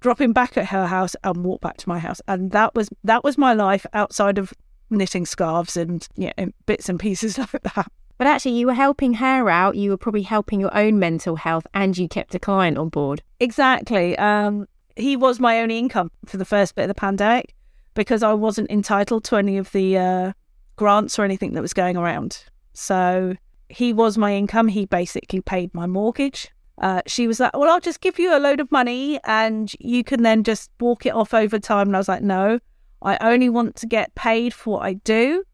drop 0.00 0.20
him 0.20 0.32
back 0.32 0.56
at 0.56 0.66
her 0.66 0.86
house 0.86 1.16
and 1.24 1.44
walk 1.44 1.60
back 1.60 1.76
to 1.78 1.88
my 1.88 1.98
house. 1.98 2.20
And 2.28 2.50
that 2.52 2.74
was 2.74 2.88
that 3.04 3.24
was 3.24 3.38
my 3.38 3.54
life 3.54 3.86
outside 3.92 4.38
of 4.38 4.52
knitting 4.90 5.24
scarves 5.24 5.76
and 5.76 6.06
yeah, 6.16 6.32
bits 6.66 6.88
and 6.88 6.98
pieces 6.98 7.38
like 7.38 7.62
that. 7.62 7.90
But 8.18 8.26
actually, 8.26 8.58
you 8.58 8.66
were 8.66 8.74
helping 8.74 9.14
her 9.14 9.48
out. 9.48 9.76
You 9.76 9.90
were 9.90 9.96
probably 9.96 10.22
helping 10.22 10.60
your 10.60 10.76
own 10.76 10.98
mental 10.98 11.36
health, 11.36 11.66
and 11.72 11.96
you 11.96 12.06
kept 12.06 12.34
a 12.34 12.38
client 12.38 12.76
on 12.76 12.90
board. 12.90 13.22
Exactly. 13.40 14.18
Um, 14.18 14.66
he 14.96 15.16
was 15.16 15.40
my 15.40 15.60
only 15.60 15.78
income 15.78 16.10
for 16.26 16.36
the 16.36 16.44
first 16.44 16.74
bit 16.74 16.82
of 16.82 16.88
the 16.88 16.94
pandemic. 16.94 17.54
Because 17.94 18.22
I 18.22 18.32
wasn't 18.32 18.70
entitled 18.70 19.24
to 19.24 19.36
any 19.36 19.58
of 19.58 19.70
the 19.72 19.98
uh, 19.98 20.32
grants 20.76 21.18
or 21.18 21.24
anything 21.24 21.52
that 21.54 21.62
was 21.62 21.74
going 21.74 21.96
around. 21.96 22.44
So 22.72 23.34
he 23.68 23.92
was 23.92 24.18
my 24.18 24.34
income. 24.34 24.68
He 24.68 24.86
basically 24.86 25.40
paid 25.40 25.72
my 25.74 25.86
mortgage. 25.86 26.50
Uh, 26.80 27.02
she 27.06 27.26
was 27.26 27.40
like, 27.40 27.54
Well, 27.54 27.70
I'll 27.70 27.80
just 27.80 28.00
give 28.00 28.18
you 28.18 28.36
a 28.36 28.40
load 28.40 28.60
of 28.60 28.72
money 28.72 29.20
and 29.24 29.70
you 29.78 30.02
can 30.02 30.22
then 30.22 30.44
just 30.44 30.70
walk 30.80 31.04
it 31.04 31.14
off 31.14 31.34
over 31.34 31.58
time. 31.58 31.88
And 31.88 31.96
I 31.96 32.00
was 32.00 32.08
like, 32.08 32.22
No, 32.22 32.58
I 33.02 33.18
only 33.20 33.48
want 33.48 33.76
to 33.76 33.86
get 33.86 34.14
paid 34.14 34.54
for 34.54 34.74
what 34.74 34.86
I 34.86 34.94
do. 34.94 35.44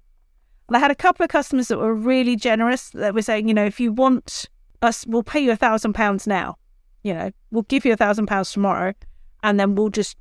And 0.69 0.77
I 0.77 0.81
had 0.81 0.91
a 0.91 0.97
couple 0.97 1.25
of 1.25 1.31
customers 1.31 1.69
that 1.69 1.79
were 1.79 1.95
really 1.95 2.37
generous 2.37 2.91
that 2.91 3.15
were 3.15 3.23
saying, 3.23 3.49
You 3.49 3.55
know, 3.55 3.65
if 3.65 3.81
you 3.81 3.93
want 3.93 4.47
us, 4.83 5.07
we'll 5.07 5.23
pay 5.23 5.41
you 5.41 5.51
a 5.51 5.57
thousand 5.57 5.95
pounds 5.95 6.27
now. 6.27 6.57
You 7.03 7.15
know, 7.15 7.31
we'll 7.51 7.63
give 7.65 7.85
you 7.85 7.93
a 7.93 7.97
thousand 7.97 8.27
pounds 8.27 8.53
tomorrow 8.53 8.95
and 9.43 9.59
then 9.61 9.75
we'll 9.75 9.91
just 9.91 10.17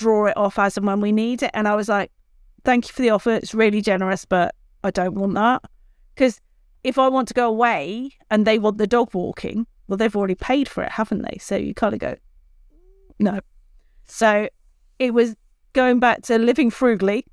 draw 0.00 0.26
it 0.26 0.36
off 0.36 0.58
as 0.58 0.76
and 0.76 0.86
when 0.86 1.00
we 1.00 1.12
need 1.12 1.42
it. 1.42 1.50
And 1.54 1.68
I 1.68 1.74
was 1.74 1.88
like, 1.88 2.10
Thank 2.64 2.88
you 2.88 2.92
for 2.92 3.02
the 3.02 3.10
offer. 3.10 3.30
It's 3.30 3.54
really 3.54 3.80
generous, 3.80 4.24
but 4.24 4.54
I 4.84 4.90
don't 4.90 5.14
want 5.14 5.34
that. 5.34 5.62
Because 6.14 6.40
if 6.84 6.98
I 6.98 7.08
want 7.08 7.28
to 7.28 7.34
go 7.34 7.48
away 7.48 8.10
and 8.30 8.46
they 8.46 8.58
want 8.58 8.76
the 8.76 8.86
dog 8.86 9.14
walking, 9.14 9.66
well, 9.88 9.96
they've 9.96 10.14
already 10.14 10.34
paid 10.34 10.68
for 10.68 10.82
it, 10.82 10.92
haven't 10.92 11.22
they? 11.22 11.38
So 11.40 11.56
you 11.56 11.72
kind 11.74 11.94
of 11.94 12.00
go, 12.00 12.16
no. 13.18 13.40
So 14.04 14.48
it 14.98 15.14
was 15.14 15.36
going 15.72 16.00
back 16.00 16.22
to 16.24 16.38
living 16.38 16.70
frugally, 16.70 17.24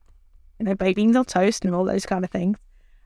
you 0.60 0.66
know, 0.66 0.76
baking 0.76 1.16
on 1.16 1.26
toast 1.26 1.66
and 1.66 1.76
all 1.76 1.84
those 1.84 2.06
kind 2.06 2.24
of 2.24 2.32
things, 2.32 2.58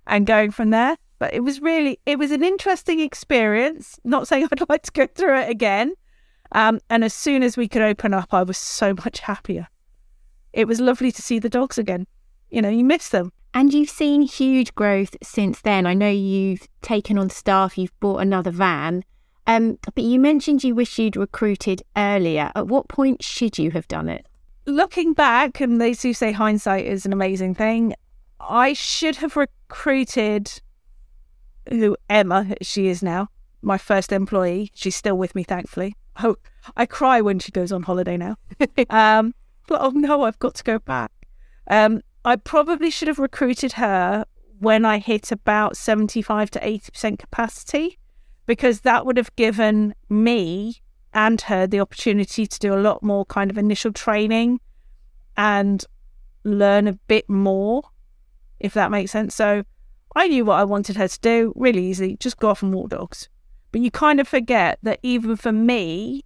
and 0.06 0.28
going 0.28 0.52
from 0.52 0.70
there. 0.70 0.96
But 1.18 1.34
it 1.34 1.42
was 1.42 1.60
really, 1.60 2.00
it 2.06 2.20
was 2.20 2.32
an 2.32 2.44
interesting 2.44 3.00
experience. 3.00 4.00
Not 4.04 4.28
saying 4.28 4.48
I'd 4.52 4.70
like 4.70 4.84
to 4.84 4.92
go 4.92 5.08
through 5.08 5.40
it 5.40 5.50
again. 5.50 5.94
Um, 6.54 6.80
and 6.90 7.04
as 7.04 7.14
soon 7.14 7.44
as 7.44 7.58
we 7.58 7.68
could 7.68 7.82
open 7.82 8.14
up, 8.14 8.34
I 8.34 8.44
was 8.44 8.58
so 8.58 8.94
much 9.06 9.20
happier. 9.20 9.68
It 10.54 10.68
was 10.68 10.80
lovely 10.80 11.12
to 11.12 11.22
see 11.22 11.40
the 11.40 11.50
dogs 11.50 11.78
again. 11.78 12.08
You 12.50 12.62
know, 12.62 12.70
you 12.70 12.84
miss 12.84 13.10
them. 13.10 13.32
And 13.54 13.74
you've 13.74 13.90
seen 13.90 14.22
huge 14.22 14.74
growth 14.76 15.16
since 15.22 15.62
then. 15.62 15.86
I 15.86 15.94
know 15.94 16.10
you've 16.10 16.68
taken 16.82 17.18
on 17.18 17.30
staff, 17.30 17.78
you've 17.78 17.98
bought 18.00 18.20
another 18.20 18.52
van. 18.52 19.04
Um, 19.48 19.78
but 19.94 20.04
you 20.04 20.20
mentioned 20.20 20.64
you 20.64 20.76
wish 20.76 20.98
you'd 20.98 21.18
recruited 21.18 21.82
earlier. 21.98 22.52
At 22.56 22.68
what 22.68 22.88
point 22.88 23.24
should 23.24 23.58
you 23.58 23.72
have 23.72 23.88
done 23.88 24.08
it? 24.08 24.26
Looking 24.66 25.14
back, 25.14 25.60
and 25.60 25.82
they 25.82 25.94
do 25.94 26.14
say 26.14 26.32
hindsight 26.32 26.86
is 26.86 27.06
an 27.06 27.12
amazing 27.12 27.56
thing, 27.56 27.94
I 28.40 28.74
should 28.74 29.18
have 29.18 29.36
recruited 29.36 30.62
who 31.70 31.98
Emma, 32.10 32.56
she 32.62 32.88
is 32.88 33.04
now, 33.04 33.28
my 33.62 33.78
first 33.78 34.12
employee. 34.12 34.72
She's 34.74 34.96
still 34.96 35.18
with 35.18 35.36
me, 35.36 35.44
thankfully. 35.44 35.96
Oh, 36.24 36.36
I 36.76 36.86
cry 36.86 37.22
when 37.22 37.40
she 37.40 37.52
goes 37.52 37.72
on 37.72 37.84
holiday 37.84 38.18
now. 38.18 38.38
um, 38.90 39.34
but 39.68 39.82
oh 39.82 39.92
no, 39.92 40.24
I've 40.24 40.40
got 40.40 40.56
to 40.56 40.64
go 40.64 40.80
back. 40.80 41.12
Um, 41.68 42.02
I 42.26 42.36
probably 42.36 42.90
should 42.90 43.08
have 43.08 43.20
recruited 43.20 43.74
her 43.74 44.26
when 44.60 44.86
I 44.86 45.00
hit 45.00 45.32
about 45.32 45.76
75 45.76 46.52
to 46.52 46.60
80% 46.60 47.18
capacity 47.18 47.98
because 48.46 48.82
that 48.82 49.06
would 49.06 49.18
have 49.18 49.36
given 49.36 49.96
me 50.10 50.82
and 51.14 51.42
her 51.42 51.66
the 51.66 51.80
opportunity 51.80 52.46
to 52.46 52.60
do 52.60 52.74
a 52.74 52.80
lot 52.80 53.02
more 53.02 53.26
kind 53.26 53.50
of 53.50 53.58
initial 53.58 53.92
training 53.92 54.60
and 55.36 55.84
learn 56.44 56.88
a 56.88 56.94
bit 56.94 57.30
more, 57.30 57.84
if 58.60 58.74
that 58.74 58.92
makes 58.92 59.12
sense. 59.12 59.36
So 59.36 59.64
I 60.16 60.28
knew 60.28 60.46
what 60.46 60.60
I 60.60 60.64
wanted 60.64 60.98
her 60.98 61.08
to 61.08 61.20
do, 61.20 61.54
really 61.56 61.86
easy, 61.86 62.18
just 62.18 62.38
go 62.38 62.50
off 62.50 62.62
and 62.62 62.74
walk 62.74 62.90
dogs. 62.90 63.30
But 63.72 63.82
you 63.82 63.92
kind 63.92 64.20
of 64.20 64.28
forget 64.28 64.80
that 64.84 65.00
even 65.04 65.36
for 65.36 65.52
me, 65.52 66.24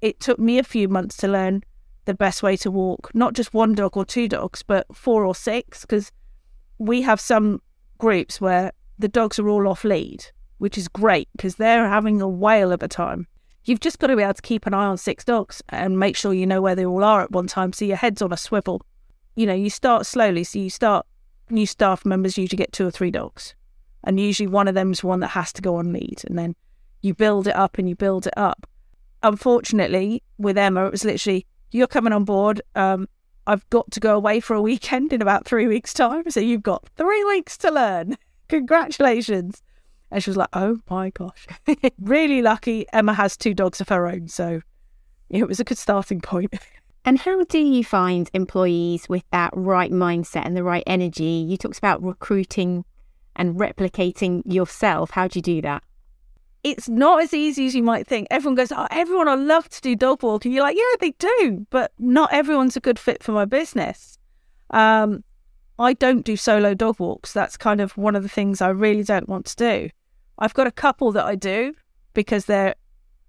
it 0.00 0.20
took 0.20 0.38
me 0.38 0.58
a 0.58 0.64
few 0.64 0.88
months 0.88 1.16
to 1.18 1.28
learn 1.28 1.62
the 2.04 2.14
best 2.14 2.42
way 2.42 2.56
to 2.58 2.70
walk, 2.70 3.10
not 3.14 3.34
just 3.34 3.52
one 3.52 3.74
dog 3.74 3.96
or 3.96 4.04
two 4.04 4.28
dogs, 4.28 4.62
but 4.62 4.86
four 4.94 5.24
or 5.24 5.34
six, 5.34 5.82
because 5.82 6.12
we 6.78 7.02
have 7.02 7.20
some 7.20 7.60
groups 7.98 8.40
where 8.40 8.72
the 8.98 9.08
dogs 9.08 9.38
are 9.38 9.48
all 9.48 9.68
off 9.68 9.84
lead 9.84 10.24
which 10.58 10.78
is 10.78 10.88
great 10.88 11.28
because 11.32 11.56
they're 11.56 11.88
having 11.88 12.20
a 12.20 12.28
whale 12.28 12.72
of 12.72 12.82
a 12.82 12.88
time. 12.88 13.26
You've 13.64 13.80
just 13.80 13.98
got 13.98 14.08
to 14.08 14.16
be 14.16 14.22
able 14.22 14.34
to 14.34 14.42
keep 14.42 14.66
an 14.66 14.74
eye 14.74 14.86
on 14.86 14.96
six 14.96 15.24
dogs 15.24 15.62
and 15.68 15.98
make 15.98 16.16
sure 16.16 16.32
you 16.32 16.46
know 16.46 16.62
where 16.62 16.74
they 16.74 16.86
all 16.86 17.02
are 17.04 17.22
at 17.22 17.32
one 17.32 17.48
time 17.48 17.72
so 17.72 17.84
your 17.84 17.96
head's 17.96 18.22
on 18.22 18.32
a 18.32 18.36
swivel. 18.36 18.82
You 19.34 19.46
know, 19.46 19.54
you 19.54 19.70
start 19.70 20.06
slowly. 20.06 20.44
So 20.44 20.58
you 20.58 20.70
start, 20.70 21.04
new 21.50 21.66
staff 21.66 22.06
members 22.06 22.38
usually 22.38 22.56
get 22.56 22.72
two 22.72 22.86
or 22.86 22.90
three 22.90 23.10
dogs. 23.10 23.54
And 24.04 24.20
usually 24.20 24.46
one 24.46 24.68
of 24.68 24.74
them 24.74 24.92
is 24.92 25.02
one 25.02 25.20
that 25.20 25.28
has 25.28 25.52
to 25.54 25.62
go 25.62 25.76
on 25.76 25.92
lead. 25.92 26.22
And 26.26 26.38
then 26.38 26.54
you 27.02 27.14
build 27.14 27.46
it 27.46 27.56
up 27.56 27.78
and 27.78 27.88
you 27.88 27.94
build 27.94 28.26
it 28.26 28.34
up. 28.36 28.66
Unfortunately, 29.22 30.22
with 30.38 30.58
Emma, 30.58 30.86
it 30.86 30.92
was 30.92 31.04
literally, 31.04 31.46
you're 31.70 31.86
coming 31.86 32.12
on 32.12 32.24
board. 32.24 32.60
Um, 32.74 33.08
I've 33.46 33.68
got 33.70 33.90
to 33.92 34.00
go 34.00 34.16
away 34.16 34.40
for 34.40 34.54
a 34.54 34.62
weekend 34.62 35.12
in 35.12 35.22
about 35.22 35.46
three 35.46 35.66
weeks' 35.66 35.94
time. 35.94 36.30
So 36.30 36.40
you've 36.40 36.62
got 36.62 36.88
three 36.96 37.24
weeks 37.24 37.56
to 37.58 37.70
learn. 37.70 38.16
Congratulations. 38.48 39.62
And 40.10 40.22
she 40.22 40.30
was 40.30 40.36
like, 40.36 40.48
oh 40.52 40.78
my 40.88 41.10
gosh. 41.10 41.46
really 42.00 42.42
lucky 42.42 42.86
Emma 42.92 43.14
has 43.14 43.36
two 43.36 43.54
dogs 43.54 43.80
of 43.80 43.88
her 43.88 44.06
own. 44.06 44.28
So 44.28 44.60
it 45.30 45.46
was 45.46 45.60
a 45.60 45.64
good 45.64 45.78
starting 45.78 46.20
point. 46.20 46.54
And 47.06 47.20
how 47.20 47.44
do 47.44 47.60
you 47.60 47.84
find 47.84 48.28
employees 48.34 49.08
with 49.08 49.22
that 49.30 49.52
right 49.54 49.92
mindset 49.92 50.44
and 50.44 50.56
the 50.56 50.64
right 50.64 50.82
energy? 50.88 51.46
You 51.48 51.56
talked 51.56 51.78
about 51.78 52.02
recruiting 52.02 52.84
and 53.36 53.54
replicating 53.54 54.42
yourself. 54.44 55.10
How 55.10 55.28
do 55.28 55.38
you 55.38 55.42
do 55.42 55.62
that? 55.62 55.84
It's 56.66 56.88
not 56.88 57.22
as 57.22 57.32
easy 57.32 57.68
as 57.68 57.76
you 57.76 57.82
might 57.84 58.08
think. 58.08 58.26
Everyone 58.28 58.56
goes, 58.56 58.72
Oh, 58.72 58.88
everyone 58.90 59.28
I 59.28 59.36
love 59.36 59.68
to 59.68 59.80
do 59.80 59.94
dog 59.94 60.24
walking. 60.24 60.50
You're 60.50 60.64
like, 60.64 60.76
Yeah, 60.76 60.96
they 60.98 61.12
do, 61.12 61.64
but 61.70 61.92
not 61.96 62.32
everyone's 62.32 62.76
a 62.76 62.80
good 62.80 62.98
fit 62.98 63.22
for 63.22 63.30
my 63.30 63.44
business. 63.44 64.18
Um, 64.70 65.22
I 65.78 65.92
don't 65.92 66.24
do 66.24 66.36
solo 66.36 66.74
dog 66.74 66.98
walks. 66.98 67.32
That's 67.32 67.56
kind 67.56 67.80
of 67.80 67.96
one 67.96 68.16
of 68.16 68.24
the 68.24 68.28
things 68.28 68.60
I 68.60 68.70
really 68.70 69.04
don't 69.04 69.28
want 69.28 69.46
to 69.46 69.54
do. 69.54 69.90
I've 70.40 70.54
got 70.54 70.66
a 70.66 70.72
couple 70.72 71.12
that 71.12 71.24
I 71.24 71.36
do 71.36 71.72
because 72.14 72.46
they're 72.46 72.74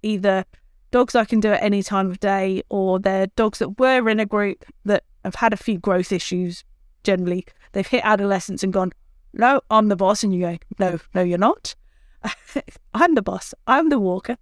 either 0.01 0.43
dogs 0.89 1.13
I 1.13 1.23
can 1.23 1.39
do 1.39 1.51
at 1.51 1.61
any 1.61 1.83
time 1.83 2.09
of 2.09 2.19
day 2.19 2.63
or 2.69 2.97
they're 2.97 3.27
dogs 3.27 3.59
that 3.59 3.77
were 3.77 4.09
in 4.09 4.19
a 4.19 4.25
group 4.25 4.65
that 4.85 5.03
have 5.23 5.35
had 5.35 5.53
a 5.53 5.57
few 5.57 5.77
growth 5.77 6.11
issues 6.11 6.63
generally. 7.03 7.45
They've 7.73 7.85
hit 7.85 8.03
adolescence 8.03 8.63
and 8.63 8.73
gone, 8.73 8.93
No, 9.31 9.61
I'm 9.69 9.89
the 9.89 9.95
boss. 9.95 10.23
And 10.23 10.33
you 10.33 10.41
go, 10.41 10.57
No, 10.79 10.99
no, 11.13 11.21
you're 11.21 11.37
not. 11.37 11.75
I'm 12.93 13.15
the 13.15 13.21
boss. 13.21 13.53
I'm 13.67 13.89
the 13.89 13.99
walker. 13.99 14.37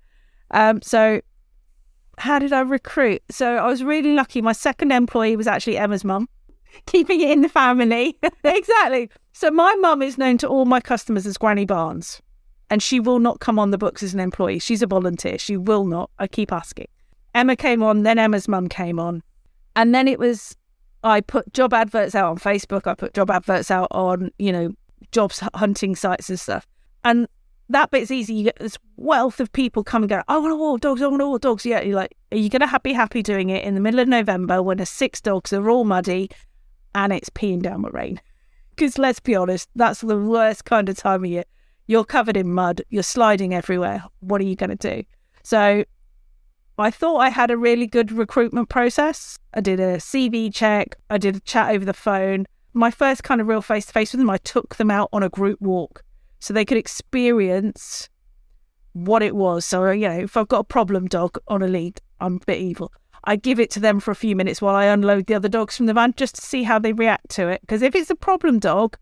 Um, 0.52 0.82
so 0.82 1.22
how 2.18 2.40
did 2.40 2.54
I 2.54 2.62
recruit? 2.62 3.22
So 3.30 3.58
I 3.58 3.68
was 3.68 3.84
really 3.84 4.14
lucky. 4.14 4.42
My 4.42 4.54
second 4.54 4.92
employee 4.92 5.36
was 5.36 5.48
actually 5.48 5.78
Emma's 5.78 6.04
mum 6.04 6.30
keeping 6.86 7.22
it 7.22 7.32
in 7.32 7.42
the 7.42 7.50
family. 7.50 8.18
exactly. 8.44 9.10
So 9.34 9.52
my 9.52 9.74
mum 9.76 10.02
is 10.02 10.18
known 10.18 10.38
to 10.40 10.48
all 10.48 10.66
my 10.66 10.80
customers 10.80 11.26
as 11.26 11.38
Granny 11.38 11.66
Barnes, 11.66 12.22
and 12.70 12.82
she 12.82 13.00
will 13.00 13.20
not 13.20 13.40
come 13.40 13.60
on 13.60 13.72
the 13.72 13.78
books 13.78 14.02
as 14.02 14.14
an 14.14 14.20
employee. 14.20 14.60
She's 14.60 14.82
a 14.82 14.88
volunteer. 14.88 15.38
She 15.38 15.58
will 15.58 15.86
not. 15.86 16.10
I 16.20 16.28
keep 16.28 16.52
asking. 16.52 16.88
Emma 17.34 17.56
came 17.56 17.84
on, 17.84 18.04
then 18.04 18.18
Emma's 18.18 18.48
mum 18.48 18.70
came 18.70 18.98
on, 18.98 19.22
and 19.76 19.94
then 19.94 20.08
it 20.08 20.20
was 20.20 20.56
I 21.04 21.22
put 21.22 21.54
job 21.54 21.74
adverts 21.74 22.16
out 22.16 22.32
on 22.32 22.38
Facebook. 22.38 22.88
I 22.88 22.96
put 22.96 23.14
job 23.14 23.30
adverts 23.30 23.70
out 23.70 23.90
on 23.92 24.32
you 24.40 24.52
know 24.52 24.72
jobs 25.12 25.44
hunting 25.54 25.96
sites 25.96 26.30
and 26.30 26.40
stuff, 26.40 26.66
and 27.04 27.28
that 27.69 27.91
bit's 27.91 28.12
easy. 28.12 28.34
You 28.36 28.43
get 28.45 28.60
this 28.60 28.78
wealth 28.97 29.39
of 29.39 29.51
people 29.51 29.84
come 29.84 30.04
and 30.04 30.10
go, 30.10 30.21
I 30.28 30.38
want 30.38 30.51
to 30.51 30.56
walk 30.56 30.82
dogs, 30.82 31.01
I 31.01 31.08
want 31.08 31.21
to 31.21 31.28
walk 31.28 31.41
dogs. 31.41 31.65
Yeah, 31.65 31.82
you're 31.82 31.95
like, 31.95 32.15
are 32.32 32.38
you 32.38 32.49
going 32.49 32.67
to 32.67 32.80
be 32.84 32.93
happy 32.93 33.23
doing 33.23 33.49
it 33.49 33.63
in 33.63 33.73
the 33.73 33.82
middle 33.82 33.99
of 33.99 34.08
November 34.08 34.62
when 34.62 34.78
the 34.78 34.86
six 34.86 35.21
dogs 35.21 35.51
are 35.51 35.69
all 35.69 35.84
muddy 35.84 36.30
and 36.93 37.12
it's 37.12 37.30
peeing 37.30 37.62
down 37.62 37.84
with 37.84 37.93
rain. 37.93 38.19
Because 38.71 38.97
let's 38.97 39.21
be 39.21 39.36
honest, 39.36 39.69
that's 39.73 40.01
the 40.01 40.19
worst 40.19 40.65
kind 40.65 40.89
of 40.89 40.97
time 40.97 41.23
of 41.23 41.30
year. 41.30 41.45
You're 41.88 42.04
covered 42.04 42.36
in 42.36 42.51
mud, 42.51 42.82
you're 42.89 43.04
sliding 43.04 43.54
everywhere. 43.54 44.04
What 44.19 44.41
are 44.41 44.43
you 44.43 44.58
going 44.58 44.75
to 44.75 44.95
do? 44.95 45.04
So 45.43 45.86
I 46.78 46.91
thought 46.91 47.19
I 47.19 47.30
had 47.30 47.51
a 47.51 47.58
really 47.58 47.88
good 47.88 48.12
recruitment 48.12 48.67
process. 48.67 49.39
I 49.54 49.62
did 49.62 49.80
a 49.80 49.95
CV 49.95 50.54
check, 50.54 50.97
I 51.10 51.17
did 51.17 51.38
a 51.38 51.39
chat 51.39 51.73
over 51.73 51.86
the 51.86 51.93
phone. 51.93 52.47
My 52.73 52.91
first 52.91 53.23
kind 53.23 53.39
of 53.39 53.47
real 53.47 53.62
face 53.62 53.86
to 53.86 53.93
face 53.93 54.12
with 54.12 54.19
them, 54.19 54.30
I 54.30 54.39
took 54.39 54.75
them 54.75 54.91
out 54.91 55.08
on 55.13 55.23
a 55.23 55.30
group 55.30 55.62
walk 55.62 56.04
so 56.46 56.54
they 56.54 56.64
could 56.64 56.78
experience 56.78 58.08
what 58.94 59.24
it 59.24 59.36
was. 59.36 59.66
So, 59.66 59.90
you 59.90 60.08
know, 60.08 60.20
if 60.20 60.38
I've 60.38 60.48
got 60.48 60.60
a 60.60 60.64
problem 60.64 61.08
dog 61.08 61.40
on 61.48 61.64
a 61.64 61.68
lead, 61.68 62.00
I'm 62.20 62.36
a 62.36 62.46
bit 62.46 62.60
evil. 62.60 62.94
I 63.24 63.36
give 63.36 63.60
it 63.60 63.72
to 63.72 63.80
them 63.80 64.00
for 64.00 64.12
a 64.12 64.16
few 64.16 64.36
minutes 64.36 64.62
while 64.62 64.76
I 64.76 64.86
unload 64.86 65.26
the 65.26 65.34
other 65.34 65.50
dogs 65.50 65.76
from 65.76 65.88
the 65.88 65.94
van 65.96 66.14
just 66.16 66.36
to 66.36 66.44
see 66.44 66.62
how 66.62 66.78
they 66.78 66.94
react 66.94 67.30
to 67.30 67.48
it. 67.48 67.62
Because 67.62 67.82
if 67.82 67.96
it's 67.96 68.12
a 68.12 68.16
problem 68.16 68.60
dog 68.60 68.96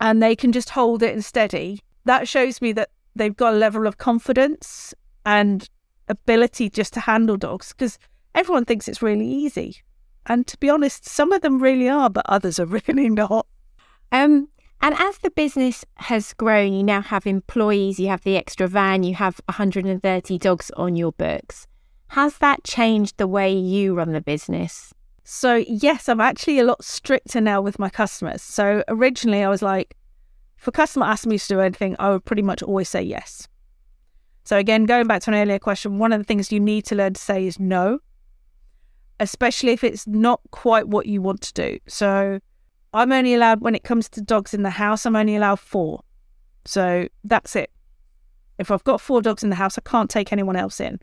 and 0.00 0.20
they 0.20 0.34
can 0.34 0.50
just 0.50 0.70
hold 0.70 1.04
it 1.04 1.14
and 1.14 1.24
steady, 1.24 1.78
that 2.04 2.26
shows 2.26 2.60
me 2.60 2.72
that 2.72 2.90
they've 3.14 3.36
got 3.36 3.54
a 3.54 3.58
level 3.58 3.86
of 3.86 3.98
confidence 3.98 4.92
and 5.24 5.70
ability 6.08 6.68
just 6.68 6.94
to 6.94 7.00
handle 7.00 7.36
dogs. 7.36 7.72
Because 7.72 7.96
everyone 8.34 8.64
thinks 8.64 8.88
it's 8.88 9.02
really 9.02 9.28
easy. 9.28 9.76
And 10.26 10.48
to 10.48 10.58
be 10.58 10.68
honest, 10.68 11.06
some 11.06 11.30
of 11.30 11.42
them 11.42 11.62
really 11.62 11.88
are, 11.88 12.10
but 12.10 12.26
others 12.26 12.58
are 12.58 12.66
really 12.88 13.08
not. 13.08 13.46
Um, 14.10 14.48
and 14.80 14.94
as 14.98 15.18
the 15.18 15.30
business 15.30 15.84
has 15.96 16.32
grown, 16.34 16.72
you 16.72 16.82
now 16.82 17.00
have 17.00 17.26
employees, 17.26 17.98
you 17.98 18.08
have 18.08 18.22
the 18.22 18.36
extra 18.36 18.68
van, 18.68 19.02
you 19.02 19.14
have 19.14 19.40
130 19.46 20.38
dogs 20.38 20.70
on 20.76 20.94
your 20.94 21.12
books. 21.12 21.66
Has 22.08 22.38
that 22.38 22.64
changed 22.64 23.16
the 23.16 23.26
way 23.26 23.52
you 23.52 23.94
run 23.94 24.12
the 24.12 24.20
business? 24.20 24.94
So, 25.24 25.56
yes, 25.68 26.08
I'm 26.08 26.22
actually 26.22 26.58
a 26.58 26.64
lot 26.64 26.82
stricter 26.82 27.40
now 27.40 27.60
with 27.60 27.78
my 27.78 27.90
customers. 27.90 28.40
So, 28.40 28.82
originally, 28.88 29.42
I 29.42 29.50
was 29.50 29.60
like, 29.60 29.94
if 30.58 30.66
a 30.66 30.72
customer 30.72 31.06
asked 31.06 31.26
me 31.26 31.38
to 31.38 31.48
do 31.48 31.60
anything, 31.60 31.96
I 31.98 32.10
would 32.10 32.24
pretty 32.24 32.42
much 32.42 32.62
always 32.62 32.88
say 32.88 33.02
yes. 33.02 33.46
So, 34.44 34.56
again, 34.56 34.86
going 34.86 35.06
back 35.06 35.22
to 35.22 35.30
an 35.30 35.36
earlier 35.36 35.58
question, 35.58 35.98
one 35.98 36.12
of 36.12 36.18
the 36.20 36.24
things 36.24 36.50
you 36.50 36.60
need 36.60 36.86
to 36.86 36.94
learn 36.94 37.12
to 37.12 37.20
say 37.20 37.46
is 37.46 37.60
no, 37.60 37.98
especially 39.20 39.72
if 39.72 39.84
it's 39.84 40.06
not 40.06 40.40
quite 40.50 40.88
what 40.88 41.04
you 41.04 41.20
want 41.20 41.42
to 41.42 41.52
do. 41.52 41.78
So, 41.86 42.40
I'm 42.92 43.12
only 43.12 43.34
allowed, 43.34 43.60
when 43.60 43.74
it 43.74 43.84
comes 43.84 44.08
to 44.10 44.20
dogs 44.20 44.54
in 44.54 44.62
the 44.62 44.70
house, 44.70 45.04
I'm 45.04 45.16
only 45.16 45.36
allowed 45.36 45.60
four. 45.60 46.02
So, 46.64 47.08
that's 47.24 47.54
it. 47.56 47.70
If 48.58 48.70
I've 48.70 48.84
got 48.84 49.00
four 49.00 49.22
dogs 49.22 49.42
in 49.42 49.50
the 49.50 49.56
house, 49.56 49.78
I 49.78 49.82
can't 49.88 50.10
take 50.10 50.32
anyone 50.32 50.56
else 50.56 50.80
in, 50.80 50.98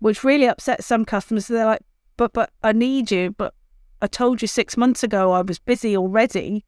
which 0.00 0.24
really 0.24 0.46
upsets 0.46 0.86
some 0.86 1.04
customers. 1.04 1.46
They're 1.46 1.64
like, 1.64 1.82
but 2.16 2.32
but 2.32 2.50
I 2.62 2.72
need 2.72 3.10
you. 3.10 3.30
But 3.30 3.54
I 4.02 4.06
told 4.06 4.42
you 4.42 4.48
six 4.48 4.76
months 4.76 5.02
ago 5.02 5.32
I 5.32 5.40
was 5.40 5.58
busy 5.58 5.96
already. 5.96 6.64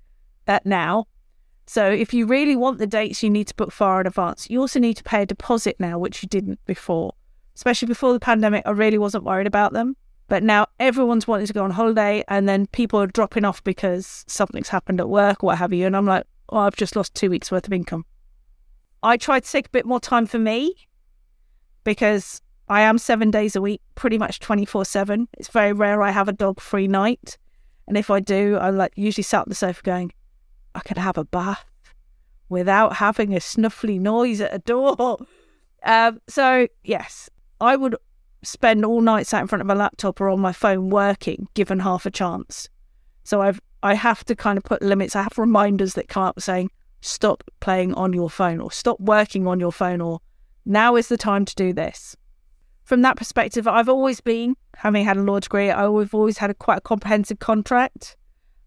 At 0.46 0.66
now, 0.66 1.06
so 1.66 1.90
if 1.90 2.12
you 2.12 2.26
really 2.26 2.56
want 2.56 2.78
the 2.78 2.86
dates, 2.86 3.22
you 3.22 3.30
need 3.30 3.46
to 3.48 3.54
book 3.54 3.72
far 3.72 4.00
in 4.00 4.06
advance. 4.06 4.50
You 4.50 4.60
also 4.60 4.78
need 4.78 4.98
to 4.98 5.02
pay 5.02 5.22
a 5.22 5.26
deposit 5.26 5.76
now, 5.78 5.98
which 5.98 6.22
you 6.22 6.28
didn't 6.28 6.58
before. 6.66 7.14
Especially 7.54 7.86
before 7.86 8.12
the 8.12 8.20
pandemic, 8.20 8.64
I 8.66 8.70
really 8.72 8.98
wasn't 8.98 9.24
worried 9.24 9.46
about 9.46 9.72
them. 9.72 9.96
But 10.28 10.42
now 10.42 10.66
everyone's 10.80 11.28
wanting 11.28 11.46
to 11.46 11.52
go 11.52 11.64
on 11.64 11.70
holiday, 11.70 12.24
and 12.28 12.48
then 12.48 12.66
people 12.68 13.00
are 13.00 13.06
dropping 13.06 13.44
off 13.44 13.62
because 13.62 14.24
something's 14.26 14.68
happened 14.68 15.00
at 15.00 15.08
work 15.08 15.42
or 15.42 15.48
what 15.48 15.58
have 15.58 15.72
you. 15.72 15.86
And 15.86 15.96
I'm 15.96 16.06
like, 16.06 16.24
oh, 16.48 16.58
I've 16.58 16.76
just 16.76 16.96
lost 16.96 17.14
two 17.14 17.30
weeks' 17.30 17.50
worth 17.50 17.66
of 17.66 17.72
income. 17.72 18.04
I 19.02 19.16
try 19.18 19.40
to 19.40 19.50
take 19.50 19.66
a 19.66 19.70
bit 19.70 19.84
more 19.84 20.00
time 20.00 20.24
for 20.26 20.38
me 20.38 20.74
because 21.84 22.40
I 22.68 22.80
am 22.80 22.96
seven 22.96 23.30
days 23.30 23.54
a 23.54 23.60
week, 23.60 23.82
pretty 23.94 24.16
much 24.16 24.40
24 24.40 24.86
7. 24.86 25.28
It's 25.34 25.48
very 25.48 25.72
rare 25.72 26.02
I 26.02 26.10
have 26.10 26.28
a 26.28 26.32
dog 26.32 26.60
free 26.60 26.88
night. 26.88 27.36
And 27.86 27.98
if 27.98 28.10
I 28.10 28.20
do, 28.20 28.58
I'm 28.58 28.78
like 28.78 28.92
usually 28.96 29.22
sat 29.22 29.42
on 29.42 29.48
the 29.48 29.54
sofa 29.54 29.82
going, 29.82 30.12
I 30.74 30.80
could 30.80 30.96
have 30.96 31.18
a 31.18 31.24
bath 31.24 31.64
without 32.48 32.96
having 32.96 33.34
a 33.34 33.38
snuffly 33.38 34.00
noise 34.00 34.40
at 34.40 34.54
a 34.54 34.58
door. 34.58 35.18
Um, 35.86 36.22
so, 36.26 36.66
yes, 36.82 37.28
I 37.60 37.76
would 37.76 37.94
spend 38.44 38.84
all 38.84 39.00
night 39.00 39.26
sat 39.26 39.40
in 39.40 39.48
front 39.48 39.62
of 39.62 39.70
a 39.70 39.74
laptop 39.74 40.20
or 40.20 40.28
on 40.28 40.40
my 40.40 40.52
phone 40.52 40.90
working, 40.90 41.48
given 41.54 41.80
half 41.80 42.06
a 42.06 42.10
chance. 42.10 42.68
So 43.24 43.40
I've 43.40 43.60
I 43.82 43.94
have 43.94 44.24
to 44.24 44.34
kind 44.34 44.56
of 44.56 44.64
put 44.64 44.80
limits. 44.80 45.14
I 45.14 45.22
have 45.22 45.36
reminders 45.36 45.94
that 45.94 46.08
come 46.08 46.22
up 46.22 46.40
saying, 46.40 46.70
stop 47.02 47.44
playing 47.60 47.92
on 47.94 48.14
your 48.14 48.30
phone 48.30 48.60
or 48.60 48.72
stop 48.72 48.98
working 48.98 49.46
on 49.46 49.60
your 49.60 49.72
phone 49.72 50.00
or 50.00 50.20
now 50.64 50.96
is 50.96 51.08
the 51.08 51.18
time 51.18 51.44
to 51.44 51.54
do 51.54 51.74
this 51.74 52.16
from 52.84 53.02
that 53.02 53.16
perspective, 53.16 53.66
I've 53.66 53.88
always 53.88 54.20
been, 54.20 54.56
having 54.76 55.04
had 55.04 55.16
a 55.16 55.22
law 55.22 55.40
degree, 55.40 55.70
I've 55.70 56.14
always 56.14 56.38
had 56.38 56.50
a 56.50 56.54
quite 56.54 56.78
a 56.78 56.82
comprehensive 56.82 57.38
contract. 57.38 58.16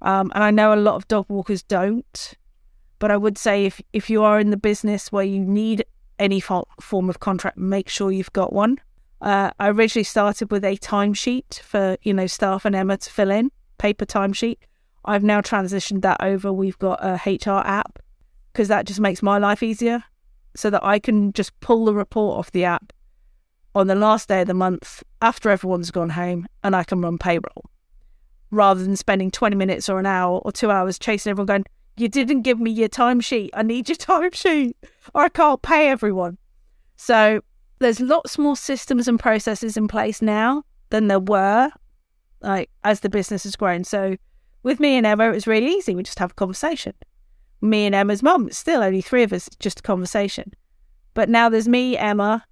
Um, 0.02 0.32
and 0.36 0.44
I 0.44 0.52
know 0.52 0.74
a 0.74 0.76
lot 0.76 0.96
of 0.96 1.08
dog 1.08 1.28
walkers 1.30 1.64
don't. 1.64 2.34
But 3.00 3.12
I 3.12 3.18
would 3.18 3.38
say 3.38 3.66
if, 3.66 3.80
if 3.94 4.10
you 4.10 4.24
are 4.24 4.40
in 4.40 4.50
the 4.50 4.58
business 4.58 5.12
where 5.12 5.24
you 5.24 5.40
need 5.40 5.86
any 6.18 6.40
form 6.40 7.10
of 7.10 7.20
contract, 7.20 7.58
make 7.58 7.90
sure 7.90 8.12
you've 8.12 8.34
got 8.34 8.54
one. 8.54 8.80
Uh, 9.22 9.52
I 9.60 9.70
originally 9.70 10.04
started 10.04 10.52
with 10.52 10.64
a 10.64 10.78
timesheet 10.78 11.60
for, 11.60 11.98
you 12.04 12.14
know, 12.14 12.28
staff 12.28 12.66
and 12.66 12.76
Emma 12.76 12.98
to 12.98 13.10
fill 13.10 13.32
in, 13.32 13.52
paper 13.78 14.06
timesheet. 14.06 14.58
I've 15.06 15.24
now 15.24 15.42
transitioned 15.42 16.02
that 16.02 16.18
over. 16.22 16.52
We've 16.52 16.78
got 16.78 17.00
a 17.02 17.16
HR 17.26 17.66
app 17.66 18.00
because 18.52 18.68
that 18.68 18.86
just 18.86 19.00
makes 19.00 19.24
my 19.24 19.38
life 19.38 19.64
easier 19.64 20.04
so 20.56 20.70
that 20.70 20.84
I 20.84 21.00
can 21.00 21.34
just 21.34 21.58
pull 21.60 21.86
the 21.86 21.94
report 21.94 22.38
off 22.38 22.52
the 22.52 22.66
app 22.66 22.94
on 23.74 23.88
the 23.88 23.96
last 23.96 24.28
day 24.28 24.42
of 24.42 24.48
the 24.48 24.54
month 24.54 25.04
after 25.22 25.50
everyone's 25.50 25.92
gone 25.92 26.10
home 26.10 26.48
and 26.64 26.76
I 26.76 26.84
can 26.84 27.02
run 27.02 27.18
payroll 27.18 27.70
rather 28.52 28.84
than 28.84 28.96
spending 28.96 29.32
20 29.32 29.56
minutes 29.56 29.90
or 29.90 30.00
an 30.00 30.06
hour 30.06 30.40
or 30.40 30.52
two 30.52 30.72
hours 30.72 30.98
chasing 30.98 31.32
everyone 31.32 31.48
going, 31.48 31.66
You 31.98 32.08
didn't 32.08 32.42
give 32.42 32.60
me 32.60 32.72
your 32.72 32.90
timesheet. 32.90 33.50
I 33.54 33.64
need 33.64 33.90
your 33.90 33.96
timesheet 33.98 34.74
or 35.14 35.24
I 35.24 35.30
can't 35.30 35.62
pay 35.62 35.90
everyone. 35.90 36.38
So 36.96 37.42
there's 37.80 38.00
lots 38.00 38.38
more 38.38 38.56
systems 38.56 39.08
and 39.08 39.20
processes 39.20 39.78
in 39.78 39.88
place 39.88 40.22
now 40.22 40.64
than 40.90 41.08
there 41.08 41.20
were 41.20 41.70
like 42.42 42.70
as 42.84 43.00
the 43.02 43.10
business 43.10 43.44
has 43.44 43.56
grown. 43.56 43.84
So 43.84 44.16
with 44.64 44.80
me 44.80 44.96
and 44.96 45.06
Emma, 45.06 45.30
it 45.30 45.34
was 45.34 45.48
really 45.48 45.72
easy. 45.72 45.96
We 45.96 46.04
just 46.04 46.20
have 46.20 46.32
a 46.32 46.36
conversation. 46.36 46.94
Me 47.62 47.86
and 47.86 47.96
Emma's 47.96 48.22
mum, 48.22 48.52
still 48.52 48.84
only 48.84 49.02
three 49.02 49.24
of 49.24 49.34
us, 49.34 49.50
just 49.60 49.80
a 49.80 49.84
conversation. 49.84 50.54
But 51.14 51.30
now 51.30 51.50
there's 51.50 51.68
me, 51.68 51.98
Emma, 51.98 52.46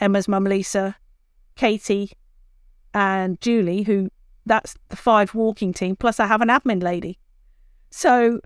Emma's 0.00 0.28
mum, 0.28 0.44
Lisa, 0.44 0.96
Katie, 1.56 2.12
and 2.94 3.40
Julie, 3.40 3.82
who 3.82 4.10
that's 4.46 4.76
the 4.88 4.96
five 4.96 5.34
walking 5.34 5.72
team. 5.72 5.96
Plus, 5.96 6.20
I 6.20 6.26
have 6.26 6.40
an 6.40 6.48
admin 6.48 6.82
lady. 6.82 7.18
So 7.90 8.40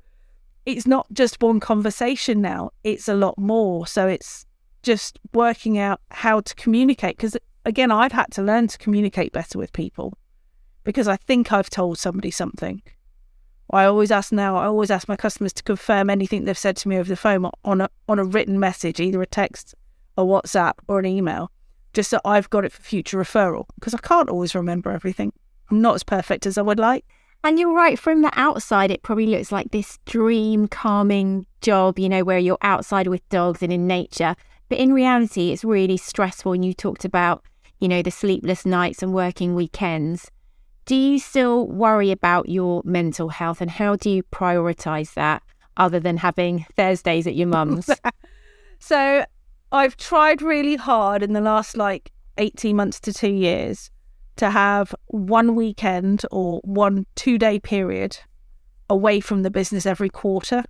it's 0.64 0.87
not 0.87 1.07
just 1.12 1.42
one 1.42 1.61
conversation 1.61 2.40
now, 2.40 2.70
it's 2.85 3.09
a 3.09 3.14
lot 3.14 3.37
more. 3.37 3.87
So 3.87 4.07
it's 4.07 4.46
just 4.83 5.18
working 5.33 5.79
out 5.79 6.01
how 6.11 6.40
to 6.40 6.55
communicate. 6.55 7.16
Because 7.16 7.37
again, 7.64 7.90
I've 7.90 8.12
had 8.12 8.31
to 8.33 8.42
learn 8.42 8.68
to 8.68 8.79
communicate 8.79 9.33
better 9.33 9.59
with 9.59 9.73
people 9.73 10.16
because 10.85 11.09
I 11.09 11.16
think 11.16 11.53
I've 11.53 11.71
told 11.71 11.99
somebody 11.99 12.31
something. 12.31 12.83
I 13.71 13.85
always 13.85 14.11
ask 14.11 14.33
now, 14.33 14.57
I 14.57 14.66
always 14.66 14.90
ask 14.90 15.09
my 15.09 15.16
customers 15.16 15.53
to 15.55 15.62
confirm 15.62 16.11
anything 16.11 16.45
they've 16.45 16.59
said 16.59 16.77
to 16.79 16.88
me 16.88 16.99
over 16.99 17.09
the 17.09 17.16
phone 17.16 17.51
on 17.64 17.81
a, 17.81 17.88
on 18.09 18.18
a 18.18 18.25
written 18.25 18.61
message, 18.61 19.01
either 19.01 19.23
a 19.23 19.27
text 19.27 19.75
a 20.18 20.23
WhatsApp 20.23 20.75
or 20.88 20.99
an 20.99 21.07
email, 21.07 21.51
just 21.92 22.11
so 22.11 22.21
I've 22.25 22.51
got 22.51 22.64
it 22.64 22.73
for 22.73 22.83
future 22.83 23.18
referral 23.18 23.64
because 23.77 23.95
I 23.95 23.99
can't 23.99 24.29
always 24.29 24.55
remember 24.55 24.90
everything. 24.90 25.33
I'm 25.71 25.81
not 25.81 25.95
as 25.95 26.03
perfect 26.03 26.47
as 26.47 26.59
I 26.59 26.62
would 26.62 26.79
like. 26.79 27.05
And 27.45 27.59
you're 27.59 27.75
right, 27.75 27.99
from 27.99 28.23
the 28.23 28.31
outside, 28.35 28.90
it 28.90 29.03
probably 29.03 29.27
looks 29.27 29.51
like 29.51 29.73
this 29.73 29.99
dream, 30.07 30.68
calming 30.68 31.45
job, 31.61 31.99
you 31.99 32.09
know, 32.09 32.23
where 32.23 32.38
you're 32.38 32.59
outside 32.62 33.09
with 33.09 33.29
dogs 33.31 33.62
and 33.62 33.73
in 33.73 33.87
nature. 33.87 34.37
But 34.72 34.78
in 34.78 34.94
reality, 34.94 35.50
it's 35.50 35.64
really 35.64 35.98
stressful. 35.98 36.54
And 36.54 36.64
you 36.64 36.72
talked 36.72 37.04
about, 37.04 37.44
you 37.78 37.88
know, 37.88 38.00
the 38.00 38.11
sleepless 38.11 38.64
nights 38.64 39.02
and 39.02 39.12
working 39.12 39.54
weekends. 39.54 40.30
Do 40.87 40.96
you 40.96 41.18
still 41.18 41.66
worry 41.66 42.11
about 42.11 42.48
your 42.48 42.80
mental 42.82 43.28
health 43.28 43.61
and 43.61 43.70
how 43.70 43.96
do 43.96 44.08
you 44.08 44.22
prioritize 44.22 45.12
that 45.12 45.42
other 45.76 46.00
than 46.00 46.16
having 46.16 46.64
Thursdays 46.74 47.26
at 47.26 47.35
your 47.35 47.48
mum's? 47.48 47.90
so 48.78 49.26
I've 49.72 49.98
tried 49.98 50.40
really 50.40 50.76
hard 50.76 51.22
in 51.22 51.35
the 51.35 51.42
last 51.42 51.76
like 51.76 52.11
18 52.38 52.74
months 52.74 52.98
to 53.00 53.12
two 53.12 53.28
years 53.28 53.90
to 54.37 54.48
have 54.48 54.94
one 55.08 55.54
weekend 55.54 56.22
or 56.30 56.62
one 56.64 57.04
two 57.14 57.37
day 57.37 57.58
period 57.58 58.16
away 58.88 59.20
from 59.20 59.42
the 59.42 59.50
business 59.50 59.85
every 59.85 60.08
quarter. 60.08 60.64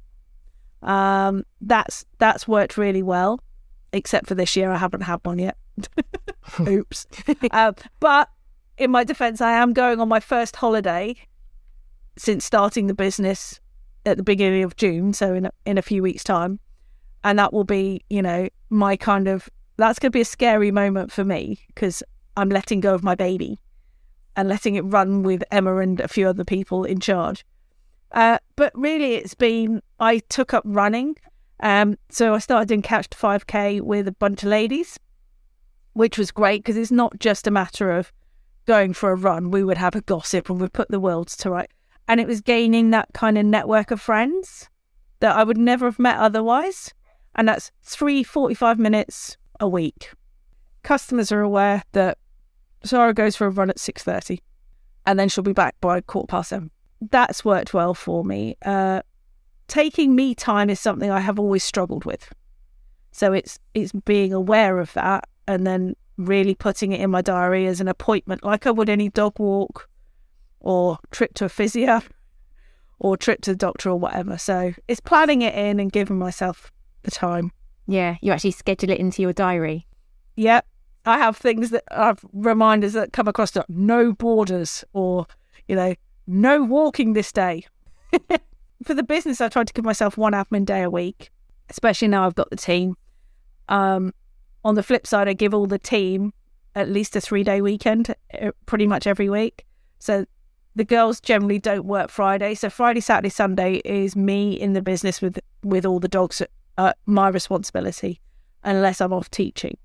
Um, 0.82 1.44
that's 1.60 2.04
that's 2.18 2.48
worked 2.48 2.76
really 2.76 3.04
well, 3.04 3.38
except 3.92 4.26
for 4.26 4.35
this 4.35 4.57
year. 4.57 4.70
I 4.70 4.76
haven't 4.76 5.02
had 5.02 5.20
one 5.24 5.38
yet. 5.38 5.57
Oops. 6.61 7.07
uh, 7.50 7.72
but 8.00 8.28
in 8.78 8.90
my 8.90 9.05
defense, 9.05 9.40
I 9.40 9.52
am 9.52 9.72
going 9.72 10.00
on 10.00 10.09
my 10.09 10.20
first 10.20 10.57
holiday 10.57 11.16
since 12.16 12.44
starting 12.44 12.87
the 12.87 12.94
business 12.94 13.61
at 14.05 14.16
the 14.16 14.22
beginning 14.22 14.64
of 14.64 14.76
June, 14.76 15.12
so 15.12 15.35
in 15.35 15.46
a, 15.46 15.52
in 15.64 15.78
a 15.78 15.83
few 15.83 16.02
weeks' 16.02 16.24
time 16.24 16.59
and 17.24 17.38
that 17.38 17.52
will 17.52 17.64
be 17.64 18.02
you 18.11 18.22
know 18.22 18.48
my 18.70 18.96
kind 18.96 19.28
of 19.28 19.48
that's 19.76 19.98
going 19.98 20.11
to 20.11 20.16
be 20.16 20.20
a 20.20 20.24
scary 20.24 20.70
moment 20.70 21.12
for 21.12 21.24
me 21.24 21.59
because 21.68 22.02
i'm 22.37 22.48
letting 22.48 22.81
go 22.81 22.94
of 22.94 23.02
my 23.02 23.14
baby 23.14 23.59
and 24.37 24.48
letting 24.48 24.74
it 24.74 24.83
run 24.83 25.22
with 25.22 25.42
emma 25.50 25.76
and 25.78 26.00
a 26.00 26.09
few 26.09 26.28
other 26.28 26.44
people 26.44 26.85
in 26.85 27.00
charge 27.00 27.44
uh, 28.12 28.38
but 28.57 28.72
really 28.74 29.14
it's 29.14 29.35
been 29.35 29.83
i 30.00 30.18
took 30.18 30.52
up 30.52 30.62
running 30.66 31.16
um, 31.62 31.96
so 32.11 32.35
i 32.35 32.38
started 32.38 32.68
doing 32.68 32.83
couch 32.83 33.09
to 33.09 33.16
5k 33.16 33.81
with 33.81 34.07
a 34.07 34.12
bunch 34.12 34.42
of 34.42 34.48
ladies 34.48 34.98
which 35.94 36.18
was 36.18 36.31
great 36.31 36.62
because 36.62 36.77
it's 36.77 36.90
not 36.90 37.18
just 37.18 37.46
a 37.46 37.51
matter 37.51 37.90
of 37.90 38.12
going 38.66 38.92
for 38.92 39.11
a 39.11 39.16
run 39.16 39.51
we 39.51 39.64
would 39.64 39.79
have 39.79 39.94
a 39.94 40.01
gossip 40.03 40.48
and 40.48 40.61
we'd 40.61 40.72
put 40.72 40.88
the 40.88 41.01
worlds 41.01 41.37
to 41.37 41.51
right 41.51 41.70
and 42.09 42.20
it 42.20 42.27
was 42.27 42.40
gaining 42.40 42.90
that 42.90 43.09
kind 43.14 43.38
of 43.38 43.44
network 43.44 43.90
of 43.90 44.01
friends 44.01 44.68
that 45.20 45.35
i 45.37 45.42
would 45.42 45.59
never 45.59 45.87
have 45.87 45.98
met 45.98 46.16
otherwise 46.18 46.92
and 47.35 47.48
that's 47.48 47.70
three 47.83 48.22
45 48.22 48.79
minutes 48.79 49.37
a 49.61 49.68
week. 49.68 50.12
Customers 50.83 51.33
are 51.33 51.40
aware 51.40 51.83
that 51.92 52.18
Sara 52.85 53.14
goes 53.14 53.37
for 53.37 53.46
a 53.46 53.51
run 53.51 53.70
at 53.70 53.77
6.30 53.77 54.40
and 55.07 55.18
then 55.18 55.29
she'll 55.29 55.44
be 55.44 55.53
back 55.53 55.77
by 55.81 56.01
quarter 56.01 56.27
past 56.27 56.51
seven. 56.51 56.70
That's 57.11 57.44
worked 57.44 57.72
well 57.72 57.94
for 57.94 58.25
me. 58.25 58.57
Uh, 58.64 59.03
taking 59.72 60.14
me 60.14 60.35
time 60.35 60.68
is 60.68 60.78
something 60.78 61.11
I 61.11 61.20
have 61.20 61.38
always 61.38 61.64
struggled 61.64 62.04
with. 62.04 62.30
So 63.11 63.32
it's 63.32 63.58
it's 63.72 63.92
being 63.92 64.35
aware 64.35 64.78
of 64.78 64.92
that 64.92 65.26
and 65.48 65.66
then 65.66 65.96
really 66.18 66.54
putting 66.54 66.92
it 66.92 67.00
in 67.00 67.11
my 67.11 67.22
diary 67.22 67.66
as 67.66 67.80
an 67.80 67.88
appointment, 67.88 68.44
like 68.44 68.66
I 68.66 68.70
would 68.70 68.90
any 68.90 69.08
dog 69.08 69.38
walk 69.38 69.88
or 70.61 70.98
trip 71.11 71.32
to 71.35 71.46
a 71.46 71.48
physio 71.48 72.02
or 72.98 73.16
trip 73.16 73.40
to 73.42 73.52
the 73.52 73.56
doctor 73.56 73.88
or 73.88 73.98
whatever. 73.98 74.37
So 74.37 74.74
it's 74.88 75.00
planning 75.00 75.40
it 75.40 75.54
in 75.54 75.80
and 75.80 75.90
giving 75.90 76.18
myself 76.18 76.70
the 77.04 77.11
time. 77.11 77.50
Yeah, 77.87 78.16
you 78.20 78.30
actually 78.30 78.50
schedule 78.50 78.90
it 78.90 78.98
into 78.98 79.22
your 79.22 79.32
diary. 79.32 79.87
Yep. 80.37 80.66
I 81.06 81.16
have 81.16 81.38
things 81.38 81.70
that 81.70 81.85
I 81.90 82.08
have 82.08 82.22
reminders 82.35 82.92
that 82.92 83.14
come 83.14 83.26
across 83.26 83.52
that 83.52 83.70
no 83.70 84.12
boarders 84.12 84.85
or 84.92 85.26
you 85.66 85.76
know, 85.76 85.94
no 86.26 86.62
walking 86.62 87.14
this 87.14 87.32
day. 87.32 87.64
For 88.84 88.94
the 88.94 89.02
business, 89.02 89.40
I 89.40 89.48
try 89.48 89.64
to 89.64 89.72
give 89.72 89.84
myself 89.84 90.16
one 90.16 90.32
admin 90.32 90.64
day 90.64 90.82
a 90.82 90.90
week, 90.90 91.30
especially 91.70 92.08
now 92.08 92.26
I've 92.26 92.34
got 92.34 92.50
the 92.50 92.56
team. 92.56 92.96
Um, 93.68 94.12
on 94.64 94.74
the 94.74 94.82
flip 94.82 95.06
side, 95.06 95.28
I 95.28 95.32
give 95.32 95.54
all 95.54 95.66
the 95.66 95.78
team 95.78 96.32
at 96.74 96.88
least 96.88 97.14
a 97.16 97.20
three 97.20 97.44
day 97.44 97.60
weekend 97.60 98.14
uh, 98.40 98.50
pretty 98.66 98.86
much 98.86 99.06
every 99.06 99.28
week. 99.28 99.66
So 99.98 100.24
the 100.74 100.84
girls 100.84 101.20
generally 101.20 101.58
don't 101.58 101.84
work 101.84 102.10
Friday. 102.10 102.54
So 102.54 102.70
Friday, 102.70 103.00
Saturday, 103.00 103.28
Sunday 103.28 103.82
is 103.84 104.16
me 104.16 104.52
in 104.52 104.72
the 104.72 104.82
business 104.82 105.20
with 105.20 105.38
with 105.62 105.84
all 105.84 106.00
the 106.00 106.08
dogs. 106.08 106.42
Uh, 106.78 106.92
my 107.04 107.28
responsibility, 107.28 108.20
unless 108.64 109.00
I'm 109.00 109.12
off 109.12 109.30
teaching. 109.30 109.76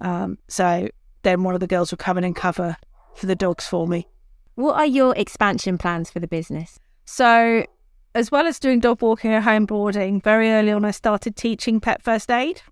Um, 0.00 0.38
so 0.48 0.88
then 1.22 1.42
one 1.42 1.54
of 1.54 1.60
the 1.60 1.66
girls 1.66 1.90
will 1.90 1.98
come 1.98 2.18
in 2.18 2.24
and 2.24 2.34
cover 2.34 2.76
for 3.14 3.26
the 3.26 3.36
dogs 3.36 3.66
for 3.66 3.86
me. 3.86 4.08
What 4.56 4.74
are 4.74 4.86
your 4.86 5.14
expansion 5.16 5.78
plans 5.78 6.10
for 6.10 6.18
the 6.18 6.26
business? 6.26 6.78
So, 7.04 7.64
as 8.16 8.30
well 8.30 8.46
as 8.46 8.58
doing 8.58 8.80
dog 8.80 9.02
walking 9.02 9.30
and 9.30 9.44
home 9.44 9.66
boarding, 9.66 10.22
very 10.22 10.50
early 10.50 10.72
on 10.72 10.86
I 10.86 10.90
started 10.90 11.36
teaching 11.36 11.80
pet 11.80 12.02
first 12.02 12.30
aid. 12.30 12.62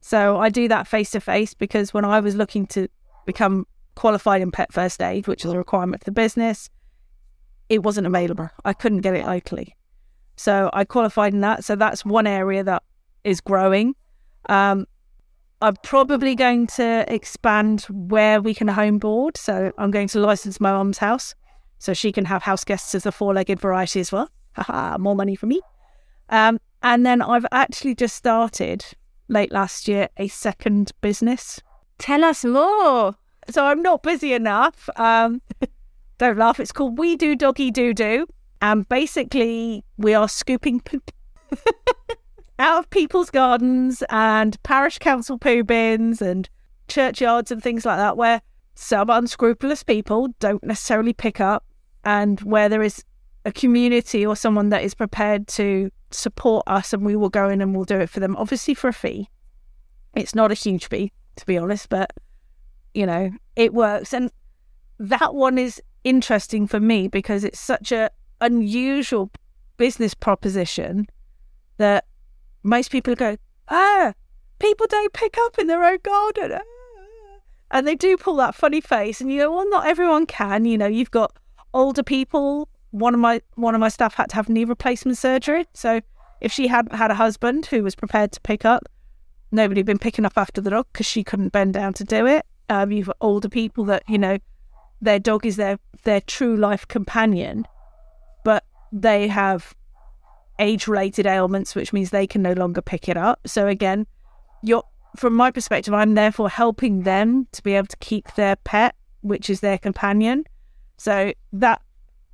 So 0.00 0.38
I 0.38 0.48
do 0.48 0.66
that 0.66 0.88
face 0.88 1.10
to 1.10 1.20
face 1.20 1.52
because 1.52 1.92
when 1.92 2.06
I 2.06 2.20
was 2.20 2.34
looking 2.34 2.66
to 2.68 2.88
become 3.26 3.66
qualified 3.96 4.40
in 4.40 4.50
pet 4.50 4.72
first 4.72 5.02
aid, 5.02 5.26
which 5.26 5.44
is 5.44 5.52
a 5.52 5.58
requirement 5.58 6.02
for 6.02 6.06
the 6.06 6.12
business, 6.12 6.70
it 7.68 7.82
wasn't 7.82 8.06
available. 8.06 8.48
I 8.64 8.72
couldn't 8.72 9.02
get 9.02 9.14
it 9.14 9.26
locally. 9.26 9.76
So 10.36 10.70
I 10.72 10.84
qualified 10.84 11.34
in 11.34 11.42
that. 11.42 11.64
So 11.64 11.76
that's 11.76 12.02
one 12.02 12.26
area 12.26 12.64
that 12.64 12.82
is 13.24 13.42
growing. 13.42 13.94
Um, 14.48 14.86
I'm 15.60 15.76
probably 15.84 16.34
going 16.34 16.66
to 16.78 17.04
expand 17.12 17.82
where 17.90 18.40
we 18.40 18.54
can 18.54 18.68
home 18.68 18.98
board. 18.98 19.36
So 19.36 19.70
I'm 19.76 19.90
going 19.90 20.08
to 20.08 20.20
license 20.20 20.62
my 20.62 20.72
mum's 20.72 20.96
house 20.96 21.34
so 21.78 21.92
she 21.92 22.10
can 22.10 22.24
have 22.24 22.42
house 22.42 22.64
guests 22.64 22.94
as 22.94 23.04
a 23.04 23.12
four 23.12 23.34
legged 23.34 23.60
variety 23.60 24.00
as 24.00 24.10
well. 24.10 24.30
Haha, 24.54 24.98
more 24.98 25.14
money 25.14 25.34
for 25.34 25.46
me. 25.46 25.60
Um, 26.28 26.60
and 26.82 27.06
then 27.06 27.22
I've 27.22 27.46
actually 27.52 27.94
just 27.94 28.16
started 28.16 28.84
late 29.28 29.52
last 29.52 29.88
year 29.88 30.08
a 30.16 30.28
second 30.28 30.92
business. 31.00 31.60
Tell 31.98 32.24
us 32.24 32.44
more. 32.44 33.14
So 33.50 33.64
I'm 33.64 33.82
not 33.82 34.02
busy 34.02 34.32
enough. 34.32 34.88
Um, 34.96 35.42
don't 36.18 36.38
laugh. 36.38 36.60
It's 36.60 36.72
called 36.72 36.98
We 36.98 37.16
Do 37.16 37.36
Doggy 37.36 37.70
Doo 37.70 37.94
Doo. 37.94 38.26
And 38.60 38.88
basically, 38.88 39.84
we 39.98 40.14
are 40.14 40.28
scooping 40.28 40.80
poop 40.80 41.10
out 42.58 42.78
of 42.78 42.90
people's 42.90 43.30
gardens 43.30 44.04
and 44.08 44.60
parish 44.62 44.98
council 44.98 45.36
poo 45.36 45.64
bins 45.64 46.22
and 46.22 46.48
churchyards 46.86 47.50
and 47.50 47.60
things 47.60 47.84
like 47.84 47.98
that, 47.98 48.16
where 48.16 48.40
some 48.76 49.10
unscrupulous 49.10 49.82
people 49.82 50.28
don't 50.38 50.62
necessarily 50.62 51.12
pick 51.12 51.40
up, 51.40 51.64
and 52.04 52.40
where 52.42 52.68
there 52.68 52.82
is 52.82 53.04
a 53.44 53.52
community 53.52 54.24
or 54.24 54.36
someone 54.36 54.68
that 54.68 54.82
is 54.82 54.94
prepared 54.94 55.48
to 55.48 55.90
support 56.10 56.64
us 56.66 56.92
and 56.92 57.04
we 57.04 57.16
will 57.16 57.28
go 57.28 57.48
in 57.48 57.60
and 57.60 57.74
we'll 57.74 57.84
do 57.84 58.00
it 58.00 58.10
for 58.10 58.20
them, 58.20 58.36
obviously 58.36 58.74
for 58.74 58.88
a 58.88 58.92
fee. 58.92 59.28
It's 60.14 60.34
not 60.34 60.50
a 60.50 60.54
huge 60.54 60.88
fee, 60.88 61.12
to 61.36 61.46
be 61.46 61.58
honest, 61.58 61.88
but 61.88 62.12
you 62.94 63.06
know, 63.06 63.30
it 63.56 63.72
works. 63.72 64.12
And 64.12 64.30
that 64.98 65.34
one 65.34 65.58
is 65.58 65.80
interesting 66.04 66.66
for 66.66 66.80
me 66.80 67.08
because 67.08 67.44
it's 67.44 67.60
such 67.60 67.92
a 67.92 68.10
unusual 68.40 69.30
business 69.76 70.14
proposition 70.14 71.06
that 71.78 72.04
most 72.62 72.90
people 72.90 73.14
go, 73.14 73.36
ah, 73.68 74.12
people 74.58 74.86
don't 74.88 75.12
pick 75.12 75.36
up 75.38 75.58
in 75.58 75.66
their 75.66 75.82
own 75.82 75.98
garden. 76.02 76.52
Ah. 76.52 77.38
And 77.70 77.86
they 77.86 77.94
do 77.94 78.16
pull 78.16 78.36
that 78.36 78.54
funny 78.54 78.80
face. 78.80 79.20
And 79.20 79.32
you 79.32 79.38
know, 79.38 79.50
well, 79.50 79.68
not 79.68 79.86
everyone 79.86 80.26
can. 80.26 80.64
You 80.64 80.78
know, 80.78 80.86
you've 80.86 81.10
got 81.10 81.36
older 81.72 82.02
people. 82.02 82.68
One 82.92 83.14
of 83.14 83.20
my 83.20 83.42
one 83.56 83.74
of 83.74 83.80
my 83.80 83.88
staff 83.88 84.14
had 84.14 84.30
to 84.30 84.36
have 84.36 84.48
knee 84.48 84.64
replacement 84.64 85.18
surgery. 85.18 85.66
So 85.74 86.00
if 86.40 86.52
she 86.52 86.68
hadn't 86.68 86.94
had 86.94 87.10
a 87.10 87.14
husband 87.14 87.66
who 87.66 87.82
was 87.82 87.94
prepared 87.94 88.32
to 88.32 88.40
pick 88.40 88.64
up, 88.64 88.84
nobody 89.50 89.80
had 89.80 89.86
been 89.86 89.98
picking 89.98 90.24
up 90.24 90.34
after 90.36 90.60
the 90.60 90.70
dog 90.70 90.86
because 90.92 91.06
she 91.06 91.24
couldn't 91.24 91.52
bend 91.52 91.74
down 91.74 91.92
to 91.94 92.04
do 92.04 92.26
it. 92.26 92.46
Um, 92.68 92.90
you've 92.92 93.06
got 93.06 93.16
older 93.20 93.48
people 93.48 93.84
that 93.86 94.02
you 94.08 94.18
know 94.18 94.38
their 95.00 95.18
dog 95.18 95.44
is 95.44 95.56
their 95.56 95.78
their 96.04 96.20
true 96.20 96.56
life 96.56 96.86
companion, 96.88 97.66
but 98.44 98.64
they 98.92 99.28
have 99.28 99.74
age 100.58 100.86
related 100.86 101.26
ailments, 101.26 101.74
which 101.74 101.92
means 101.92 102.10
they 102.10 102.26
can 102.26 102.42
no 102.42 102.52
longer 102.52 102.80
pick 102.80 103.08
it 103.08 103.16
up. 103.16 103.40
So 103.46 103.66
again, 103.66 104.06
you're 104.62 104.84
from 105.16 105.34
my 105.34 105.50
perspective, 105.50 105.92
I'm 105.92 106.14
therefore 106.14 106.48
helping 106.48 107.02
them 107.02 107.46
to 107.52 107.62
be 107.62 107.74
able 107.74 107.88
to 107.88 107.96
keep 107.98 108.34
their 108.34 108.56
pet, 108.56 108.94
which 109.20 109.50
is 109.50 109.60
their 109.60 109.78
companion. 109.78 110.44
So 110.96 111.32
that 111.52 111.82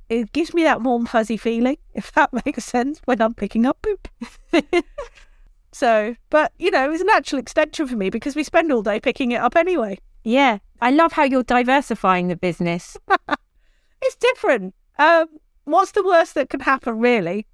it 0.09 0.33
gives 0.33 0.53
me 0.53 0.63
that 0.63 0.81
warm 0.81 1.05
fuzzy 1.05 1.37
feeling, 1.37 1.77
if 1.93 2.11
that 2.13 2.31
makes 2.45 2.65
sense, 2.65 2.99
when 3.05 3.21
I'm 3.21 3.33
picking 3.33 3.65
up 3.65 3.81
poop. 3.81 4.07
so, 5.71 6.15
but 6.29 6.51
you 6.57 6.71
know, 6.71 6.91
it's 6.91 7.01
a 7.01 7.05
natural 7.05 7.39
extension 7.39 7.87
for 7.87 7.95
me 7.95 8.09
because 8.09 8.35
we 8.35 8.43
spend 8.43 8.71
all 8.71 8.83
day 8.83 8.99
picking 8.99 9.31
it 9.31 9.41
up 9.41 9.55
anyway. 9.55 9.99
Yeah, 10.23 10.57
I 10.81 10.91
love 10.91 11.13
how 11.13 11.23
you're 11.23 11.43
diversifying 11.43 12.27
the 12.27 12.35
business. 12.35 12.97
it's 14.01 14.15
different. 14.15 14.73
Um, 14.97 15.27
what's 15.63 15.91
the 15.91 16.03
worst 16.03 16.35
that 16.35 16.49
can 16.49 16.59
happen, 16.59 16.99
really, 16.99 17.47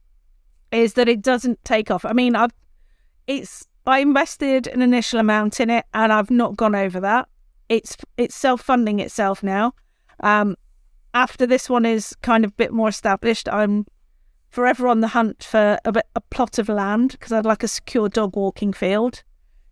is 0.71 0.93
that 0.93 1.07
it 1.07 1.21
doesn't 1.21 1.63
take 1.63 1.91
off. 1.91 2.05
I 2.05 2.13
mean, 2.13 2.35
I've 2.35 2.51
it's 3.27 3.67
I 3.87 3.99
invested 3.99 4.67
an 4.67 4.81
initial 4.81 5.19
amount 5.19 5.59
in 5.59 5.69
it, 5.69 5.85
and 5.93 6.11
I've 6.11 6.31
not 6.31 6.57
gone 6.57 6.75
over 6.75 6.99
that. 7.01 7.27
It's 7.69 7.97
it's 8.17 8.35
self 8.35 8.61
funding 8.61 8.99
itself 8.99 9.43
now. 9.43 9.73
Um, 10.21 10.55
after 11.15 11.47
this 11.47 11.69
one 11.69 11.85
is 11.85 12.13
kind 12.21 12.43
of 12.43 12.51
a 12.51 12.55
bit 12.55 12.73
more 12.73 12.89
established, 12.89 13.47
I'm 13.49 13.87
forever 14.49 14.87
on 14.87 14.99
the 14.99 15.07
hunt 15.07 15.43
for 15.43 15.79
a, 15.85 15.91
bit, 15.91 16.05
a 16.13 16.21
plot 16.21 16.59
of 16.59 16.69
land 16.69 17.11
because 17.11 17.31
I'd 17.31 17.45
like 17.45 17.63
a 17.63 17.69
secure 17.69 18.09
dog 18.09 18.35
walking 18.35 18.73
field. 18.73 19.23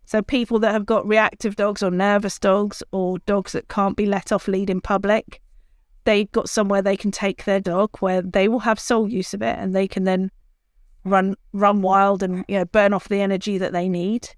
So 0.06 0.22
people 0.22 0.58
that 0.60 0.72
have 0.72 0.86
got 0.86 1.06
reactive 1.06 1.56
dogs 1.56 1.82
or 1.82 1.90
nervous 1.90 2.38
dogs 2.38 2.82
or 2.92 3.18
dogs 3.20 3.52
that 3.52 3.68
can't 3.68 3.96
be 3.96 4.06
let 4.06 4.32
off 4.32 4.48
lead 4.48 4.70
in 4.70 4.80
public, 4.80 5.40
they've 6.04 6.30
got 6.32 6.48
somewhere 6.48 6.82
they 6.82 6.96
can 6.96 7.10
take 7.10 7.44
their 7.44 7.60
dog 7.60 7.90
where 8.00 8.22
they 8.22 8.48
will 8.48 8.60
have 8.60 8.80
sole 8.80 9.08
use 9.08 9.34
of 9.34 9.42
it 9.42 9.58
and 9.58 9.74
they 9.74 9.86
can 9.86 10.04
then 10.04 10.30
run 11.04 11.36
run 11.52 11.82
wild 11.82 12.22
and 12.22 12.46
you 12.48 12.56
know 12.56 12.64
burn 12.64 12.94
off 12.94 13.08
the 13.08 13.20
energy 13.20 13.58
that 13.58 13.72
they 13.72 13.88
need. 13.88 14.28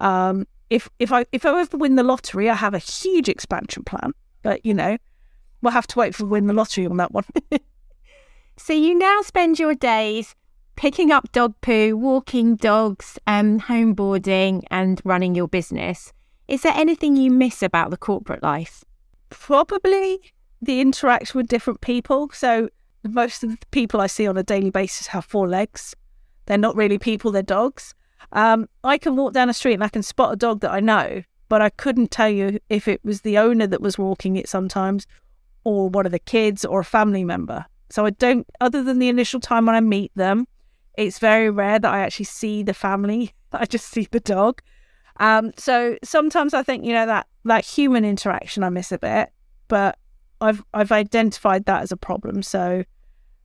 Um, 0.00 0.46
if 0.70 0.88
if 0.98 1.12
I 1.12 1.26
if 1.32 1.44
I 1.44 1.60
ever 1.60 1.76
win 1.76 1.96
the 1.96 2.02
lottery, 2.02 2.48
I 2.48 2.54
have 2.54 2.74
a 2.74 2.78
huge 2.78 3.28
expansion 3.28 3.84
plan. 3.84 4.12
But 4.42 4.64
you 4.64 4.74
know, 4.74 4.98
we'll 5.62 5.72
have 5.72 5.86
to 5.88 5.98
wait 5.98 6.14
for 6.14 6.26
win 6.26 6.46
the 6.46 6.52
lottery 6.52 6.86
on 6.86 6.96
that 6.98 7.12
one. 7.12 7.24
so 8.56 8.72
you 8.72 8.94
now 8.96 9.22
spend 9.22 9.58
your 9.58 9.74
days 9.74 10.34
picking 10.76 11.10
up 11.10 11.32
dog 11.32 11.54
poo, 11.60 11.96
walking 11.96 12.56
dogs, 12.56 13.18
um, 13.26 13.58
home 13.58 13.94
boarding, 13.94 14.64
and 14.70 15.00
running 15.04 15.34
your 15.34 15.48
business. 15.48 16.12
Is 16.48 16.62
there 16.62 16.74
anything 16.76 17.16
you 17.16 17.30
miss 17.30 17.62
about 17.62 17.90
the 17.90 17.96
corporate 17.96 18.42
life? 18.42 18.84
Probably 19.30 20.20
the 20.62 20.80
interaction 20.80 21.38
with 21.38 21.48
different 21.48 21.80
people. 21.80 22.30
So 22.32 22.68
most 23.02 23.42
of 23.42 23.50
the 23.50 23.58
people 23.70 24.00
I 24.00 24.06
see 24.06 24.26
on 24.26 24.36
a 24.36 24.42
daily 24.42 24.70
basis 24.70 25.08
have 25.08 25.24
four 25.24 25.48
legs. 25.48 25.94
They're 26.46 26.58
not 26.58 26.76
really 26.76 26.98
people, 26.98 27.32
they're 27.32 27.42
dogs. 27.42 27.94
Um, 28.32 28.68
I 28.84 28.98
can 28.98 29.16
walk 29.16 29.32
down 29.32 29.48
a 29.48 29.54
street 29.54 29.74
and 29.74 29.84
I 29.84 29.88
can 29.88 30.02
spot 30.02 30.32
a 30.32 30.36
dog 30.36 30.60
that 30.60 30.70
I 30.70 30.80
know, 30.80 31.22
but 31.48 31.62
I 31.62 31.70
couldn't 31.70 32.10
tell 32.10 32.28
you 32.28 32.60
if 32.68 32.86
it 32.88 33.04
was 33.04 33.22
the 33.22 33.38
owner 33.38 33.66
that 33.66 33.80
was 33.80 33.98
walking 33.98 34.36
it 34.36 34.48
sometimes 34.48 35.06
or 35.66 35.88
one 35.88 36.06
of 36.06 36.12
the 36.12 36.20
kids 36.20 36.64
or 36.64 36.78
a 36.78 36.84
family 36.84 37.24
member. 37.24 37.66
So 37.90 38.06
I 38.06 38.10
don't, 38.10 38.46
other 38.60 38.84
than 38.84 39.00
the 39.00 39.08
initial 39.08 39.40
time 39.40 39.66
when 39.66 39.74
I 39.74 39.80
meet 39.80 40.12
them, 40.14 40.46
it's 40.96 41.18
very 41.18 41.50
rare 41.50 41.80
that 41.80 41.92
I 41.92 41.98
actually 42.02 42.26
see 42.26 42.62
the 42.62 42.72
family. 42.72 43.34
I 43.52 43.64
just 43.64 43.86
see 43.86 44.06
the 44.08 44.20
dog. 44.20 44.62
Um, 45.18 45.50
so 45.56 45.98
sometimes 46.04 46.54
I 46.54 46.62
think, 46.62 46.84
you 46.84 46.92
know, 46.92 47.06
that, 47.06 47.26
that 47.46 47.64
human 47.64 48.04
interaction 48.04 48.62
I 48.62 48.68
miss 48.68 48.92
a 48.92 48.98
bit, 48.98 49.30
but 49.66 49.98
I've, 50.40 50.62
I've 50.72 50.92
identified 50.92 51.64
that 51.64 51.82
as 51.82 51.90
a 51.90 51.96
problem. 51.96 52.44
So 52.44 52.84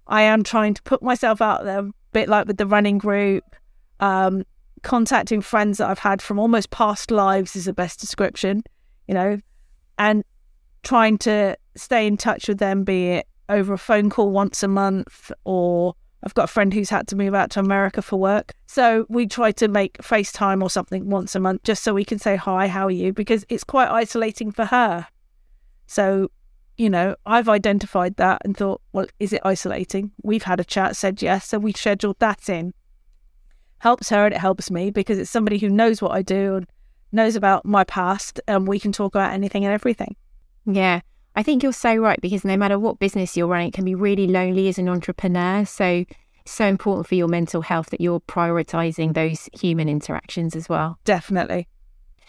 I 0.06 0.22
am 0.22 0.43
trying 0.43 0.76
to 0.76 0.84
put 0.84 1.02
myself 1.02 1.41
out 1.41 1.64
there, 1.64 1.80
a 1.80 1.91
bit 2.12 2.30
like 2.30 2.46
with 2.46 2.58
the 2.58 2.68
running 2.68 3.00
group. 3.00 3.56
Um, 4.00 4.43
contacting 4.84 5.41
friends 5.41 5.80
that 5.80 5.89
I've 5.89 5.98
had 5.98 6.22
from 6.22 6.38
almost 6.38 6.70
past 6.70 7.10
lives 7.10 7.56
is 7.56 7.66
the 7.66 7.74
best 7.74 8.00
description, 8.00 8.62
you 9.08 9.16
know, 9.16 9.39
and 9.98 10.24
trying 10.84 11.18
to 11.20 11.58
stay 11.76 12.08
in 12.08 12.18
touch 12.18 12.48
with 12.48 12.58
them, 12.58 12.84
be 12.84 13.10
it 13.10 13.28
over 13.50 13.74
a 13.74 13.78
phone 13.78 14.10
call 14.10 14.32
once 14.32 14.64
a 14.64 14.68
month 14.68 15.32
or 15.44 15.94
I've 16.24 16.34
got 16.36 16.44
a 16.44 16.48
friend 16.48 16.74
who's 16.74 16.90
had 16.90 17.08
to 17.08 17.16
move 17.16 17.34
out 17.34 17.50
to 17.52 17.60
America 17.60 18.02
for 18.02 18.18
work. 18.18 18.54
So 18.68 19.06
we 19.10 19.26
try 19.26 19.52
to 19.54 19.68
make 19.68 19.98
FaceTime 19.98 20.62
or 20.62 20.70
something 20.70 21.10
once 21.10 21.36
a 21.36 21.40
month 21.40 21.64
just 21.64 21.84
so 21.84 21.94
we 21.94 22.06
can 22.06 22.20
say, 22.20 22.36
Hi, 22.36 22.68
how 22.68 22.86
are 22.86 22.92
you? 22.92 23.12
Because 23.12 23.44
it's 23.50 23.64
quite 23.64 23.90
isolating 23.90 24.52
for 24.52 24.66
her. 24.66 25.08
So 25.88 26.30
you 26.78 26.90
know, 26.90 27.16
I've 27.28 27.48
identified 27.48 28.16
that 28.16 28.42
and 28.44 28.58
thought, 28.58 28.82
well, 28.92 29.06
is 29.20 29.34
it 29.34 29.42
isolating? 29.46 30.12
We've 30.24 30.42
had 30.42 30.60
a 30.60 30.64
chat, 30.64 30.96
said 30.96 31.22
yes, 31.22 31.48
so 31.50 31.60
we 31.60 31.74
scheduled 31.74 32.18
that 32.18 32.50
in. 32.50 32.74
Helps 33.80 34.10
her 34.10 34.26
and 34.26 34.34
it 34.34 34.40
helps 34.40 34.72
me 34.72 34.90
because 34.90 35.20
it's 35.20 35.30
somebody 35.30 35.60
who 35.60 35.70
knows 35.70 36.02
what 36.02 36.12
I 36.12 36.24
do 36.24 36.56
and 36.56 36.68
knows 37.12 37.36
about 37.36 37.66
my 37.66 37.84
past, 37.84 38.40
and 38.48 38.68
we 38.68 38.80
can 38.80 38.92
talk 38.92 39.14
about 39.14 39.32
anything 39.32 39.64
and 39.64 39.74
everything. 39.74 40.16
Yeah. 40.66 41.01
I 41.36 41.43
think 41.43 41.64
you're 41.64 41.72
so 41.72 41.95
right 41.95 42.20
because 42.20 42.43
no 42.43 42.57
matter 42.57 42.78
what 42.78 42.99
business 42.99 43.38
you're 43.38 43.47
running, 43.47 43.70
it 43.70 43.74
can 43.74 43.86
be 43.86 43.95
really 43.95 44.28
lonely 44.28 44.68
as 44.68 44.78
an 44.78 44.89
entrepreneur. 44.89 45.66
So 45.66 46.05
it's 46.41 46.51
so 46.51 46.66
important 46.66 47.07
for 47.07 47.16
your 47.16 47.28
mental 47.28 47.62
health 47.62 47.89
that 47.91 48.01
you're 48.01 48.20
prioritizing 48.20 49.14
those 49.14 49.49
human 49.53 49.88
interactions 49.88 50.55
as 50.55 50.68
well. 50.68 50.99
Definitely. 51.05 51.68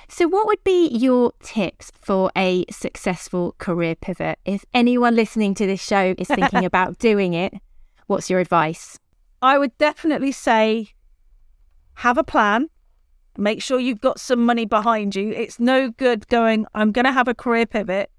So, 0.09 0.29
what 0.29 0.47
would 0.47 0.63
be 0.63 0.89
your 0.89 1.33
tips 1.43 1.91
for 2.01 2.31
a 2.37 2.65
successful 2.71 3.55
career 3.59 3.95
pivot? 3.95 4.39
If 4.45 4.65
anyone 4.75 5.17
listening 5.17 5.55
to 5.55 5.67
this 5.67 5.83
show 5.83 6.15
is 6.19 6.29
thinking 6.29 6.65
about 6.67 6.99
doing 6.99 7.35
it, 7.35 7.55
what's 8.09 8.29
your 8.29 8.41
advice? 8.41 8.99
I 9.41 9.59
would 9.59 9.77
definitely 9.79 10.33
say 10.33 10.89
have 11.95 12.19
a 12.19 12.25
plan. 12.25 12.69
Make 13.39 13.63
sure 13.63 13.81
you've 13.81 14.01
got 14.01 14.21
some 14.21 14.45
money 14.45 14.67
behind 14.67 15.17
you. 15.17 15.31
It's 15.31 15.59
no 15.59 15.91
good 15.91 16.29
going, 16.29 16.67
I'm 16.75 16.93
going 16.93 17.07
to 17.07 17.13
have 17.13 17.29
a 17.29 17.35
career 17.35 17.65
pivot 17.65 18.11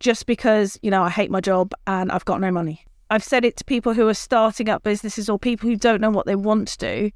just 0.00 0.26
because, 0.26 0.78
you 0.82 0.90
know, 0.90 1.02
I 1.02 1.10
hate 1.10 1.30
my 1.30 1.40
job 1.40 1.72
and 1.86 2.12
I've 2.12 2.24
got 2.24 2.40
no 2.40 2.50
money. 2.50 2.84
I've 3.10 3.24
said 3.24 3.44
it 3.44 3.56
to 3.58 3.64
people 3.64 3.94
who 3.94 4.08
are 4.08 4.14
starting 4.14 4.68
up 4.68 4.82
businesses 4.82 5.28
or 5.28 5.38
people 5.38 5.68
who 5.68 5.76
don't 5.76 6.00
know 6.00 6.10
what 6.10 6.26
they 6.26 6.34
want 6.34 6.68
to 6.68 6.78
do. 6.78 7.10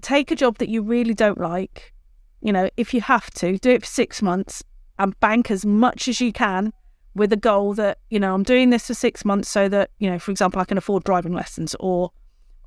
Take 0.00 0.30
a 0.30 0.36
job 0.36 0.58
that 0.58 0.68
you 0.68 0.82
really 0.82 1.14
don't 1.14 1.38
like. 1.38 1.92
You 2.40 2.52
know, 2.52 2.70
if 2.76 2.92
you 2.92 3.00
have 3.02 3.30
to, 3.34 3.58
do 3.58 3.70
it 3.70 3.82
for 3.82 3.86
six 3.86 4.22
months 4.22 4.64
and 4.98 5.18
bank 5.20 5.50
as 5.50 5.64
much 5.64 6.08
as 6.08 6.20
you 6.20 6.32
can 6.32 6.72
with 7.14 7.32
a 7.32 7.36
goal 7.36 7.74
that, 7.74 7.98
you 8.08 8.18
know, 8.18 8.34
I'm 8.34 8.42
doing 8.42 8.70
this 8.70 8.86
for 8.86 8.94
six 8.94 9.24
months 9.24 9.48
so 9.48 9.68
that, 9.68 9.90
you 9.98 10.10
know, 10.10 10.18
for 10.18 10.30
example, 10.30 10.60
I 10.60 10.64
can 10.64 10.78
afford 10.78 11.04
driving 11.04 11.34
lessons 11.34 11.76
or 11.78 12.10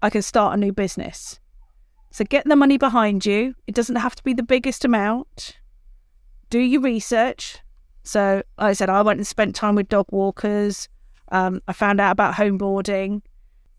I 0.01 0.09
can 0.09 0.21
start 0.21 0.53
a 0.53 0.57
new 0.57 0.71
business. 0.71 1.39
So 2.11 2.23
get 2.23 2.47
the 2.47 2.55
money 2.55 2.77
behind 2.77 3.25
you. 3.25 3.55
It 3.67 3.75
doesn't 3.75 3.97
have 3.97 4.15
to 4.15 4.23
be 4.23 4.33
the 4.33 4.43
biggest 4.43 4.85
amount. 4.85 5.57
Do 6.49 6.59
your 6.59 6.81
research. 6.81 7.57
So, 8.05 8.43
like 8.59 8.69
I 8.69 8.73
said, 8.73 8.89
I 8.89 9.01
went 9.01 9.17
and 9.17 9.27
spent 9.27 9.55
time 9.55 9.75
with 9.75 9.89
dog 9.89 10.05
walkers. 10.11 10.87
Um, 11.31 11.61
I 11.67 11.73
found 11.73 11.99
out 11.99 12.11
about 12.11 12.35
home 12.35 12.57
boarding. 12.57 13.23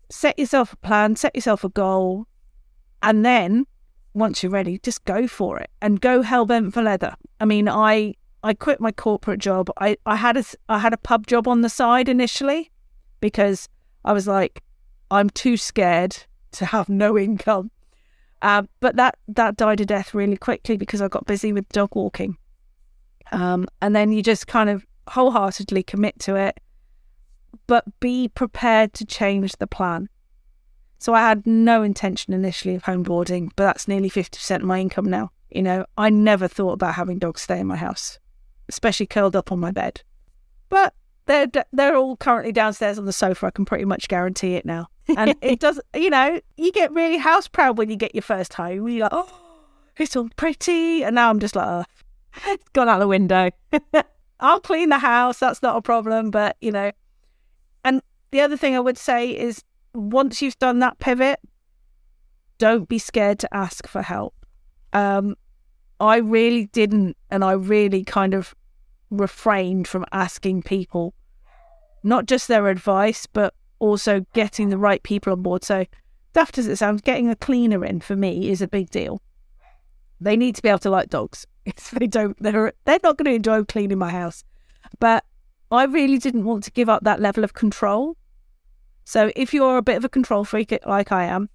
Set 0.09 0.37
yourself 0.37 0.73
a 0.73 0.77
plan, 0.77 1.15
set 1.15 1.33
yourself 1.33 1.63
a 1.63 1.69
goal, 1.69 2.27
and 3.01 3.25
then 3.25 3.65
once 4.13 4.43
you're 4.43 4.51
ready, 4.51 4.79
just 4.79 5.05
go 5.05 5.27
for 5.27 5.59
it 5.59 5.69
and 5.81 6.01
go 6.01 6.21
hell 6.21 6.45
bent 6.45 6.73
for 6.73 6.81
leather. 6.81 7.15
I 7.39 7.45
mean, 7.45 7.69
I 7.69 8.15
I 8.43 8.53
quit 8.53 8.79
my 8.79 8.91
corporate 8.91 9.39
job. 9.39 9.69
I, 9.79 9.97
I 10.05 10.15
had 10.15 10.37
a 10.37 10.43
I 10.69 10.79
had 10.79 10.93
a 10.93 10.97
pub 10.97 11.27
job 11.27 11.47
on 11.47 11.61
the 11.61 11.69
side 11.69 12.09
initially 12.09 12.71
because 13.21 13.69
I 14.05 14.13
was 14.13 14.27
like, 14.27 14.63
I'm 15.09 15.29
too 15.29 15.57
scared 15.57 16.17
to 16.53 16.65
have 16.65 16.89
no 16.89 17.17
income. 17.17 17.71
Um, 18.41 18.67
but 18.79 18.95
that 18.97 19.17
that 19.29 19.57
died 19.57 19.81
a 19.81 19.85
death 19.85 20.13
really 20.13 20.37
quickly 20.37 20.77
because 20.77 21.01
I 21.01 21.07
got 21.07 21.25
busy 21.25 21.53
with 21.53 21.67
dog 21.69 21.95
walking. 21.95 22.37
Um, 23.31 23.67
and 23.81 23.95
then 23.95 24.11
you 24.11 24.23
just 24.23 24.47
kind 24.47 24.69
of 24.69 24.85
wholeheartedly 25.07 25.83
commit 25.83 26.19
to 26.19 26.35
it, 26.35 26.59
but 27.67 27.85
be 27.99 28.27
prepared 28.29 28.93
to 28.93 29.05
change 29.05 29.53
the 29.57 29.67
plan. 29.67 30.09
So 30.99 31.13
I 31.13 31.21
had 31.21 31.45
no 31.45 31.83
intention 31.83 32.33
initially 32.33 32.75
of 32.75 32.83
home 32.83 33.03
boarding, 33.03 33.51
but 33.55 33.65
that's 33.65 33.87
nearly 33.87 34.09
50% 34.09 34.55
of 34.57 34.63
my 34.63 34.79
income 34.79 35.05
now. 35.05 35.31
You 35.51 35.61
know, 35.61 35.85
I 35.97 36.09
never 36.09 36.47
thought 36.47 36.73
about 36.73 36.95
having 36.95 37.19
dogs 37.19 37.41
stay 37.41 37.59
in 37.59 37.67
my 37.67 37.75
house, 37.75 38.19
especially 38.67 39.05
curled 39.05 39.35
up 39.35 39.51
on 39.51 39.59
my 39.59 39.71
bed. 39.71 40.01
But 40.69 40.93
they're 41.25 41.47
they're 41.71 41.95
all 41.95 42.17
currently 42.17 42.51
downstairs 42.51 42.97
on 42.97 43.05
the 43.05 43.13
sofa. 43.13 43.47
I 43.47 43.51
can 43.51 43.65
pretty 43.65 43.85
much 43.85 44.07
guarantee 44.07 44.55
it 44.55 44.65
now. 44.65 44.87
And 45.15 45.35
it 45.41 45.59
does, 45.61 45.79
you 45.93 46.09
know, 46.09 46.39
you 46.57 46.71
get 46.71 46.91
really 46.91 47.17
house 47.17 47.47
proud 47.47 47.77
when 47.77 47.89
you 47.89 47.95
get 47.95 48.15
your 48.15 48.23
first 48.23 48.53
home. 48.53 48.87
You're 48.89 49.03
like, 49.03 49.13
oh, 49.13 49.31
it's 49.97 50.15
all 50.15 50.29
pretty. 50.35 51.03
And 51.03 51.15
now 51.15 51.29
I'm 51.29 51.39
just 51.39 51.55
like, 51.55 51.67
oh, 51.67 51.85
it's 52.45 52.69
gone 52.73 52.89
out 52.89 52.99
the 52.99 53.07
window. 53.07 53.49
I'll 54.39 54.59
clean 54.59 54.89
the 54.89 54.99
house. 54.99 55.39
That's 55.39 55.61
not 55.61 55.77
a 55.77 55.81
problem. 55.81 56.31
But, 56.31 56.57
you 56.61 56.71
know, 56.71 56.91
and 57.83 58.01
the 58.31 58.41
other 58.41 58.57
thing 58.57 58.75
I 58.75 58.79
would 58.79 58.97
say 58.97 59.29
is 59.29 59.63
once 59.93 60.41
you've 60.41 60.59
done 60.59 60.79
that 60.79 60.99
pivot, 60.99 61.39
don't 62.57 62.87
be 62.87 62.99
scared 62.99 63.39
to 63.39 63.55
ask 63.55 63.87
for 63.87 64.01
help. 64.01 64.33
Um, 64.93 65.35
I 65.99 66.17
really 66.17 66.67
didn't, 66.67 67.17
and 67.29 67.43
I 67.43 67.53
really 67.53 68.03
kind 68.03 68.33
of 68.33 68.55
refrained 69.09 69.87
from 69.87 70.05
asking 70.11 70.63
people 70.63 71.13
not 72.03 72.25
just 72.25 72.47
their 72.47 72.67
advice, 72.67 73.25
but 73.25 73.53
also 73.79 74.25
getting 74.33 74.69
the 74.69 74.77
right 74.77 75.01
people 75.03 75.33
on 75.33 75.41
board. 75.41 75.63
So, 75.63 75.85
daft 76.33 76.57
as 76.57 76.67
it 76.67 76.77
sounds, 76.77 77.01
getting 77.01 77.29
a 77.29 77.35
cleaner 77.35 77.83
in 77.83 77.99
for 77.99 78.15
me 78.15 78.49
is 78.49 78.61
a 78.61 78.67
big 78.67 78.89
deal. 78.89 79.21
They 80.19 80.35
need 80.35 80.55
to 80.55 80.61
be 80.61 80.69
able 80.69 80.79
to 80.79 80.89
like 80.89 81.09
dogs. 81.09 81.45
If 81.65 81.91
they 81.91 82.07
don't, 82.07 82.41
they're 82.41 82.73
they're 82.85 82.99
not 83.03 83.17
going 83.17 83.25
to 83.25 83.35
enjoy 83.35 83.63
cleaning 83.65 83.97
my 83.97 84.09
house. 84.09 84.43
But 84.99 85.25
I 85.69 85.83
really 85.83 86.17
didn't 86.17 86.45
want 86.45 86.63
to 86.63 86.71
give 86.71 86.87
up 86.87 87.03
that 87.03 87.19
level 87.19 87.43
of 87.43 87.53
control. 87.53 88.15
So 89.03 89.31
if 89.35 89.53
you're 89.53 89.77
a 89.77 89.81
bit 89.81 89.97
of 89.97 90.05
a 90.05 90.09
control 90.09 90.45
freak 90.45 90.77
like 90.85 91.11
I 91.11 91.25
am, 91.25 91.49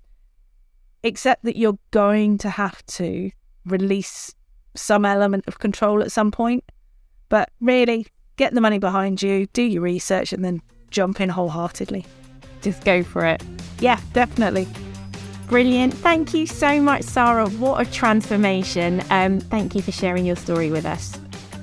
accept 1.02 1.44
that 1.44 1.56
you're 1.56 1.78
going 1.90 2.38
to 2.38 2.50
have 2.50 2.84
to 2.86 3.30
release 3.64 4.34
some 4.74 5.04
element 5.04 5.44
of 5.46 5.58
control 5.58 6.02
at 6.02 6.12
some 6.12 6.30
point. 6.30 6.64
But 7.28 7.50
really, 7.60 8.06
get 8.36 8.54
the 8.54 8.60
money 8.60 8.78
behind 8.78 9.22
you, 9.22 9.46
do 9.54 9.62
your 9.62 9.82
research, 9.82 10.32
and 10.32 10.44
then 10.44 10.60
jump 10.90 11.20
in 11.20 11.28
wholeheartedly. 11.30 12.04
Just 12.60 12.84
go 12.84 13.02
for 13.02 13.24
it. 13.24 13.42
Yeah, 13.80 14.00
definitely. 14.12 14.68
Brilliant. 15.52 15.92
Thank 15.92 16.32
you 16.32 16.46
so 16.46 16.80
much, 16.80 17.02
Sara. 17.02 17.46
What 17.46 17.86
a 17.86 17.90
transformation. 17.90 19.02
Um, 19.10 19.38
thank 19.38 19.74
you 19.74 19.82
for 19.82 19.92
sharing 19.92 20.24
your 20.24 20.36
story 20.36 20.70
with 20.70 20.86
us. 20.86 21.10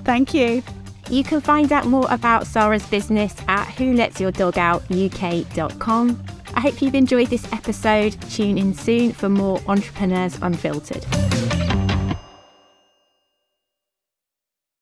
Thank 0.04 0.32
you. 0.32 0.62
You 1.10 1.24
can 1.24 1.42
find 1.42 1.72
out 1.72 1.88
more 1.88 2.06
about 2.12 2.46
Sara's 2.46 2.86
business 2.86 3.36
at 3.48 3.66
wholetsyourdogoutuk.com. 3.66 6.24
I 6.54 6.60
hope 6.60 6.84
you've 6.84 6.94
enjoyed 6.94 7.30
this 7.30 7.52
episode. 7.52 8.16
Tune 8.30 8.60
in 8.60 8.76
soon 8.76 9.12
for 9.12 9.28
more 9.28 9.60
Entrepreneurs 9.68 10.38
Unfiltered. 10.40 11.04